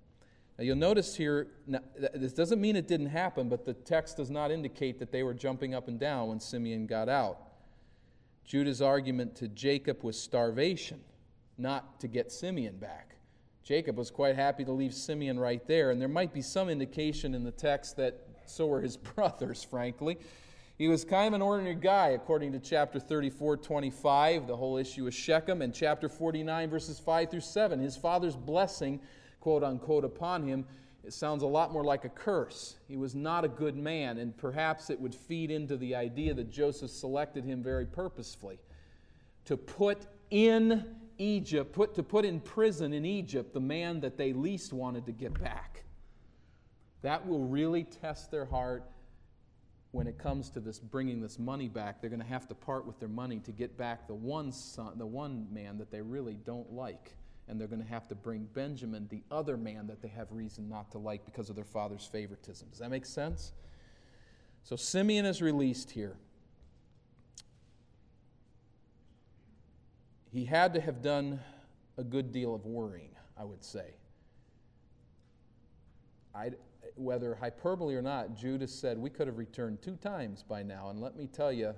Now, 0.58 0.64
you'll 0.64 0.76
notice 0.76 1.16
here, 1.16 1.48
this 2.14 2.34
doesn't 2.34 2.60
mean 2.60 2.76
it 2.76 2.88
didn't 2.88 3.08
happen, 3.08 3.50
but 3.50 3.66
the 3.66 3.74
text 3.74 4.18
does 4.18 4.30
not 4.30 4.52
indicate 4.52 5.00
that 5.00 5.12
they 5.12 5.24
were 5.24 5.34
jumping 5.34 5.74
up 5.74 5.88
and 5.88 6.00
down 6.00 6.30
when 6.30 6.40
Simeon 6.40 6.86
got 6.86 7.10
out. 7.10 7.40
Judah's 8.46 8.82
argument 8.82 9.36
to 9.38 9.48
Jacob 9.48 10.04
was 10.04 10.20
starvation, 10.20 11.00
not 11.58 12.00
to 12.02 12.08
get 12.08 12.32
Simeon 12.32 12.78
back. 12.78 13.16
Jacob 13.64 13.98
was 13.98 14.10
quite 14.10 14.36
happy 14.36 14.66
to 14.66 14.72
leave 14.72 14.94
Simeon 14.94 15.40
right 15.40 15.66
there, 15.68 15.92
and 15.92 16.02
there 16.02 16.08
might 16.08 16.34
be 16.34 16.42
some 16.42 16.70
indication 16.70 17.36
in 17.36 17.44
the 17.44 17.52
text 17.52 17.96
that 17.98 18.26
so 18.46 18.66
were 18.66 18.82
his 18.82 18.98
brothers, 19.16 19.64
frankly 19.64 20.18
He 20.80 20.88
was 20.88 21.04
kind 21.04 21.28
of 21.28 21.34
an 21.34 21.42
ordinary 21.42 21.76
guy, 21.76 22.12
according 22.12 22.54
to 22.54 22.60
chapter 22.60 23.02
34, 23.02 23.58
25, 23.58 24.48
the 24.48 24.56
whole 24.56 24.78
issue 24.78 25.06
of 25.08 25.14
Shechem, 25.14 25.62
and 25.62 25.74
chapter 25.74 26.08
49, 26.08 26.70
verses 26.70 26.98
5 26.98 27.30
through 27.30 27.42
7. 27.42 27.80
His 27.80 27.98
father's 27.98 28.38
blessing, 28.38 29.02
quote 29.42 29.62
unquote, 29.62 30.06
upon 30.06 30.42
him, 30.42 30.66
it 31.04 31.12
sounds 31.12 31.44
a 31.44 31.48
lot 31.48 31.74
more 31.74 31.84
like 31.84 32.06
a 32.06 32.10
curse. 32.10 32.78
He 32.88 32.96
was 32.96 33.14
not 33.14 33.44
a 33.44 33.50
good 33.50 33.76
man, 33.76 34.20
and 34.20 34.38
perhaps 34.38 34.90
it 34.90 34.98
would 35.02 35.14
feed 35.14 35.52
into 35.52 35.76
the 35.76 35.96
idea 35.96 36.34
that 36.34 36.50
Joseph 36.50 36.92
selected 36.92 37.44
him 37.44 37.62
very 37.62 37.86
purposefully 37.86 38.58
to 39.44 39.58
put 39.58 40.08
in 40.30 40.96
Egypt, 41.18 41.74
put, 41.74 41.94
to 41.96 42.04
put 42.04 42.24
in 42.24 42.40
prison 42.40 42.94
in 42.94 43.06
Egypt 43.06 43.54
the 43.54 43.60
man 43.60 44.00
that 44.00 44.18
they 44.18 44.32
least 44.32 44.72
wanted 44.72 45.06
to 45.08 45.12
get 45.12 45.38
back. 45.42 45.84
That 47.02 47.28
will 47.28 47.44
really 47.44 47.84
test 47.84 48.32
their 48.32 48.46
heart 48.46 48.86
when 49.92 50.06
it 50.06 50.18
comes 50.20 50.50
to 50.52 50.60
this 50.60 50.80
bringing 50.80 51.20
this 51.20 51.40
money 51.40 51.68
back, 51.68 52.00
they're 52.00 52.10
going 52.10 52.22
to 52.22 52.28
have 52.28 52.48
to 52.48 52.56
part 52.56 52.86
with 52.86 53.00
their 53.00 53.10
money 53.10 53.40
to 53.40 53.52
get 53.52 53.76
back 53.78 54.08
the 54.08 54.14
one 54.14 54.52
son, 54.52 54.94
the 54.98 55.06
one 55.06 55.48
man 55.52 55.78
that 55.80 55.92
they 55.92 56.02
really 56.02 56.38
don't 56.46 56.72
like. 56.72 57.14
And 57.48 57.60
they're 57.60 57.68
going 57.68 57.82
to 57.82 57.88
have 57.88 58.08
to 58.10 58.16
bring 58.16 58.48
Benjamin, 58.54 59.08
the 59.10 59.24
other 59.32 59.58
man 59.58 59.88
that 59.88 60.04
they 60.04 60.08
have 60.10 60.32
reason 60.32 60.70
not 60.70 60.92
to 60.92 61.00
like 61.00 61.26
because 61.26 61.50
of 61.50 61.56
their 61.56 61.66
father's 61.66 62.06
favoritism. 62.06 62.68
Does 62.70 62.80
that 62.80 62.92
make 62.92 63.08
sense? 63.08 63.54
So 64.64 64.76
Simeon 64.76 65.26
is 65.26 65.42
released 65.42 65.90
here. 65.90 66.16
He 70.32 70.46
had 70.46 70.76
to 70.76 70.82
have 70.82 71.02
done 71.02 71.40
a 71.98 72.04
good 72.04 72.32
deal 72.32 72.54
of 72.54 72.68
worrying, 72.68 73.16
I 73.36 73.46
would 73.46 73.64
say. 73.64 73.96
I'd, 76.36 76.56
whether 77.00 77.36
hyperbole 77.36 77.96
or 77.96 78.02
not, 78.02 78.36
Judah 78.36 78.68
said, 78.68 78.98
We 78.98 79.10
could 79.10 79.28
have 79.28 79.38
returned 79.38 79.82
two 79.82 79.96
times 79.96 80.44
by 80.44 80.64
now. 80.64 80.90
And 80.90 81.02
let 81.02 81.16
me 81.16 81.28
tell 81.28 81.52
you, 81.52 81.74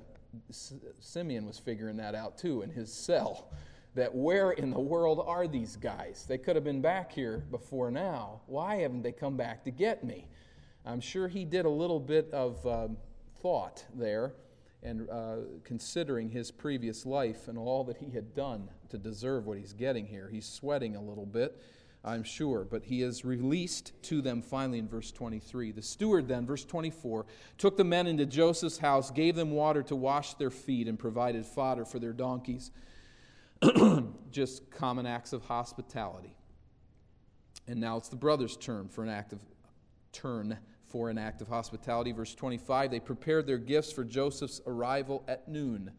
Simeon 0.99 1.45
was 1.45 1.59
figuring 1.59 1.97
that 1.97 2.15
out 2.15 2.37
too 2.37 2.61
in 2.61 2.69
his 2.69 2.91
cell. 2.91 3.51
That 3.93 4.15
where 4.15 4.51
in 4.51 4.71
the 4.71 4.79
world 4.79 5.21
are 5.25 5.47
these 5.47 5.75
guys? 5.75 6.25
They 6.27 6.37
could 6.37 6.55
have 6.55 6.63
been 6.63 6.81
back 6.81 7.11
here 7.11 7.43
before 7.51 7.91
now. 7.91 8.41
Why 8.47 8.77
haven't 8.77 9.01
they 9.01 9.11
come 9.11 9.35
back 9.35 9.65
to 9.65 9.71
get 9.71 10.03
me? 10.03 10.27
I'm 10.85 11.01
sure 11.01 11.27
he 11.27 11.43
did 11.43 11.65
a 11.65 11.69
little 11.69 11.99
bit 11.99 12.31
of 12.31 12.65
um, 12.65 12.97
thought 13.41 13.83
there 13.93 14.33
and 14.83 15.09
uh, 15.09 15.35
considering 15.63 16.29
his 16.29 16.49
previous 16.51 17.05
life 17.05 17.47
and 17.47 17.57
all 17.57 17.83
that 17.83 17.97
he 17.97 18.09
had 18.09 18.33
done 18.33 18.69
to 18.89 18.97
deserve 18.97 19.45
what 19.45 19.57
he's 19.57 19.73
getting 19.73 20.07
here. 20.07 20.29
He's 20.31 20.45
sweating 20.45 20.95
a 20.95 21.01
little 21.01 21.25
bit. 21.25 21.61
I'm 22.03 22.23
sure. 22.23 22.65
But 22.69 22.83
he 22.85 23.01
is 23.03 23.23
released 23.23 23.93
to 24.03 24.21
them 24.21 24.41
finally 24.41 24.79
in 24.79 24.87
verse 24.87 25.11
23. 25.11 25.71
The 25.71 25.81
steward 25.81 26.27
then, 26.27 26.45
verse 26.45 26.65
24, 26.65 27.25
took 27.57 27.77
the 27.77 27.83
men 27.83 28.07
into 28.07 28.25
Joseph's 28.25 28.79
house, 28.79 29.11
gave 29.11 29.35
them 29.35 29.51
water 29.51 29.83
to 29.83 29.95
wash 29.95 30.33
their 30.35 30.49
feet, 30.49 30.87
and 30.87 30.97
provided 30.97 31.45
fodder 31.45 31.85
for 31.85 31.99
their 31.99 32.13
donkeys. 32.13 32.71
Just 34.31 34.71
common 34.71 35.05
acts 35.05 35.33
of 35.33 35.43
hospitality. 35.43 36.35
And 37.67 37.79
now 37.79 37.97
it's 37.97 38.09
the 38.09 38.15
brothers' 38.15 38.57
turn 38.57 38.87
for 38.89 39.03
an 39.03 39.09
act 39.09 39.33
of 39.33 39.39
turn 40.11 40.57
for 40.87 41.09
an 41.09 41.17
act 41.17 41.41
of 41.41 41.47
hospitality. 41.47 42.11
Verse 42.11 42.35
25, 42.35 42.91
they 42.91 42.99
prepared 42.99 43.47
their 43.47 43.57
gifts 43.57 43.91
for 43.91 44.03
Joseph's 44.03 44.59
arrival 44.67 45.23
at 45.27 45.47
noon 45.47 45.91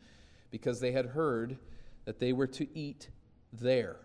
because 0.50 0.80
they 0.80 0.92
had 0.92 1.06
heard 1.06 1.56
that 2.04 2.18
they 2.18 2.32
were 2.32 2.46
to 2.48 2.66
eat 2.76 3.08
there. 3.52 3.96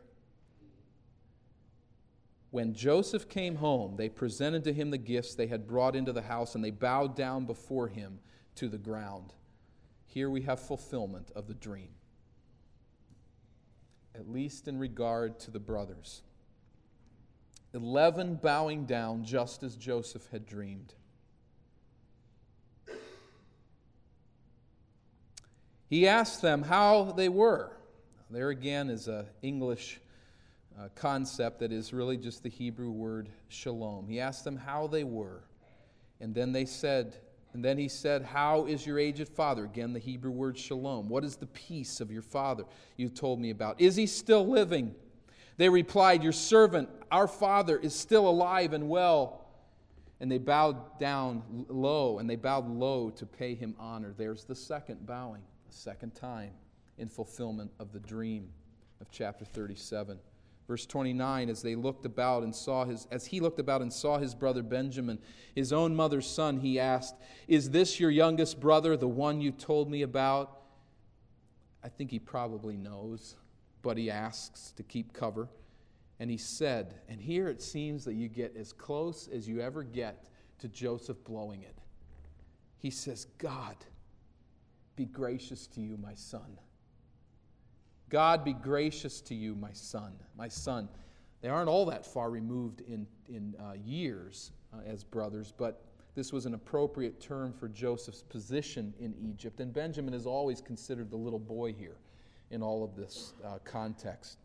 When 2.57 2.73
Joseph 2.73 3.29
came 3.29 3.57
home, 3.57 3.97
they 3.97 4.09
presented 4.09 4.63
to 4.63 4.73
him 4.73 4.89
the 4.89 4.97
gifts 4.97 5.35
they 5.35 5.45
had 5.45 5.67
brought 5.67 5.95
into 5.95 6.11
the 6.11 6.23
house, 6.23 6.55
and 6.55 6.63
they 6.63 6.71
bowed 6.71 7.15
down 7.15 7.45
before 7.45 7.87
him 7.87 8.17
to 8.55 8.67
the 8.67 8.79
ground. 8.79 9.35
Here 10.07 10.27
we 10.27 10.41
have 10.41 10.59
fulfillment 10.59 11.29
of 11.35 11.45
the 11.45 11.53
dream, 11.53 11.89
at 14.15 14.27
least 14.27 14.67
in 14.67 14.79
regard 14.79 15.39
to 15.41 15.51
the 15.51 15.59
brothers. 15.59 16.23
Eleven 17.75 18.33
bowing 18.33 18.85
down 18.85 19.23
just 19.23 19.61
as 19.61 19.75
Joseph 19.75 20.27
had 20.31 20.47
dreamed. 20.47 20.95
He 25.91 26.07
asked 26.07 26.41
them 26.41 26.63
how 26.63 27.11
they 27.11 27.29
were. 27.29 27.77
There 28.31 28.49
again 28.49 28.89
is 28.89 29.07
an 29.07 29.27
English 29.43 29.99
uh, 30.79 30.89
concept 30.95 31.59
that 31.59 31.71
is 31.71 31.93
really 31.93 32.17
just 32.17 32.43
the 32.43 32.49
Hebrew 32.49 32.91
word 32.91 33.29
shalom. 33.47 34.07
He 34.07 34.19
asked 34.19 34.43
them 34.43 34.57
how 34.57 34.87
they 34.87 35.03
were. 35.03 35.43
And 36.19 36.33
then 36.33 36.51
they 36.51 36.65
said, 36.65 37.17
and 37.53 37.63
then 37.63 37.77
he 37.77 37.87
said, 37.87 38.23
How 38.23 38.65
is 38.65 38.85
your 38.85 38.99
aged 38.99 39.29
father? 39.29 39.65
Again, 39.65 39.93
the 39.93 39.99
Hebrew 39.99 40.31
word 40.31 40.57
shalom. 40.57 41.09
What 41.09 41.23
is 41.23 41.37
the 41.37 41.47
peace 41.47 41.99
of 42.01 42.11
your 42.11 42.21
father 42.21 42.65
you 42.97 43.09
told 43.09 43.39
me 43.39 43.49
about? 43.49 43.81
Is 43.81 43.95
he 43.95 44.05
still 44.05 44.45
living? 44.47 44.93
They 45.57 45.69
replied, 45.69 46.21
Your 46.21 46.33
servant, 46.33 46.89
our 47.11 47.27
father, 47.27 47.77
is 47.77 47.95
still 47.95 48.27
alive 48.27 48.73
and 48.73 48.89
well. 48.89 49.43
And 50.19 50.31
they 50.31 50.37
bowed 50.39 50.99
down 50.99 51.65
low, 51.67 52.19
and 52.19 52.29
they 52.29 52.35
bowed 52.35 52.67
low 52.67 53.11
to 53.11 53.25
pay 53.25 53.55
him 53.55 53.75
honor. 53.79 54.13
There's 54.17 54.45
the 54.45 54.55
second 54.55 55.05
bowing, 55.05 55.41
the 55.67 55.75
second 55.75 56.15
time 56.15 56.51
in 56.97 57.07
fulfillment 57.07 57.71
of 57.79 57.91
the 57.91 57.99
dream 57.99 58.49
of 58.99 59.09
chapter 59.11 59.45
37. 59.45 60.19
Verse 60.67 60.85
29, 60.85 61.49
as 61.49 61.61
they 61.61 61.75
looked 61.75 62.05
about 62.05 62.43
and 62.43 62.53
saw 62.53 62.83
his, 62.83 63.07
as 63.09 63.25
he 63.25 63.39
looked 63.39 63.59
about 63.59 63.81
and 63.81 63.91
saw 63.91 64.17
his 64.17 64.35
brother 64.35 64.61
Benjamin, 64.61 65.17
his 65.55 65.71
own 65.71 65.95
mother's 65.95 66.27
son, 66.27 66.59
he 66.59 66.77
asked, 66.77 67.15
Is 67.47 67.69
this 67.69 67.99
your 67.99 68.11
youngest 68.11 68.59
brother, 68.59 68.97
the 68.97 69.07
one 69.07 69.39
you 69.39 69.51
told 69.51 69.89
me 69.89 70.01
about? 70.01 70.61
I 71.83 71.87
think 71.87 72.11
he 72.11 72.19
probably 72.19 72.75
knows, 72.75 73.37
but 73.81 73.97
he 73.97 74.11
asks 74.11 74.73
to 74.75 74.83
keep 74.83 75.13
cover. 75.13 75.47
And 76.19 76.29
he 76.29 76.37
said, 76.37 76.95
and 77.07 77.21
here 77.21 77.47
it 77.47 77.61
seems 77.61 78.03
that 78.05 78.15
you 78.15 78.27
get 78.27 78.55
as 78.57 78.73
close 78.73 79.29
as 79.31 79.47
you 79.47 79.61
ever 79.61 79.83
get 79.83 80.29
to 80.59 80.67
Joseph 80.67 81.23
blowing 81.23 81.61
it. 81.61 81.77
He 82.79 82.89
says, 82.89 83.25
God, 83.37 83.75
be 84.95 85.05
gracious 85.05 85.67
to 85.67 85.81
you, 85.81 85.97
my 85.97 86.15
son. 86.15 86.59
God 88.09 88.43
be 88.43 88.53
gracious 88.53 89.21
to 89.21 89.35
you, 89.35 89.55
my 89.55 89.71
son. 89.73 90.13
My 90.37 90.47
son. 90.47 90.87
They 91.41 91.49
aren't 91.49 91.69
all 91.69 91.85
that 91.87 92.05
far 92.05 92.29
removed 92.29 92.81
in, 92.81 93.05
in 93.27 93.55
uh, 93.59 93.73
years 93.85 94.51
uh, 94.73 94.81
as 94.85 95.03
brothers, 95.03 95.53
but 95.55 95.83
this 96.15 96.33
was 96.33 96.45
an 96.45 96.55
appropriate 96.55 97.21
term 97.21 97.53
for 97.53 97.67
Joseph's 97.67 98.23
position 98.23 98.93
in 98.99 99.13
Egypt. 99.21 99.59
And 99.59 99.71
Benjamin 99.71 100.13
is 100.13 100.25
always 100.25 100.61
considered 100.61 101.11
the 101.11 101.17
little 101.17 101.39
boy 101.39 101.73
here 101.73 101.97
in 102.49 102.63
all 102.63 102.83
of 102.83 102.95
this 102.95 103.33
uh, 103.45 103.59
context. 103.63 104.39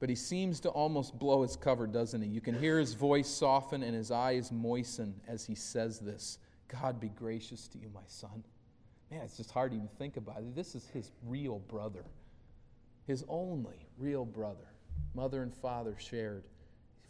But 0.00 0.08
he 0.08 0.16
seems 0.16 0.58
to 0.60 0.68
almost 0.70 1.18
blow 1.18 1.42
his 1.42 1.54
cover, 1.54 1.86
doesn't 1.86 2.20
he? 2.20 2.28
You 2.28 2.40
can 2.40 2.58
hear 2.58 2.78
his 2.78 2.94
voice 2.94 3.28
soften 3.28 3.82
and 3.82 3.94
his 3.94 4.10
eyes 4.10 4.50
moisten 4.50 5.14
as 5.28 5.44
he 5.46 5.54
says 5.54 6.00
this 6.00 6.38
God 6.66 6.98
be 6.98 7.08
gracious 7.10 7.68
to 7.68 7.78
you, 7.78 7.88
my 7.94 8.00
son. 8.06 8.42
Man, 9.10 9.22
it's 9.22 9.36
just 9.36 9.50
hard 9.50 9.70
to 9.72 9.76
even 9.76 9.88
think 9.98 10.16
about 10.16 10.38
it. 10.38 10.54
This 10.54 10.74
is 10.74 10.88
his 10.88 11.12
real 11.24 11.58
brother, 11.60 12.04
his 13.06 13.24
only 13.28 13.86
real 13.98 14.24
brother. 14.24 14.66
Mother 15.14 15.42
and 15.42 15.54
father 15.54 15.96
shared. 15.98 16.44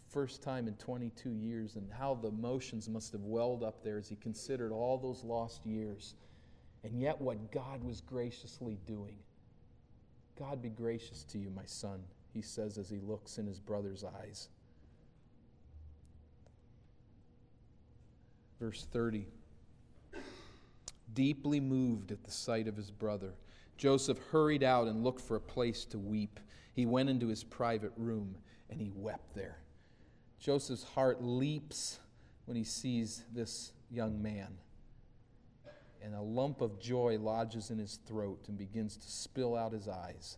First 0.09 0.43
time 0.43 0.69
in 0.69 0.75
22 0.75 1.31
years, 1.31 1.77
and 1.77 1.91
how 1.93 2.15
the 2.15 2.29
emotions 2.29 2.89
must 2.89 3.13
have 3.13 3.23
welled 3.23 3.63
up 3.63 3.83
there 3.83 3.99
as 3.99 4.09
he 4.09 4.17
considered 4.17 4.71
all 4.71 4.99
those 4.99 5.25
lost 5.25 5.65
years. 5.67 6.15
And 6.85 7.01
yet, 7.01 7.21
what 7.21 7.51
God 7.51 7.83
was 7.83 8.01
graciously 8.01 8.79
doing. 8.87 9.17
God 10.39 10.61
be 10.61 10.69
gracious 10.69 11.25
to 11.25 11.39
you, 11.39 11.51
my 11.51 11.65
son, 11.65 12.03
he 12.33 12.43
says 12.43 12.77
as 12.77 12.91
he 12.91 13.01
looks 13.01 13.39
in 13.39 13.47
his 13.47 13.61
brother's 13.61 14.05
eyes. 14.05 14.49
Verse 18.61 18.87
30 18.93 19.27
deeply 21.15 21.61
moved 21.61 22.13
at 22.13 22.25
the 22.25 22.31
sight 22.31 22.69
of 22.69 22.77
his 22.77 22.91
brother. 22.91 23.35
Joseph 23.77 24.19
hurried 24.31 24.63
out 24.63 24.89
and 24.89 25.03
looked 25.03 25.21
for 25.21 25.37
a 25.37 25.41
place 25.41 25.85
to 25.87 25.99
weep. 25.99 26.41
He 26.73 26.87
went 26.87 27.09
into 27.09 27.29
his 27.29 27.45
private 27.45 27.93
room 27.97 28.37
and 28.71 28.81
he 28.81 28.91
wept 28.95 29.35
there. 29.35 29.59
Joseph's 30.39 30.85
heart 30.85 31.23
leaps 31.23 31.99
when 32.45 32.57
he 32.57 32.65
sees 32.65 33.25
this 33.33 33.73
young 33.91 34.21
man. 34.23 34.59
And 36.03 36.15
a 36.15 36.21
lump 36.21 36.61
of 36.61 36.79
joy 36.79 37.19
lodges 37.19 37.71
in 37.71 37.79
his 37.79 37.99
throat 38.07 38.45
and 38.49 38.59
begins 38.59 38.97
to 38.99 39.11
spill 39.11 39.57
out 39.57 39.73
his 39.73 39.89
eyes 39.89 40.37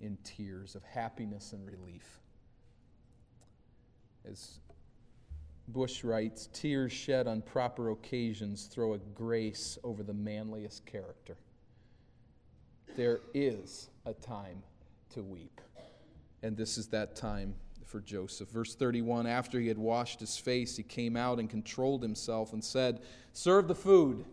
in 0.00 0.16
tears 0.22 0.74
of 0.76 0.84
happiness 0.84 1.52
and 1.52 1.66
relief. 1.66 2.20
As 4.24 4.60
Bush 5.68 6.04
writes, 6.04 6.48
tears 6.52 6.92
shed 6.92 7.26
on 7.26 7.40
proper 7.42 7.90
occasions 7.90 8.66
throw 8.66 8.94
a 8.94 8.98
grace 8.98 9.78
over 9.82 10.02
the 10.02 10.12
manliest 10.12 10.84
character. 10.84 11.36
There 12.96 13.20
is 13.32 13.88
a 14.04 14.12
time 14.12 14.62
to 15.10 15.22
weep, 15.22 15.60
and 16.42 16.56
this 16.56 16.76
is 16.76 16.88
that 16.88 17.16
time 17.16 17.54
for 17.86 18.00
Joseph. 18.00 18.50
Verse 18.50 18.74
31 18.74 19.26
After 19.26 19.58
he 19.58 19.68
had 19.68 19.78
washed 19.78 20.20
his 20.20 20.36
face, 20.36 20.76
he 20.76 20.82
came 20.82 21.16
out 21.16 21.38
and 21.38 21.48
controlled 21.48 22.02
himself 22.02 22.52
and 22.52 22.62
said, 22.62 23.00
Serve 23.32 23.68
the 23.68 23.74
food. 23.74 24.24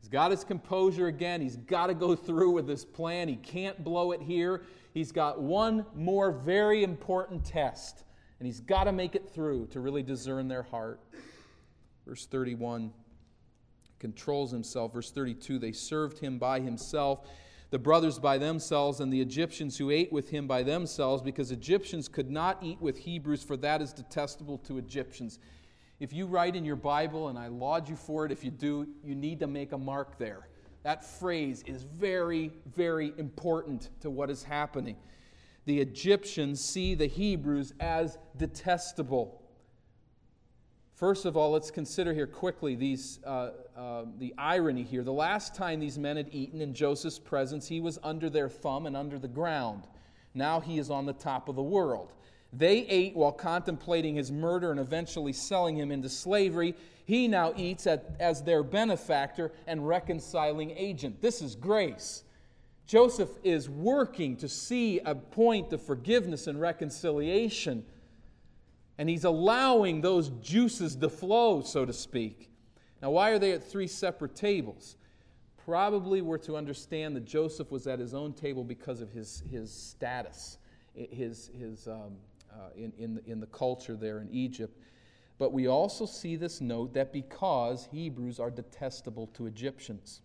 He's 0.00 0.08
got 0.08 0.30
his 0.30 0.44
composure 0.44 1.08
again. 1.08 1.40
He's 1.40 1.56
got 1.56 1.88
to 1.88 1.94
go 1.94 2.14
through 2.14 2.50
with 2.50 2.66
this 2.66 2.84
plan. 2.84 3.28
He 3.28 3.36
can't 3.36 3.82
blow 3.82 4.12
it 4.12 4.22
here. 4.22 4.62
He's 4.94 5.12
got 5.12 5.40
one 5.40 5.84
more 5.94 6.30
very 6.30 6.84
important 6.84 7.44
test, 7.44 8.04
and 8.38 8.46
he's 8.46 8.60
got 8.60 8.84
to 8.84 8.92
make 8.92 9.14
it 9.14 9.30
through 9.30 9.66
to 9.68 9.80
really 9.80 10.02
discern 10.02 10.48
their 10.48 10.62
heart. 10.62 11.00
Verse 12.06 12.26
31 12.26 12.92
controls 13.98 14.50
himself. 14.50 14.92
Verse 14.92 15.10
32 15.10 15.58
they 15.58 15.72
served 15.72 16.18
him 16.18 16.38
by 16.38 16.60
himself 16.60 17.26
the 17.70 17.78
brothers 17.78 18.18
by 18.18 18.38
themselves, 18.38 19.00
and 19.00 19.12
the 19.12 19.20
Egyptians 19.20 19.76
who 19.76 19.90
ate 19.90 20.10
with 20.10 20.30
him 20.30 20.46
by 20.46 20.62
themselves, 20.62 21.22
because 21.22 21.50
Egyptians 21.50 22.08
could 22.08 22.30
not 22.30 22.58
eat 22.62 22.80
with 22.80 22.96
Hebrews, 22.96 23.42
for 23.42 23.56
that 23.58 23.82
is 23.82 23.92
detestable 23.92 24.56
to 24.58 24.78
Egyptians. 24.78 25.38
If 26.00 26.12
you 26.12 26.26
write 26.26 26.56
in 26.56 26.64
your 26.64 26.76
Bible, 26.76 27.28
and 27.28 27.38
I 27.38 27.48
laud 27.48 27.88
you 27.88 27.96
for 27.96 28.24
it, 28.24 28.32
if 28.32 28.42
you 28.42 28.50
do, 28.50 28.86
you 29.04 29.14
need 29.14 29.40
to 29.40 29.46
make 29.46 29.72
a 29.72 29.78
mark 29.78 30.18
there. 30.18 30.48
That 30.82 31.04
phrase 31.04 31.62
is 31.66 31.82
very, 31.82 32.52
very 32.74 33.12
important 33.18 33.90
to 34.00 34.08
what 34.08 34.30
is 34.30 34.42
happening. 34.42 34.96
The 35.68 35.80
Egyptians 35.82 36.64
see 36.64 36.94
the 36.94 37.04
Hebrews 37.04 37.74
as 37.78 38.16
detestable. 38.38 39.42
First 40.94 41.26
of 41.26 41.36
all, 41.36 41.50
let's 41.50 41.70
consider 41.70 42.14
here 42.14 42.26
quickly 42.26 42.74
these, 42.74 43.20
uh, 43.22 43.50
uh, 43.76 44.04
the 44.18 44.32
irony 44.38 44.82
here. 44.82 45.04
The 45.04 45.12
last 45.12 45.54
time 45.54 45.78
these 45.78 45.98
men 45.98 46.16
had 46.16 46.30
eaten 46.32 46.62
in 46.62 46.72
Joseph's 46.72 47.18
presence, 47.18 47.68
he 47.68 47.82
was 47.82 47.98
under 48.02 48.30
their 48.30 48.48
thumb 48.48 48.86
and 48.86 48.96
under 48.96 49.18
the 49.18 49.28
ground. 49.28 49.82
Now 50.32 50.58
he 50.58 50.78
is 50.78 50.88
on 50.88 51.04
the 51.04 51.12
top 51.12 51.50
of 51.50 51.56
the 51.56 51.62
world. 51.62 52.14
They 52.50 52.86
ate 52.86 53.14
while 53.14 53.30
contemplating 53.32 54.14
his 54.14 54.32
murder 54.32 54.70
and 54.70 54.80
eventually 54.80 55.34
selling 55.34 55.76
him 55.76 55.92
into 55.92 56.08
slavery. 56.08 56.76
He 57.04 57.28
now 57.28 57.52
eats 57.58 57.86
at, 57.86 58.16
as 58.18 58.42
their 58.42 58.62
benefactor 58.62 59.52
and 59.66 59.86
reconciling 59.86 60.70
agent. 60.70 61.20
This 61.20 61.42
is 61.42 61.54
grace. 61.54 62.24
Joseph 62.88 63.30
is 63.44 63.68
working 63.68 64.36
to 64.38 64.48
see 64.48 64.98
a 65.00 65.14
point 65.14 65.72
of 65.72 65.80
forgiveness 65.80 66.48
and 66.48 66.60
reconciliation 66.60 67.84
and 68.98 69.08
he's 69.08 69.24
allowing 69.24 70.00
those 70.00 70.30
juices 70.42 70.96
to 70.96 71.08
flow, 71.08 71.62
so 71.62 71.84
to 71.84 71.92
speak. 71.92 72.50
Now, 73.00 73.12
why 73.12 73.30
are 73.30 73.38
they 73.38 73.52
at 73.52 73.62
three 73.62 73.86
separate 73.86 74.34
tables? 74.34 74.96
Probably 75.64 76.20
we're 76.20 76.38
to 76.38 76.56
understand 76.56 77.14
that 77.14 77.24
Joseph 77.24 77.70
was 77.70 77.86
at 77.86 78.00
his 78.00 78.12
own 78.12 78.32
table 78.32 78.64
because 78.64 79.00
of 79.00 79.12
his, 79.12 79.44
his 79.48 79.70
status, 79.70 80.58
his, 80.94 81.50
his, 81.56 81.86
um, 81.86 82.16
uh, 82.52 82.70
in, 82.76 82.92
in, 82.98 83.20
in 83.26 83.38
the 83.38 83.46
culture 83.46 83.94
there 83.94 84.18
in 84.18 84.28
Egypt. 84.32 84.76
But 85.38 85.52
we 85.52 85.68
also 85.68 86.04
see 86.04 86.34
this 86.34 86.60
note 86.60 86.92
that 86.94 87.12
because 87.12 87.86
Hebrews 87.92 88.40
are 88.40 88.50
detestable 88.50 89.28
to 89.34 89.46
Egyptians. 89.46 90.22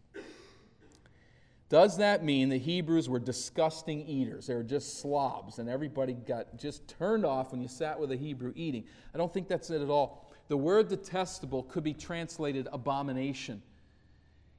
Does 1.69 1.97
that 1.97 2.23
mean 2.23 2.49
the 2.49 2.59
Hebrews 2.59 3.09
were 3.09 3.19
disgusting 3.19 4.05
eaters? 4.07 4.47
They 4.47 4.55
were 4.55 4.63
just 4.63 4.99
slobs, 4.99 5.59
and 5.59 5.69
everybody 5.69 6.13
got 6.13 6.57
just 6.57 6.87
turned 6.87 7.25
off 7.25 7.51
when 7.51 7.61
you 7.61 7.67
sat 7.67 7.99
with 7.99 8.11
a 8.11 8.15
Hebrew 8.15 8.53
eating? 8.55 8.83
I 9.13 9.17
don't 9.17 9.33
think 9.33 9.47
that's 9.47 9.69
it 9.69 9.81
at 9.81 9.89
all. 9.89 10.31
The 10.49 10.57
word 10.57 10.89
detestable 10.89 11.63
could 11.63 11.83
be 11.83 11.93
translated 11.93 12.67
abomination. 12.71 13.61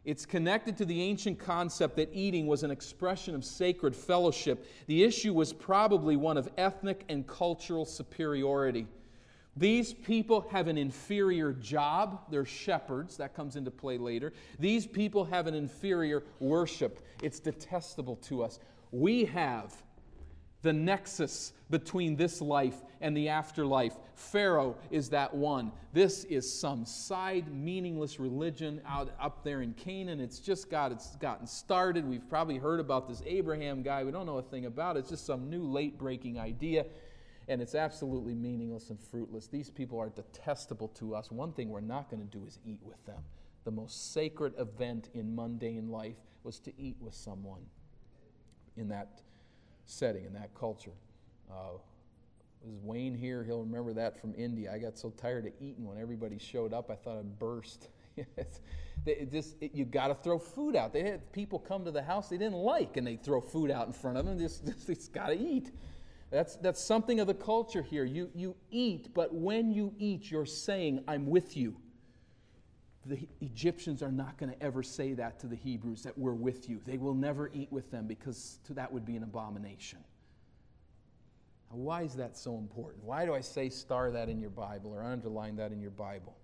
It's 0.04 0.26
connected 0.26 0.76
to 0.78 0.84
the 0.84 1.00
ancient 1.00 1.38
concept 1.38 1.96
that 1.96 2.10
eating 2.12 2.46
was 2.46 2.62
an 2.62 2.70
expression 2.70 3.34
of 3.34 3.44
sacred 3.44 3.96
fellowship. 3.96 4.66
The 4.86 5.02
issue 5.02 5.32
was 5.32 5.52
probably 5.52 6.16
one 6.16 6.36
of 6.36 6.50
ethnic 6.58 7.04
and 7.08 7.26
cultural 7.26 7.86
superiority. 7.86 8.86
These 9.56 9.94
people 9.94 10.46
have 10.50 10.66
an 10.66 10.76
inferior 10.76 11.52
job. 11.52 12.22
They're 12.30 12.44
shepherds. 12.44 13.16
That 13.18 13.34
comes 13.34 13.56
into 13.56 13.70
play 13.70 13.98
later. 13.98 14.32
These 14.58 14.86
people 14.86 15.24
have 15.24 15.46
an 15.46 15.54
inferior 15.54 16.24
worship. 16.40 17.00
It's 17.22 17.38
detestable 17.38 18.16
to 18.16 18.42
us. 18.42 18.58
We 18.90 19.24
have 19.26 19.72
the 20.62 20.72
nexus 20.72 21.52
between 21.70 22.16
this 22.16 22.40
life 22.40 22.82
and 23.00 23.16
the 23.16 23.28
afterlife. 23.28 23.96
Pharaoh 24.14 24.76
is 24.90 25.10
that 25.10 25.32
one. 25.32 25.70
This 25.92 26.24
is 26.24 26.50
some 26.50 26.86
side 26.86 27.52
meaningless 27.52 28.18
religion 28.18 28.80
out 28.88 29.12
up 29.20 29.44
there 29.44 29.60
in 29.60 29.74
Canaan. 29.74 30.20
It's 30.20 30.38
just 30.38 30.70
got 30.70 30.90
it's 30.90 31.14
gotten 31.16 31.46
started. 31.46 32.08
We've 32.08 32.28
probably 32.28 32.56
heard 32.56 32.80
about 32.80 33.08
this 33.08 33.22
Abraham 33.26 33.82
guy. 33.82 34.04
We 34.04 34.10
don't 34.10 34.26
know 34.26 34.38
a 34.38 34.42
thing 34.42 34.64
about 34.64 34.96
it. 34.96 35.00
It's 35.00 35.10
just 35.10 35.26
some 35.26 35.50
new 35.50 35.62
late 35.62 35.98
breaking 35.98 36.40
idea 36.40 36.86
and 37.48 37.60
it's 37.60 37.74
absolutely 37.74 38.34
meaningless 38.34 38.90
and 38.90 38.98
fruitless. 38.98 39.46
These 39.46 39.70
people 39.70 39.98
are 39.98 40.08
detestable 40.08 40.88
to 40.88 41.14
us. 41.14 41.30
One 41.30 41.52
thing 41.52 41.68
we're 41.68 41.80
not 41.80 42.10
going 42.10 42.22
to 42.22 42.38
do 42.38 42.44
is 42.46 42.58
eat 42.64 42.80
with 42.82 43.04
them. 43.04 43.22
The 43.64 43.70
most 43.70 44.12
sacred 44.12 44.54
event 44.58 45.10
in 45.14 45.34
mundane 45.34 45.88
life 45.88 46.16
was 46.42 46.58
to 46.60 46.72
eat 46.78 46.96
with 47.00 47.14
someone 47.14 47.62
in 48.76 48.88
that 48.88 49.22
setting, 49.86 50.24
in 50.24 50.32
that 50.34 50.54
culture. 50.54 50.92
Uh, 51.50 51.78
was 52.62 52.78
Wayne 52.82 53.14
here? 53.14 53.44
He'll 53.44 53.60
remember 53.60 53.92
that 53.92 54.18
from 54.18 54.34
India. 54.36 54.72
I 54.72 54.78
got 54.78 54.98
so 54.98 55.10
tired 55.10 55.46
of 55.46 55.52
eating 55.60 55.84
when 55.86 55.98
everybody 55.98 56.38
showed 56.38 56.72
up, 56.72 56.90
I 56.90 56.94
thought 56.94 57.18
I'd 57.18 57.38
burst. 57.38 57.88
it 59.06 59.30
just, 59.30 59.56
you 59.60 59.84
got 59.84 60.08
to 60.08 60.14
throw 60.14 60.38
food 60.38 60.76
out. 60.76 60.92
They 60.92 61.02
had 61.02 61.30
people 61.32 61.58
come 61.58 61.84
to 61.84 61.90
the 61.90 62.02
house 62.02 62.28
they 62.28 62.38
didn't 62.38 62.58
like, 62.58 62.96
and 62.96 63.06
they 63.06 63.16
throw 63.16 63.40
food 63.40 63.70
out 63.70 63.86
in 63.86 63.92
front 63.92 64.16
of 64.16 64.24
them. 64.24 64.38
Just, 64.38 64.64
just, 64.66 64.86
just 64.86 65.12
got 65.12 65.26
to 65.26 65.38
eat. 65.38 65.72
That's, 66.34 66.56
that's 66.56 66.80
something 66.80 67.20
of 67.20 67.28
the 67.28 67.34
culture 67.34 67.80
here. 67.80 68.04
You, 68.04 68.28
you 68.34 68.56
eat, 68.72 69.14
but 69.14 69.32
when 69.32 69.70
you 69.70 69.94
eat, 69.98 70.32
you're 70.32 70.44
saying, 70.44 71.04
I'm 71.06 71.26
with 71.26 71.56
you. 71.56 71.76
The 73.06 73.20
Egyptians 73.40 74.02
are 74.02 74.10
not 74.10 74.36
going 74.36 74.50
to 74.50 74.60
ever 74.60 74.82
say 74.82 75.12
that 75.12 75.38
to 75.40 75.46
the 75.46 75.54
Hebrews, 75.54 76.02
that 76.02 76.18
we're 76.18 76.32
with 76.32 76.68
you. 76.68 76.80
They 76.84 76.98
will 76.98 77.14
never 77.14 77.52
eat 77.54 77.70
with 77.70 77.88
them 77.92 78.08
because 78.08 78.58
that 78.70 78.92
would 78.92 79.06
be 79.06 79.14
an 79.14 79.22
abomination. 79.22 80.00
Now, 81.70 81.76
why 81.76 82.02
is 82.02 82.14
that 82.14 82.36
so 82.36 82.56
important? 82.58 83.04
Why 83.04 83.24
do 83.24 83.32
I 83.32 83.40
say 83.40 83.68
star 83.68 84.10
that 84.10 84.28
in 84.28 84.40
your 84.40 84.50
Bible 84.50 84.92
or 84.92 85.04
underline 85.04 85.54
that 85.56 85.70
in 85.70 85.80
your 85.80 85.92
Bible? 85.92 86.36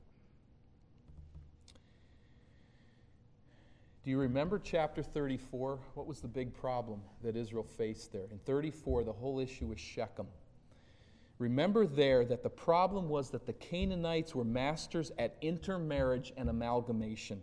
Do 4.02 4.10
you 4.10 4.18
remember 4.18 4.58
chapter 4.58 5.02
34? 5.02 5.78
What 5.94 6.06
was 6.06 6.20
the 6.20 6.28
big 6.28 6.54
problem 6.54 7.02
that 7.22 7.36
Israel 7.36 7.64
faced 7.64 8.12
there? 8.12 8.24
In 8.30 8.38
34, 8.38 9.04
the 9.04 9.12
whole 9.12 9.38
issue 9.38 9.66
was 9.66 9.78
Shechem. 9.78 10.26
Remember 11.38 11.86
there 11.86 12.24
that 12.24 12.42
the 12.42 12.50
problem 12.50 13.08
was 13.10 13.30
that 13.30 13.46
the 13.46 13.52
Canaanites 13.52 14.34
were 14.34 14.44
masters 14.44 15.12
at 15.18 15.36
intermarriage 15.42 16.32
and 16.36 16.48
amalgamation. 16.48 17.42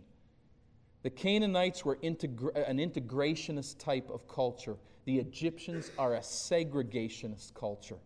The 1.02 1.10
Canaanites 1.10 1.84
were 1.84 1.96
integra- 1.96 2.68
an 2.68 2.78
integrationist 2.78 3.78
type 3.78 4.10
of 4.10 4.26
culture. 4.26 4.76
The 5.04 5.18
Egyptians 5.18 5.92
are 5.96 6.14
a 6.14 6.20
segregationist 6.20 7.54
culture. 7.54 7.98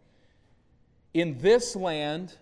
In 1.14 1.38
this 1.38 1.74
land, 1.74 2.36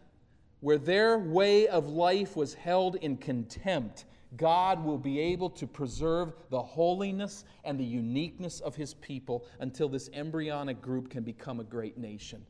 where 0.61 0.79
their 0.79 1.19
way 1.19 1.69
of 1.69 1.89
life 1.89 2.37
was 2.37 2.55
held 2.55 2.97
in 2.97 3.17
contempt, 3.17 4.05
God 4.37 4.85
will 4.85 4.99
be 4.99 5.19
able 5.19 5.51
to 5.51 5.67
preserve 5.67 6.33
the 6.51 6.63
holiness 6.63 7.45
and 7.65 7.79
the 7.79 7.85
uniqueness 7.85 8.61
of 8.61 8.77
his 8.77 8.95
people 8.95 9.45
until 9.59 9.89
this 9.89 10.09
embryonic 10.13 10.81
group 10.81 11.11
can 11.11 11.25
become 11.25 11.61
a 11.61 11.65
great 11.65 11.99
nation. 11.99 12.45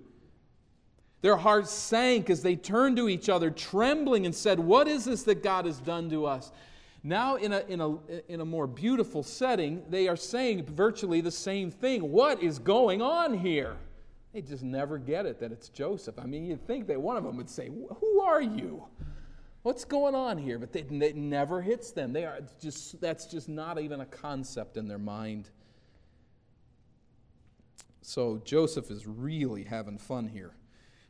Their 1.21 1.37
hearts 1.37 1.71
sank 1.71 2.29
as 2.29 2.43
they 2.43 2.57
turned 2.57 2.97
to 2.97 3.09
each 3.09 3.29
other, 3.29 3.49
trembling, 3.51 4.27
and 4.27 4.35
said, 4.35 4.59
What 4.59 4.89
is 4.89 5.05
this 5.05 5.23
that 5.25 5.43
God 5.43 5.67
has 5.67 5.79
done 5.79 6.11
to 6.11 6.27
us? 6.27 6.51
Now, 7.05 7.37
in 7.37 7.53
a, 7.53 7.61
in, 7.69 7.81
a, 7.81 7.97
in 8.29 8.41
a 8.41 8.45
more 8.45 8.67
beautiful 8.67 9.23
setting, 9.23 9.83
they 9.89 10.09
are 10.09 10.17
saying 10.17 10.65
virtually 10.65 11.21
the 11.21 11.31
same 11.31 11.71
thing. 11.71 12.11
What 12.11 12.43
is 12.43 12.59
going 12.59 13.03
on 13.03 13.35
here? 13.35 13.77
They 14.33 14.41
just 14.41 14.63
never 14.63 14.99
get 14.99 15.27
it 15.27 15.41
that 15.41 15.53
it's 15.53 15.69
Joseph. 15.69 16.19
I 16.19 16.25
mean, 16.25 16.47
you'd 16.47 16.67
think 16.67 16.87
that 16.87 17.01
one 17.01 17.17
of 17.17 17.25
them 17.25 17.37
would 17.37 17.51
say, 17.51 17.69
Who 17.69 18.21
are 18.21 18.41
you? 18.41 18.85
What's 19.63 19.85
going 19.85 20.15
on 20.15 20.39
here? 20.39 20.59
But 20.59 20.73
they, 20.73 20.81
it 20.81 21.17
never 21.17 21.63
hits 21.63 21.93
them. 21.93 22.13
They 22.13 22.25
are 22.25 22.41
just, 22.61 23.01
that's 23.01 23.27
just 23.27 23.49
not 23.49 23.79
even 23.79 24.01
a 24.01 24.07
concept 24.07 24.77
in 24.77 24.89
their 24.89 24.99
mind. 24.99 25.51
So 28.01 28.41
Joseph 28.45 28.91
is 28.91 29.07
really 29.07 29.63
having 29.65 29.99
fun 29.99 30.29
here. 30.29 30.53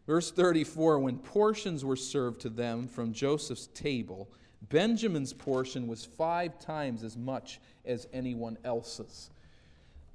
Verse 0.07 0.31
34 0.31 0.99
When 0.99 1.19
portions 1.19 1.85
were 1.85 1.97
served 1.97 2.41
to 2.43 2.51
them 2.51 2.87
from 2.87 3.13
Joseph's 3.13 3.69
table, 3.69 4.29
Benjamin's 4.69 5.33
portion 5.33 5.87
was 5.87 6.05
five 6.05 6.59
times 6.59 7.03
as 7.03 7.17
much 7.17 7.61
as 7.85 8.07
anyone 8.13 8.59
else's. 8.65 9.31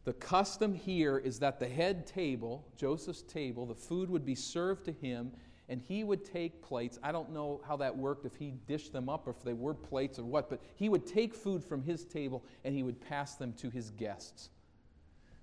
The 0.07 0.13
custom 0.13 0.73
here 0.73 1.17
is 1.17 1.37
that 1.39 1.59
the 1.59 1.67
head 1.67 2.07
table, 2.07 2.65
Joseph's 2.77 3.23
table, 3.23 3.65
the 3.65 3.75
food 3.75 4.09
would 4.09 4.23
be 4.23 4.35
served 4.35 4.85
to 4.85 4.93
him 4.93 5.33
and 5.67 5.81
he 5.81 6.05
would 6.05 6.23
take 6.23 6.61
plates. 6.61 6.97
I 7.03 7.11
don't 7.11 7.33
know 7.33 7.59
how 7.67 7.75
that 7.75 7.97
worked, 7.97 8.25
if 8.25 8.33
he 8.33 8.53
dished 8.67 8.93
them 8.93 9.09
up 9.09 9.27
or 9.27 9.31
if 9.31 9.43
they 9.43 9.51
were 9.51 9.73
plates 9.73 10.17
or 10.17 10.23
what, 10.23 10.49
but 10.49 10.61
he 10.75 10.87
would 10.87 11.05
take 11.05 11.35
food 11.35 11.61
from 11.61 11.83
his 11.83 12.05
table 12.05 12.45
and 12.63 12.73
he 12.73 12.83
would 12.83 13.01
pass 13.01 13.35
them 13.35 13.51
to 13.57 13.69
his 13.69 13.89
guests. 13.89 14.49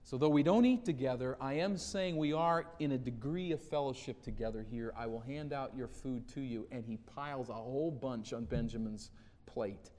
So, 0.03 0.17
though 0.17 0.31
we 0.31 0.43
don't 0.43 0.65
eat 0.65 0.87
together, 0.87 1.37
I 1.43 1.55
am 1.55 1.77
saying 1.77 2.17
we 2.17 2.33
are 2.33 2.65
in 2.79 2.93
a 2.93 2.99
degree 2.99 3.53
of 3.53 3.61
fellowship 3.61 4.23
together 4.23 4.65
here. 4.71 4.95
I 4.97 5.05
will 5.09 5.21
hand 5.21 5.53
out 5.53 5.77
your 5.77 5.89
food 5.89 6.27
to 6.29 6.41
you. 6.41 6.67
And 6.73 6.87
he 6.87 6.97
piles 7.15 7.51
a 7.51 7.55
whole 7.55 7.91
bunch 7.91 8.33
on 8.33 8.47
Benjamin's 8.47 9.11
plate. 9.45 9.91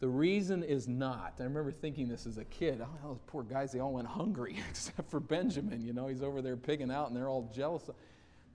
The 0.00 0.08
reason 0.08 0.62
is 0.62 0.86
not, 0.86 1.34
I 1.40 1.42
remember 1.42 1.72
thinking 1.72 2.08
this 2.08 2.26
as 2.26 2.38
a 2.38 2.44
kid, 2.44 2.80
oh, 2.80 3.08
those 3.08 3.18
poor 3.26 3.42
guys, 3.42 3.72
they 3.72 3.80
all 3.80 3.92
went 3.92 4.06
hungry, 4.06 4.56
except 4.70 5.10
for 5.10 5.18
Benjamin. 5.18 5.84
You 5.84 5.92
know, 5.92 6.06
he's 6.06 6.22
over 6.22 6.40
there 6.40 6.56
pigging 6.56 6.90
out 6.90 7.08
and 7.08 7.16
they're 7.16 7.28
all 7.28 7.50
jealous. 7.54 7.90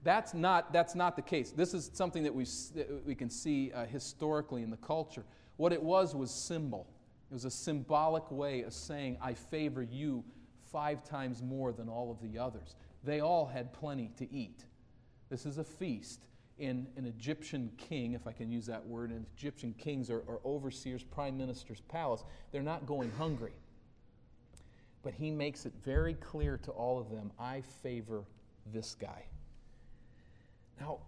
That's 0.02 0.32
not, 0.32 0.72
that's 0.72 0.94
not 0.94 1.16
the 1.16 1.22
case. 1.22 1.50
This 1.50 1.74
is 1.74 1.90
something 1.92 2.22
that 2.22 2.34
we, 2.34 2.44
that 2.74 3.02
we 3.06 3.14
can 3.14 3.28
see 3.28 3.72
uh, 3.72 3.84
historically 3.86 4.62
in 4.62 4.70
the 4.70 4.76
culture. 4.78 5.24
What 5.56 5.72
it 5.72 5.82
was 5.82 6.14
was 6.14 6.30
symbol. 6.30 6.86
It 7.30 7.34
was 7.34 7.44
a 7.44 7.50
symbolic 7.50 8.30
way 8.30 8.62
of 8.62 8.72
saying, 8.72 9.18
I 9.20 9.34
favor 9.34 9.82
you 9.82 10.24
five 10.70 11.04
times 11.04 11.42
more 11.42 11.72
than 11.72 11.88
all 11.88 12.10
of 12.10 12.20
the 12.20 12.38
others. 12.38 12.76
They 13.02 13.20
all 13.20 13.46
had 13.46 13.72
plenty 13.72 14.10
to 14.16 14.32
eat. 14.32 14.64
This 15.30 15.46
is 15.46 15.58
a 15.58 15.64
feast 15.64 16.20
in 16.58 16.86
an 16.96 17.06
Egyptian 17.06 17.70
king, 17.76 18.12
if 18.12 18.26
I 18.26 18.32
can 18.32 18.50
use 18.50 18.66
that 18.66 18.84
word, 18.86 19.10
an 19.10 19.26
Egyptian 19.36 19.74
kings 19.76 20.10
or, 20.10 20.22
or 20.26 20.40
overseers, 20.44 21.02
prime 21.02 21.36
minister's 21.36 21.80
palace. 21.82 22.22
They're 22.52 22.62
not 22.62 22.86
going 22.86 23.10
hungry. 23.18 23.54
But 25.02 25.14
he 25.14 25.30
makes 25.30 25.66
it 25.66 25.72
very 25.84 26.14
clear 26.14 26.56
to 26.58 26.70
all 26.70 26.98
of 26.98 27.10
them 27.10 27.30
I 27.38 27.62
favor 27.82 28.24
this 28.72 28.94
guy. 28.94 29.24
Now, 30.80 30.98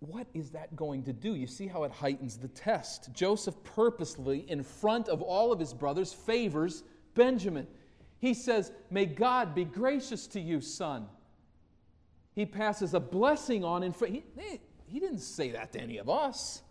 what 0.00 0.26
is 0.34 0.50
that 0.50 0.74
going 0.76 1.02
to 1.04 1.12
do? 1.12 1.34
You 1.34 1.46
see 1.46 1.66
how 1.66 1.84
it 1.84 1.92
heightens 1.92 2.36
the 2.36 2.48
test. 2.48 3.12
Joseph 3.12 3.54
purposely, 3.64 4.44
in 4.48 4.62
front 4.62 5.08
of 5.08 5.22
all 5.22 5.52
of 5.52 5.58
his 5.58 5.72
brothers, 5.72 6.12
favors 6.12 6.84
Benjamin. 7.14 7.66
He 8.18 8.34
says, 8.34 8.72
May 8.90 9.06
God 9.06 9.54
be 9.54 9.64
gracious 9.64 10.26
to 10.28 10.40
you, 10.40 10.60
son. 10.60 11.06
He 12.34 12.46
passes 12.46 12.94
a 12.94 13.00
blessing 13.00 13.64
on 13.64 13.82
in 13.82 13.92
front. 13.92 14.14
He, 14.14 14.60
he 14.86 15.00
didn't 15.00 15.20
say 15.20 15.50
that 15.52 15.72
to 15.72 15.80
any 15.80 15.98
of 15.98 16.08
us. 16.08 16.62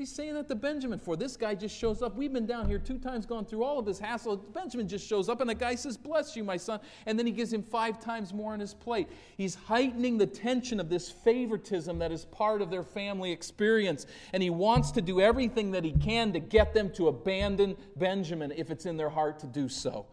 He's 0.00 0.10
saying 0.10 0.32
that 0.32 0.48
to 0.48 0.54
Benjamin 0.54 0.98
for? 0.98 1.14
This 1.14 1.36
guy 1.36 1.54
just 1.54 1.76
shows 1.76 2.00
up. 2.00 2.16
We've 2.16 2.32
been 2.32 2.46
down 2.46 2.66
here 2.66 2.78
two 2.78 2.96
times, 2.96 3.26
gone 3.26 3.44
through 3.44 3.64
all 3.64 3.78
of 3.78 3.84
this 3.84 3.98
hassle. 3.98 4.34
Benjamin 4.38 4.88
just 4.88 5.06
shows 5.06 5.28
up, 5.28 5.42
and 5.42 5.50
the 5.50 5.54
guy 5.54 5.74
says, 5.74 5.98
Bless 5.98 6.34
you, 6.34 6.42
my 6.42 6.56
son. 6.56 6.80
And 7.04 7.18
then 7.18 7.26
he 7.26 7.32
gives 7.32 7.52
him 7.52 7.62
five 7.62 8.00
times 8.00 8.32
more 8.32 8.54
on 8.54 8.60
his 8.60 8.72
plate. 8.72 9.08
He's 9.36 9.54
heightening 9.54 10.16
the 10.16 10.26
tension 10.26 10.80
of 10.80 10.88
this 10.88 11.10
favoritism 11.10 11.98
that 11.98 12.12
is 12.12 12.24
part 12.24 12.62
of 12.62 12.70
their 12.70 12.82
family 12.82 13.30
experience. 13.30 14.06
And 14.32 14.42
he 14.42 14.48
wants 14.48 14.90
to 14.92 15.02
do 15.02 15.20
everything 15.20 15.70
that 15.72 15.84
he 15.84 15.92
can 15.92 16.32
to 16.32 16.40
get 16.40 16.72
them 16.72 16.90
to 16.92 17.08
abandon 17.08 17.76
Benjamin 17.96 18.54
if 18.56 18.70
it's 18.70 18.86
in 18.86 18.96
their 18.96 19.10
heart 19.10 19.38
to 19.40 19.46
do 19.46 19.68
so. 19.68 20.06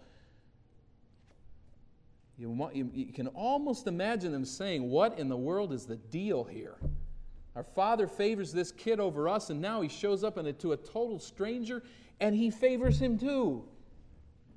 You, 2.37 2.49
want, 2.49 2.75
you, 2.75 2.91
you 2.93 3.13
can 3.13 3.27
almost 3.27 3.87
imagine 3.87 4.33
them 4.33 4.43
saying, 4.43 4.89
What 4.89 5.17
in 5.17 5.29
the 5.29 5.37
world 5.37 5.71
is 5.71 5.85
the 5.85 5.95
deal 5.95 6.43
here? 6.43 6.75
Our 7.57 7.63
father 7.63 8.05
favors 8.05 8.53
this 8.53 8.71
kid 8.71 8.99
over 8.99 9.27
us, 9.27 9.49
and 9.49 9.59
now 9.59 9.81
he 9.81 9.89
shows 9.89 10.23
up 10.23 10.35
to 10.35 10.71
a 10.73 10.77
total 10.77 11.17
stranger 11.17 11.81
and 12.19 12.35
he 12.35 12.51
favors 12.51 13.01
him 13.01 13.17
too. 13.17 13.63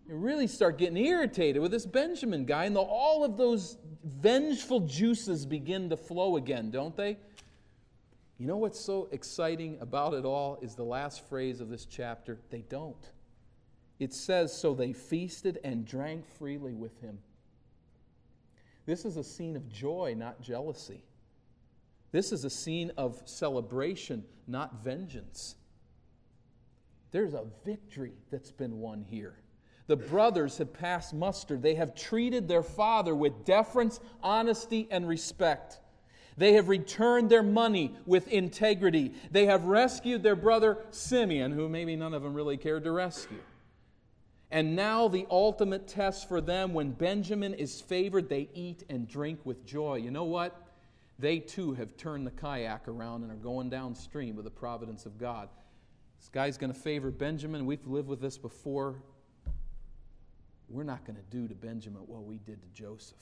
You 0.07 0.17
really 0.17 0.47
start 0.47 0.77
getting 0.77 0.99
irritated 0.99 1.63
with 1.63 1.71
this 1.71 1.87
Benjamin 1.87 2.45
guy, 2.45 2.67
and 2.67 2.77
the, 2.77 2.81
all 2.81 3.25
of 3.25 3.39
those 3.39 3.79
vengeful 4.05 4.81
juices 4.81 5.47
begin 5.47 5.89
to 5.89 5.97
flow 5.97 6.37
again, 6.37 6.71
don't 6.71 6.95
they? 6.95 7.17
You 8.37 8.47
know 8.47 8.59
what's 8.59 8.79
so 8.79 9.09
exciting 9.13 9.79
about 9.81 10.13
it 10.13 10.27
all 10.27 10.59
is 10.61 10.75
the 10.75 10.85
last 10.85 11.27
phrase 11.27 11.63
of 11.63 11.71
this 11.71 11.87
chapter 11.87 12.39
they 12.51 12.65
don't. 12.69 13.09
It 13.99 14.13
says, 14.13 14.53
So 14.55 14.75
they 14.75 14.93
feasted 14.93 15.59
and 15.65 15.87
drank 15.87 16.29
freely 16.29 16.75
with 16.75 17.01
him. 17.01 17.19
This 18.85 19.07
is 19.07 19.17
a 19.17 19.25
scene 19.25 19.57
of 19.57 19.71
joy, 19.71 20.15
not 20.19 20.43
jealousy. 20.43 21.03
This 22.13 22.33
is 22.33 22.45
a 22.45 22.51
scene 22.51 22.93
of 22.97 23.23
celebration, 23.25 24.25
not 24.47 24.83
vengeance. 24.83 25.55
There's 27.13 27.35
a 27.35 27.45
victory 27.65 28.13
that's 28.31 28.53
been 28.53 28.79
won 28.81 29.05
here. 29.09 29.35
The 29.87 29.97
brothers 29.97 30.59
have 30.59 30.73
passed 30.73 31.13
muster. 31.13 31.57
They 31.57 31.75
have 31.75 31.95
treated 31.95 32.47
their 32.47 32.63
father 32.63 33.15
with 33.15 33.45
deference, 33.45 33.99
honesty, 34.23 34.87
and 34.91 35.09
respect. 35.09 35.81
They 36.37 36.53
have 36.53 36.69
returned 36.69 37.29
their 37.29 37.43
money 37.43 37.97
with 38.07 38.29
integrity. 38.29 39.13
They 39.33 39.47
have 39.47 39.65
rescued 39.65 40.23
their 40.23 40.37
brother 40.37 40.79
Simeon, 40.91 41.51
who 41.53 41.69
maybe 41.69 41.97
none 41.97 42.15
of 42.15 42.23
them 42.23 42.35
really 42.35 42.57
cared 42.57 42.85
to 42.85 42.93
rescue. 42.93 43.41
And 44.53 44.75
now, 44.75 45.09
the 45.09 45.27
ultimate 45.31 45.87
test 45.87 46.29
for 46.29 46.41
them 46.41 46.73
when 46.73 46.91
Benjamin 46.91 47.55
is 47.55 47.81
favored, 47.81 48.29
they 48.29 48.49
eat 48.55 48.85
and 48.89 49.09
drink 49.09 49.41
with 49.45 49.65
joy. 49.65 49.97
You 49.97 50.11
know 50.11 50.25
what? 50.25 50.70
They 51.21 51.39
too 51.39 51.75
have 51.75 51.97
turned 51.97 52.27
the 52.27 52.31
kayak 52.31 52.89
around 52.89 53.23
and 53.23 53.31
are 53.31 53.37
going 53.37 53.69
downstream 53.69 54.37
with 54.37 54.45
the 54.45 54.51
providence 54.51 55.07
of 55.07 55.19
God. 55.19 55.49
This 56.19 56.29
guy's 56.29 56.59
going 56.59 56.73
to 56.73 56.79
favor 56.79 57.11
Benjamin. 57.11 57.67
We've 57.67 57.87
lived 57.87 58.09
with 58.09 58.21
this 58.21 58.39
before. 58.39 59.03
We're 60.69 60.85
not 60.85 61.05
going 61.05 61.17
to 61.17 61.37
do 61.37 61.49
to 61.49 61.55
Benjamin 61.55 62.03
what 62.07 62.25
we 62.25 62.39
did 62.39 62.63
to 62.63 62.69
Joseph. 62.69 63.19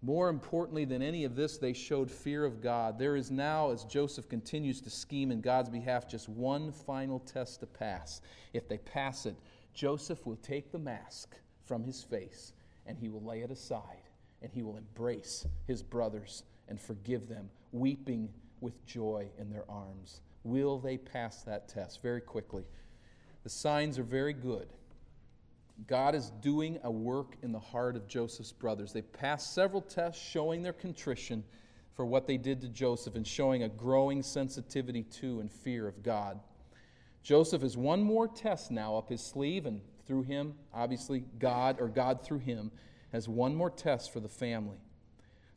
More 0.00 0.28
importantly 0.28 0.84
than 0.84 1.02
any 1.02 1.24
of 1.24 1.34
this, 1.34 1.58
they 1.58 1.72
showed 1.72 2.10
fear 2.10 2.44
of 2.44 2.62
God. 2.62 2.98
There 2.98 3.16
is 3.16 3.30
now, 3.30 3.70
as 3.70 3.84
Joseph 3.84 4.28
continues 4.28 4.80
to 4.82 4.90
scheme 4.90 5.32
in 5.32 5.40
God's 5.40 5.70
behalf, 5.70 6.08
just 6.08 6.28
one 6.28 6.70
final 6.70 7.18
test 7.20 7.60
to 7.60 7.66
pass. 7.66 8.20
If 8.52 8.68
they 8.68 8.78
pass 8.78 9.26
it, 9.26 9.36
Joseph 9.74 10.24
will 10.24 10.36
take 10.36 10.70
the 10.70 10.78
mask 10.78 11.34
from 11.64 11.82
his 11.82 12.02
face 12.02 12.52
and 12.86 12.96
he 12.96 13.08
will 13.08 13.22
lay 13.22 13.40
it 13.40 13.50
aside 13.50 14.07
and 14.42 14.52
he 14.52 14.62
will 14.62 14.76
embrace 14.76 15.46
his 15.66 15.82
brothers 15.82 16.44
and 16.68 16.80
forgive 16.80 17.28
them, 17.28 17.50
weeping 17.72 18.28
with 18.60 18.84
joy 18.86 19.28
in 19.38 19.50
their 19.50 19.64
arms. 19.68 20.20
Will 20.44 20.78
they 20.78 20.96
pass 20.96 21.42
that 21.42 21.68
test? 21.68 22.02
Very 22.02 22.20
quickly. 22.20 22.64
The 23.44 23.50
signs 23.50 23.98
are 23.98 24.04
very 24.04 24.32
good. 24.32 24.68
God 25.86 26.14
is 26.14 26.30
doing 26.40 26.78
a 26.82 26.90
work 26.90 27.36
in 27.42 27.52
the 27.52 27.58
heart 27.58 27.94
of 27.94 28.08
Joseph's 28.08 28.52
brothers. 28.52 28.92
They 28.92 29.02
passed 29.02 29.54
several 29.54 29.80
tests 29.80 30.22
showing 30.22 30.62
their 30.62 30.72
contrition 30.72 31.44
for 31.94 32.04
what 32.04 32.26
they 32.26 32.36
did 32.36 32.60
to 32.60 32.68
Joseph 32.68 33.14
and 33.14 33.26
showing 33.26 33.62
a 33.62 33.68
growing 33.68 34.22
sensitivity 34.22 35.02
to 35.02 35.40
and 35.40 35.50
fear 35.50 35.86
of 35.86 36.02
God. 36.02 36.40
Joseph 37.22 37.62
has 37.62 37.76
one 37.76 38.02
more 38.02 38.26
test 38.26 38.70
now 38.70 38.96
up 38.96 39.08
his 39.08 39.20
sleeve, 39.20 39.66
and 39.66 39.80
through 40.06 40.22
him, 40.22 40.54
obviously, 40.72 41.24
God, 41.38 41.76
or 41.80 41.88
God 41.88 42.24
through 42.24 42.38
him, 42.38 42.70
has 43.12 43.28
one 43.28 43.54
more 43.54 43.70
test 43.70 44.12
for 44.12 44.20
the 44.20 44.28
family. 44.28 44.80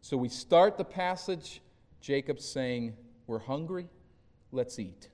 So 0.01 0.17
we 0.17 0.29
start 0.29 0.77
the 0.77 0.85
passage, 0.85 1.61
Jacob 1.99 2.39
saying, 2.39 2.95
We're 3.27 3.39
hungry, 3.39 3.87
let's 4.51 4.79
eat. 4.79 5.09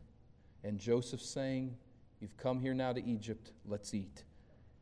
And 0.63 0.79
Joseph 0.79 1.21
saying, 1.21 1.75
You've 2.19 2.37
come 2.37 2.59
here 2.59 2.73
now 2.73 2.93
to 2.93 3.03
Egypt, 3.03 3.51
let's 3.65 3.93
eat. 3.93 4.23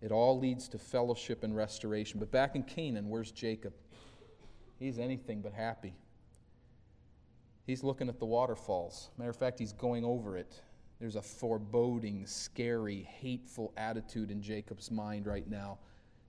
It 0.02 0.12
all 0.12 0.40
leads 0.40 0.68
to 0.70 0.78
fellowship 0.78 1.44
and 1.44 1.56
restoration. 1.56 2.20
But 2.20 2.32
back 2.32 2.56
in 2.56 2.64
Canaan, 2.64 3.10
where's 3.10 3.32
Jacob? 3.32 3.74
He's 4.78 5.00
anything 5.00 5.42
but 5.42 5.54
happy. 5.54 5.96
He's 7.66 7.84
looking 7.84 8.10
at 8.10 8.20
the 8.20 8.26
waterfalls. 8.26 9.10
Matter 9.18 9.32
of 9.32 9.36
fact, 9.36 9.58
he's 9.58 9.74
going 9.74 10.06
over 10.06 10.38
it. 10.38 10.62
There's 11.00 11.16
a 11.16 11.22
foreboding, 11.22 12.26
scary, 12.26 13.08
hateful 13.20 13.74
attitude 13.76 14.32
in 14.32 14.42
Jacob's 14.42 14.92
mind 14.92 15.26
right 15.26 15.50
now. 15.50 15.80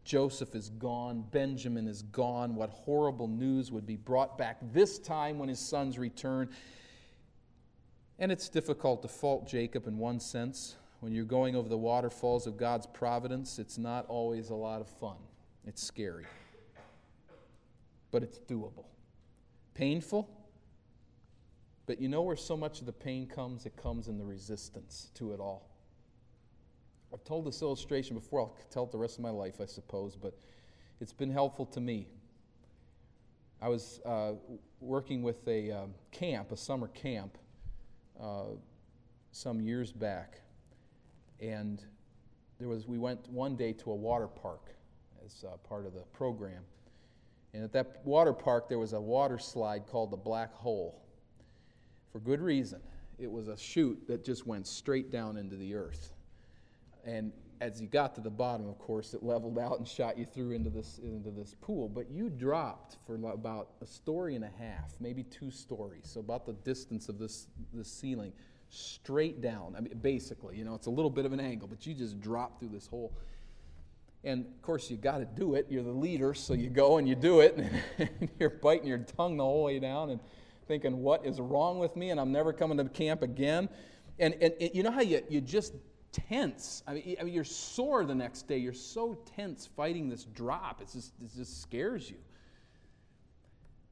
Joseph 0.07 0.55
is 0.55 0.71
gone. 0.71 1.25
Benjamin 1.33 1.87
is 1.87 2.03
gone. 2.03 2.55
What 2.55 2.71
horrible 2.71 3.29
news 3.29 3.73
would 3.73 3.87
be 3.87 3.97
brought 3.97 4.39
back 4.39 4.59
this 4.73 4.99
time 4.99 5.39
when 5.39 5.49
his 5.49 5.59
sons 5.59 5.99
return? 5.99 6.49
And 8.19 8.33
it's 8.33 8.49
difficult 8.49 9.03
to 9.03 9.09
fault 9.09 9.47
Jacob 9.47 9.87
in 9.87 9.99
one 9.99 10.21
sense. 10.21 10.77
When 11.01 11.13
you're 11.13 11.25
going 11.25 11.57
over 11.57 11.69
the 11.69 11.77
waterfalls 11.77 12.47
of 12.47 12.57
God's 12.57 12.87
providence, 12.87 13.59
it's 13.59 13.77
not 13.77 14.07
always 14.07 14.49
a 14.51 14.55
lot 14.55 14.81
of 14.81 14.89
fun. 14.89 15.17
It's 15.67 15.83
scary. 15.83 16.25
But 18.13 18.23
it's 18.23 18.39
doable. 18.39 18.85
Painful, 19.75 20.31
but 21.87 22.01
you 22.01 22.09
know 22.09 22.23
where 22.23 22.37
so 22.37 22.57
much 22.57 22.81
of 22.81 22.87
the 22.87 22.93
pain 22.93 23.27
comes? 23.27 23.67
It 23.67 23.77
comes 23.77 24.09
in 24.09 24.19
the 24.19 24.25
resistance 24.25 25.11
to 25.15 25.33
it 25.33 25.41
all. 25.41 25.69
I've 27.13 27.25
told 27.25 27.47
this 27.47 27.63
illustration 27.63 28.17
before. 28.17 28.41
I'll 28.41 28.57
tell 28.71 28.85
it 28.85 28.93
the 28.93 28.99
rest 28.99 29.19
of 29.19 29.23
my 29.23 29.31
life, 29.31 29.61
I 29.61 29.67
suppose, 29.67 30.17
but 30.17 30.35
it's 31.01 31.13
been 31.13 31.31
helpful 31.31 31.67
to 31.67 31.81
me. 31.81 32.09
I 33.61 33.69
was 33.69 34.01
uh, 34.05 34.33
working 34.81 35.23
with 35.23 35.47
a 35.49 35.73
um, 35.73 35.95
camp, 36.11 36.53
a 36.53 36.57
summer 36.57 36.89
camp, 36.89 37.39
uh, 38.21 38.45
some 39.33 39.61
years 39.61 39.93
back, 39.93 40.41
and 41.41 41.83
there 42.59 42.69
was 42.69 42.87
we 42.87 42.99
went 42.99 43.29
one 43.31 43.57
day 43.57 43.73
to 43.73 43.91
a 43.91 43.95
water 43.95 44.27
park 44.27 44.75
as 45.25 45.45
uh, 45.45 45.57
part 45.59 45.87
of 45.87 45.95
the 45.95 46.03
program, 46.13 46.63
and 47.55 47.65
at 47.65 47.73
that 47.73 48.01
water 48.05 48.33
park 48.33 48.69
there 48.69 48.79
was 48.79 48.93
a 48.93 49.01
water 49.01 49.39
slide 49.39 49.87
called 49.87 50.11
the 50.11 50.17
Black 50.17 50.53
Hole 50.53 51.03
for 52.13 52.21
good 52.21 52.41
reason. 52.41 52.81
It 53.19 53.31
was 53.31 53.49
a 53.49 53.57
chute 53.57 54.07
that 54.09 54.25
just 54.25 54.47
went 54.47 54.67
straight 54.67 55.11
down 55.11 55.37
into 55.37 55.57
the 55.57 55.75
earth. 55.75 56.13
And 57.07 57.33
as 57.61 57.81
you 57.81 57.87
got 57.87 58.15
to 58.17 58.21
the 58.21 58.31
bottom, 58.31 58.69
of 58.69 58.79
course, 58.79 59.15
it 59.15 59.23
leveled 59.23 59.59
out 59.59 59.79
and 59.79 59.89
shot 59.89 60.19
you 60.19 60.27
through 60.27 60.51
into 60.51 60.69
this, 60.69 61.01
into 61.03 61.31
this 61.31 61.55
pool. 61.61 61.89
But 61.89 62.11
you 62.11 62.29
dropped 62.29 62.99
for 63.07 63.15
about 63.15 63.71
a 63.81 63.87
story 63.87 64.35
and 64.35 64.45
a 64.45 64.51
half, 64.59 64.95
maybe 65.01 65.23
two 65.23 65.51
stories, 65.51 66.03
so 66.05 66.21
about 66.21 66.45
the 66.45 66.53
distance 66.53 67.09
of 67.09 67.19
this, 67.19 67.47
this 67.73 67.89
ceiling, 67.89 68.33
straight 68.69 69.41
down. 69.41 69.75
I 69.77 69.81
mean, 69.81 69.99
basically, 70.03 70.57
you 70.57 70.65
know, 70.65 70.75
it's 70.75 70.87
a 70.87 70.91
little 70.91 71.11
bit 71.11 71.25
of 71.25 71.33
an 71.33 71.41
angle, 71.41 71.69
but 71.69 71.87
you 71.87 71.95
just 71.95 72.21
drop 72.21 72.59
through 72.59 72.71
this 72.71 72.87
hole. 72.87 73.13
And 74.25 74.45
of 74.45 74.63
course, 74.63 74.91
you 74.91 74.97
got 74.97 75.19
to 75.19 75.25
do 75.25 75.55
it. 75.55 75.67
You're 75.71 75.85
the 75.85 75.91
leader, 75.91 76.35
so 76.35 76.53
you 76.53 76.69
go 76.69 76.99
and 76.99 77.09
you 77.09 77.15
do 77.15 77.41
it, 77.41 77.57
and 77.99 78.29
you're 78.39 78.51
biting 78.51 78.89
your 78.89 78.99
tongue 78.99 79.37
the 79.37 79.45
whole 79.45 79.65
way 79.65 79.79
down. 79.79 80.11
And 80.11 80.21
thinking, 80.67 81.01
what 81.01 81.25
is 81.25 81.41
wrong 81.41 81.79
with 81.79 81.97
me? 81.97 82.11
And 82.11 82.21
I'm 82.21 82.33
never 82.33 82.53
coming 82.53 82.77
to 82.79 82.85
camp 82.85 83.23
again. 83.23 83.69
And, 84.19 84.35
and, 84.41 84.53
and 84.61 84.71
you 84.75 84.83
know 84.83 84.91
how 84.91 85.03
you, 85.03 85.23
you 85.29 85.41
just 85.41 85.75
tense. 86.13 86.83
I 86.87 86.95
mean, 86.95 87.17
I 87.21 87.25
mean, 87.25 87.35
you're 87.35 87.45
sore 87.45 88.05
the 88.05 88.15
next 88.15 88.49
day. 88.49 88.59
You're 88.59 88.73
so 88.73 89.19
tense 89.37 89.69
fighting 89.77 90.09
this 90.09 90.25
drop. 90.25 90.81
It's 90.81 90.93
just, 90.93 91.13
it 91.23 91.31
just 91.37 91.63
scares 91.63 92.11
you. 92.11 92.17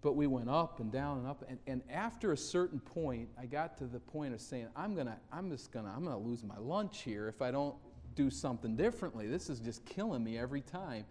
But 0.03 0.17
we 0.17 0.27
went 0.27 0.51
up 0.51 0.81
and 0.81 0.93
down 0.93 1.19
and 1.19 1.27
up. 1.27 1.45
And, 1.49 1.59
and 1.67 1.83
after 1.91 2.33
a 2.33 2.37
certain 2.37 2.79
point, 2.79 3.29
I 3.41 3.47
got 3.47 3.79
to 3.79 3.85
the 3.87 4.01
point 4.01 4.35
of 4.35 4.41
saying, 4.41 4.69
I'm, 4.77 4.95
gonna, 4.95 5.17
I'm 5.33 5.51
just 5.51 5.73
going 5.73 5.87
to 5.87 5.91
I'm 5.91 6.05
gonna 6.05 6.19
lose 6.19 6.45
my 6.45 6.59
lunch 6.59 7.03
here 7.03 7.29
if 7.29 7.41
I 7.41 7.51
don't 7.51 7.75
do 8.15 8.31
something 8.31 8.77
differently. 8.77 9.27
This 9.27 9.49
is 9.49 9.61
just 9.61 9.85
killing 9.87 10.23
me 10.23 10.39
every 10.39 10.61
time. 10.61 11.05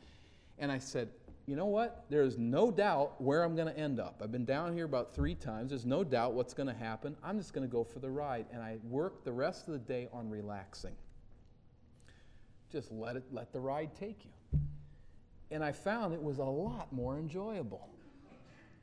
And 0.59 0.71
I 0.71 0.77
said, 0.77 1.09
you 1.45 1.57
know 1.57 1.65
what? 1.65 2.05
There 2.09 2.23
is 2.23 2.37
no 2.37 2.71
doubt 2.71 3.21
where 3.21 3.43
I'm 3.43 3.55
going 3.55 3.67
to 3.67 3.77
end 3.77 3.99
up. 3.99 4.21
I've 4.23 4.31
been 4.31 4.45
down 4.45 4.73
here 4.73 4.85
about 4.85 5.13
three 5.13 5.35
times. 5.35 5.71
There's 5.71 5.85
no 5.85 6.03
doubt 6.03 6.33
what's 6.33 6.53
going 6.53 6.67
to 6.67 6.73
happen. 6.73 7.17
I'm 7.21 7.37
just 7.37 7.53
going 7.53 7.67
to 7.67 7.71
go 7.71 7.83
for 7.83 7.99
the 7.99 8.09
ride. 8.09 8.45
And 8.53 8.61
I 8.61 8.77
work 8.89 9.25
the 9.25 9.33
rest 9.33 9.67
of 9.67 9.73
the 9.73 9.79
day 9.79 10.07
on 10.13 10.29
relaxing. 10.29 10.95
Just 12.71 12.91
let 12.91 13.17
it 13.17 13.23
let 13.31 13.51
the 13.51 13.59
ride 13.59 13.93
take 13.99 14.23
you. 14.23 14.59
And 15.51 15.63
I 15.63 15.73
found 15.73 16.13
it 16.13 16.23
was 16.23 16.37
a 16.37 16.45
lot 16.45 16.93
more 16.93 17.17
enjoyable. 17.17 17.89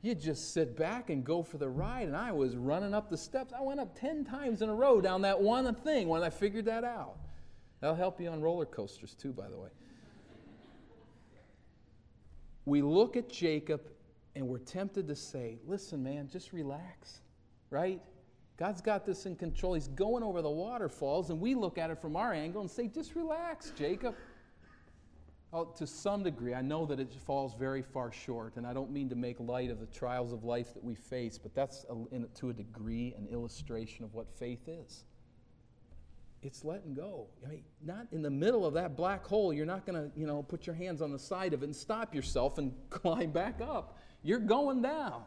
You 0.03 0.15
just 0.15 0.53
sit 0.53 0.77
back 0.77 1.09
and 1.09 1.23
go 1.23 1.41
for 1.41 1.57
the 1.57 1.67
ride. 1.67 2.07
And 2.07 2.15
I 2.15 2.31
was 2.31 2.55
running 2.55 2.93
up 2.93 3.09
the 3.09 3.17
steps. 3.17 3.53
I 3.57 3.61
went 3.61 3.79
up 3.79 3.99
10 3.99 4.23
times 4.23 4.61
in 4.61 4.69
a 4.69 4.73
row 4.73 5.01
down 5.01 5.23
that 5.23 5.41
one 5.41 5.73
thing 5.73 6.07
when 6.07 6.21
I 6.21 6.29
figured 6.29 6.65
that 6.65 6.83
out. 6.83 7.17
That'll 7.79 7.95
help 7.95 8.21
you 8.21 8.29
on 8.29 8.39
roller 8.39 8.67
coasters, 8.67 9.15
too, 9.15 9.33
by 9.33 9.49
the 9.49 9.57
way 9.57 9.69
we 12.71 12.81
look 12.81 13.17
at 13.17 13.29
Jacob 13.29 13.81
and 14.33 14.47
we're 14.47 14.57
tempted 14.57 15.05
to 15.09 15.15
say, 15.15 15.59
listen, 15.67 16.01
man, 16.01 16.29
just 16.31 16.53
relax, 16.53 17.19
right? 17.69 18.01
God's 18.55 18.79
got 18.79 19.05
this 19.05 19.25
in 19.25 19.35
control. 19.35 19.73
He's 19.73 19.89
going 19.89 20.23
over 20.23 20.41
the 20.41 20.49
waterfalls, 20.49 21.31
and 21.31 21.41
we 21.41 21.53
look 21.53 21.77
at 21.77 21.89
it 21.89 21.99
from 21.99 22.15
our 22.15 22.31
angle 22.31 22.61
and 22.61 22.71
say, 22.71 22.87
just 22.87 23.13
relax, 23.13 23.73
Jacob. 23.77 24.15
Oh, 25.51 25.65
to 25.65 25.85
some 25.85 26.23
degree, 26.23 26.53
I 26.53 26.61
know 26.61 26.85
that 26.85 26.97
it 26.97 27.13
falls 27.13 27.55
very 27.55 27.81
far 27.81 28.09
short, 28.09 28.55
and 28.55 28.65
I 28.65 28.71
don't 28.71 28.89
mean 28.89 29.09
to 29.09 29.15
make 29.15 29.41
light 29.41 29.69
of 29.69 29.81
the 29.81 29.87
trials 29.87 30.31
of 30.31 30.45
life 30.45 30.73
that 30.73 30.83
we 30.83 30.95
face, 30.95 31.37
but 31.37 31.53
that's, 31.53 31.85
a, 31.89 32.19
to 32.35 32.51
a 32.51 32.53
degree, 32.53 33.13
an 33.17 33.27
illustration 33.29 34.05
of 34.05 34.13
what 34.13 34.31
faith 34.31 34.69
is 34.69 35.03
it's 36.43 36.63
letting 36.65 36.93
go. 36.93 37.27
I 37.45 37.49
mean, 37.49 37.63
not 37.83 38.07
in 38.11 38.21
the 38.21 38.29
middle 38.29 38.65
of 38.65 38.73
that 38.73 38.95
black 38.95 39.25
hole. 39.25 39.53
You're 39.53 39.65
not 39.65 39.85
going 39.85 40.11
to, 40.11 40.19
you 40.19 40.25
know, 40.25 40.41
put 40.41 40.65
your 40.65 40.75
hands 40.75 41.01
on 41.01 41.11
the 41.11 41.19
side 41.19 41.53
of 41.53 41.61
it 41.61 41.65
and 41.65 41.75
stop 41.75 42.15
yourself 42.15 42.57
and 42.57 42.73
climb 42.89 43.31
back 43.31 43.61
up. 43.61 43.97
You're 44.23 44.39
going 44.39 44.81
down. 44.81 45.23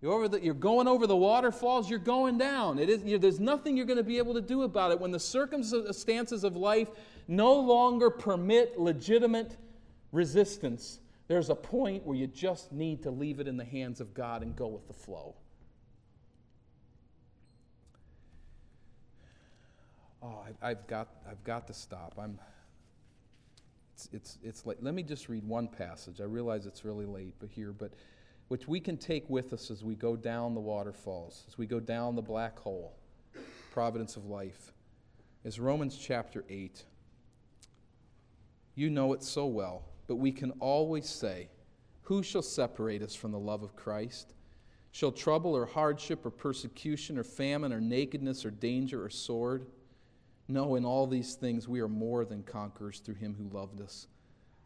You're, 0.00 0.12
over 0.12 0.28
the, 0.28 0.40
you're 0.40 0.54
going 0.54 0.86
over 0.86 1.06
the 1.06 1.16
waterfalls. 1.16 1.90
You're 1.90 1.98
going 1.98 2.38
down. 2.38 2.78
It 2.78 2.88
is, 2.88 3.02
you 3.02 3.18
there's 3.18 3.40
nothing 3.40 3.76
you're 3.76 3.86
going 3.86 3.96
to 3.96 4.04
be 4.04 4.18
able 4.18 4.34
to 4.34 4.40
do 4.40 4.62
about 4.62 4.92
it 4.92 5.00
when 5.00 5.10
the 5.10 5.18
circumstances 5.18 6.44
of 6.44 6.56
life 6.56 6.88
no 7.26 7.54
longer 7.54 8.10
permit 8.10 8.78
legitimate 8.78 9.56
resistance. 10.12 11.00
There's 11.26 11.50
a 11.50 11.54
point 11.54 12.06
where 12.06 12.16
you 12.16 12.26
just 12.26 12.72
need 12.72 13.02
to 13.02 13.10
leave 13.10 13.40
it 13.40 13.48
in 13.48 13.56
the 13.56 13.64
hands 13.64 14.00
of 14.00 14.14
God 14.14 14.42
and 14.42 14.54
go 14.54 14.68
with 14.68 14.86
the 14.86 14.94
flow. 14.94 15.34
Oh, 20.22 20.44
I, 20.62 20.68
have 20.68 20.86
got, 20.86 21.08
I've 21.28 21.42
got 21.44 21.66
to 21.68 21.72
stop. 21.72 22.14
I'm, 22.18 22.38
it's, 23.94 24.08
it's, 24.12 24.38
it's 24.42 24.66
late. 24.66 24.82
Let 24.82 24.94
me 24.94 25.02
just 25.02 25.28
read 25.28 25.44
one 25.44 25.68
passage. 25.68 26.20
I 26.20 26.24
realize 26.24 26.66
it's 26.66 26.84
really 26.84 27.06
late, 27.06 27.34
but 27.38 27.48
here, 27.48 27.72
but 27.72 27.92
which 28.48 28.66
we 28.66 28.80
can 28.80 28.96
take 28.96 29.28
with 29.28 29.52
us 29.52 29.70
as 29.70 29.84
we 29.84 29.94
go 29.94 30.16
down 30.16 30.54
the 30.54 30.60
waterfalls, 30.60 31.44
as 31.48 31.58
we 31.58 31.66
go 31.66 31.80
down 31.80 32.16
the 32.16 32.22
black 32.22 32.58
hole, 32.58 32.94
providence 33.72 34.16
of 34.16 34.24
life, 34.26 34.72
is 35.44 35.60
Romans 35.60 35.96
chapter 35.96 36.44
8. 36.48 36.84
You 38.74 38.90
know 38.90 39.12
it 39.12 39.22
so 39.22 39.46
well, 39.46 39.84
but 40.06 40.16
we 40.16 40.32
can 40.32 40.52
always 40.60 41.08
say, 41.08 41.48
Who 42.02 42.22
shall 42.22 42.42
separate 42.42 43.02
us 43.02 43.14
from 43.14 43.32
the 43.32 43.38
love 43.38 43.62
of 43.62 43.76
Christ? 43.76 44.34
Shall 44.92 45.12
trouble 45.12 45.54
or 45.54 45.66
hardship 45.66 46.24
or 46.24 46.30
persecution 46.30 47.18
or 47.18 47.24
famine 47.24 47.72
or 47.72 47.80
nakedness 47.80 48.44
or 48.44 48.50
danger 48.50 49.04
or 49.04 49.10
sword? 49.10 49.66
No, 50.48 50.76
in 50.76 50.84
all 50.84 51.06
these 51.06 51.34
things 51.34 51.68
we 51.68 51.80
are 51.80 51.88
more 51.88 52.24
than 52.24 52.42
conquerors 52.42 53.00
through 53.00 53.16
him 53.16 53.34
who 53.38 53.54
loved 53.56 53.80
us. 53.80 54.06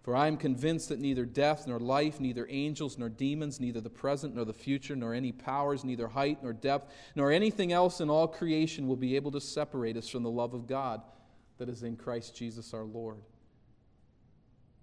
For 0.02 0.16
I 0.16 0.26
am 0.26 0.36
convinced 0.36 0.88
that 0.88 0.98
neither 0.98 1.24
death 1.24 1.66
nor 1.66 1.78
life, 1.78 2.18
neither 2.18 2.46
angels 2.48 2.98
nor 2.98 3.08
demons, 3.08 3.60
neither 3.60 3.80
the 3.80 3.90
present 3.90 4.34
nor 4.34 4.44
the 4.44 4.52
future, 4.52 4.96
nor 4.96 5.14
any 5.14 5.30
powers, 5.30 5.84
neither 5.84 6.08
height 6.08 6.42
nor 6.42 6.52
depth, 6.52 6.92
nor 7.14 7.30
anything 7.30 7.72
else 7.72 8.00
in 8.00 8.10
all 8.10 8.26
creation 8.26 8.88
will 8.88 8.96
be 8.96 9.14
able 9.14 9.30
to 9.30 9.40
separate 9.40 9.96
us 9.96 10.08
from 10.08 10.24
the 10.24 10.30
love 10.30 10.54
of 10.54 10.66
God 10.66 11.02
that 11.58 11.68
is 11.68 11.84
in 11.84 11.96
Christ 11.96 12.34
Jesus 12.34 12.74
our 12.74 12.84
Lord. 12.84 13.22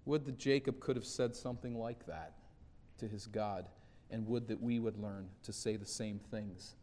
Would 0.06 0.26
that 0.26 0.38
Jacob 0.38 0.80
could 0.80 0.95
have 0.95 1.06
said 1.06 1.36
something 1.36 1.78
like 1.78 2.06
that 2.06 2.34
to 3.00 3.08
his 3.08 3.26
God. 3.26 3.66
And 4.12 4.26
would 4.28 4.47
that 4.47 4.62
we 4.62 4.80
would 4.80 4.97
learn 4.97 5.28
to 5.43 5.54
say 5.54 5.76
the 5.76 5.86
same 5.86 6.20
things 6.32 6.76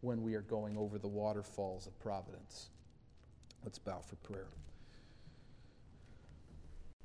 when 0.00 0.22
we 0.22 0.34
are 0.34 0.42
going 0.42 0.76
over 0.76 0.98
the 0.98 1.08
waterfalls 1.08 1.86
of 1.86 1.98
providence. 2.00 2.70
Let's 3.66 3.80
bow 3.80 3.98
for 4.00 4.14
prayer. 4.22 4.46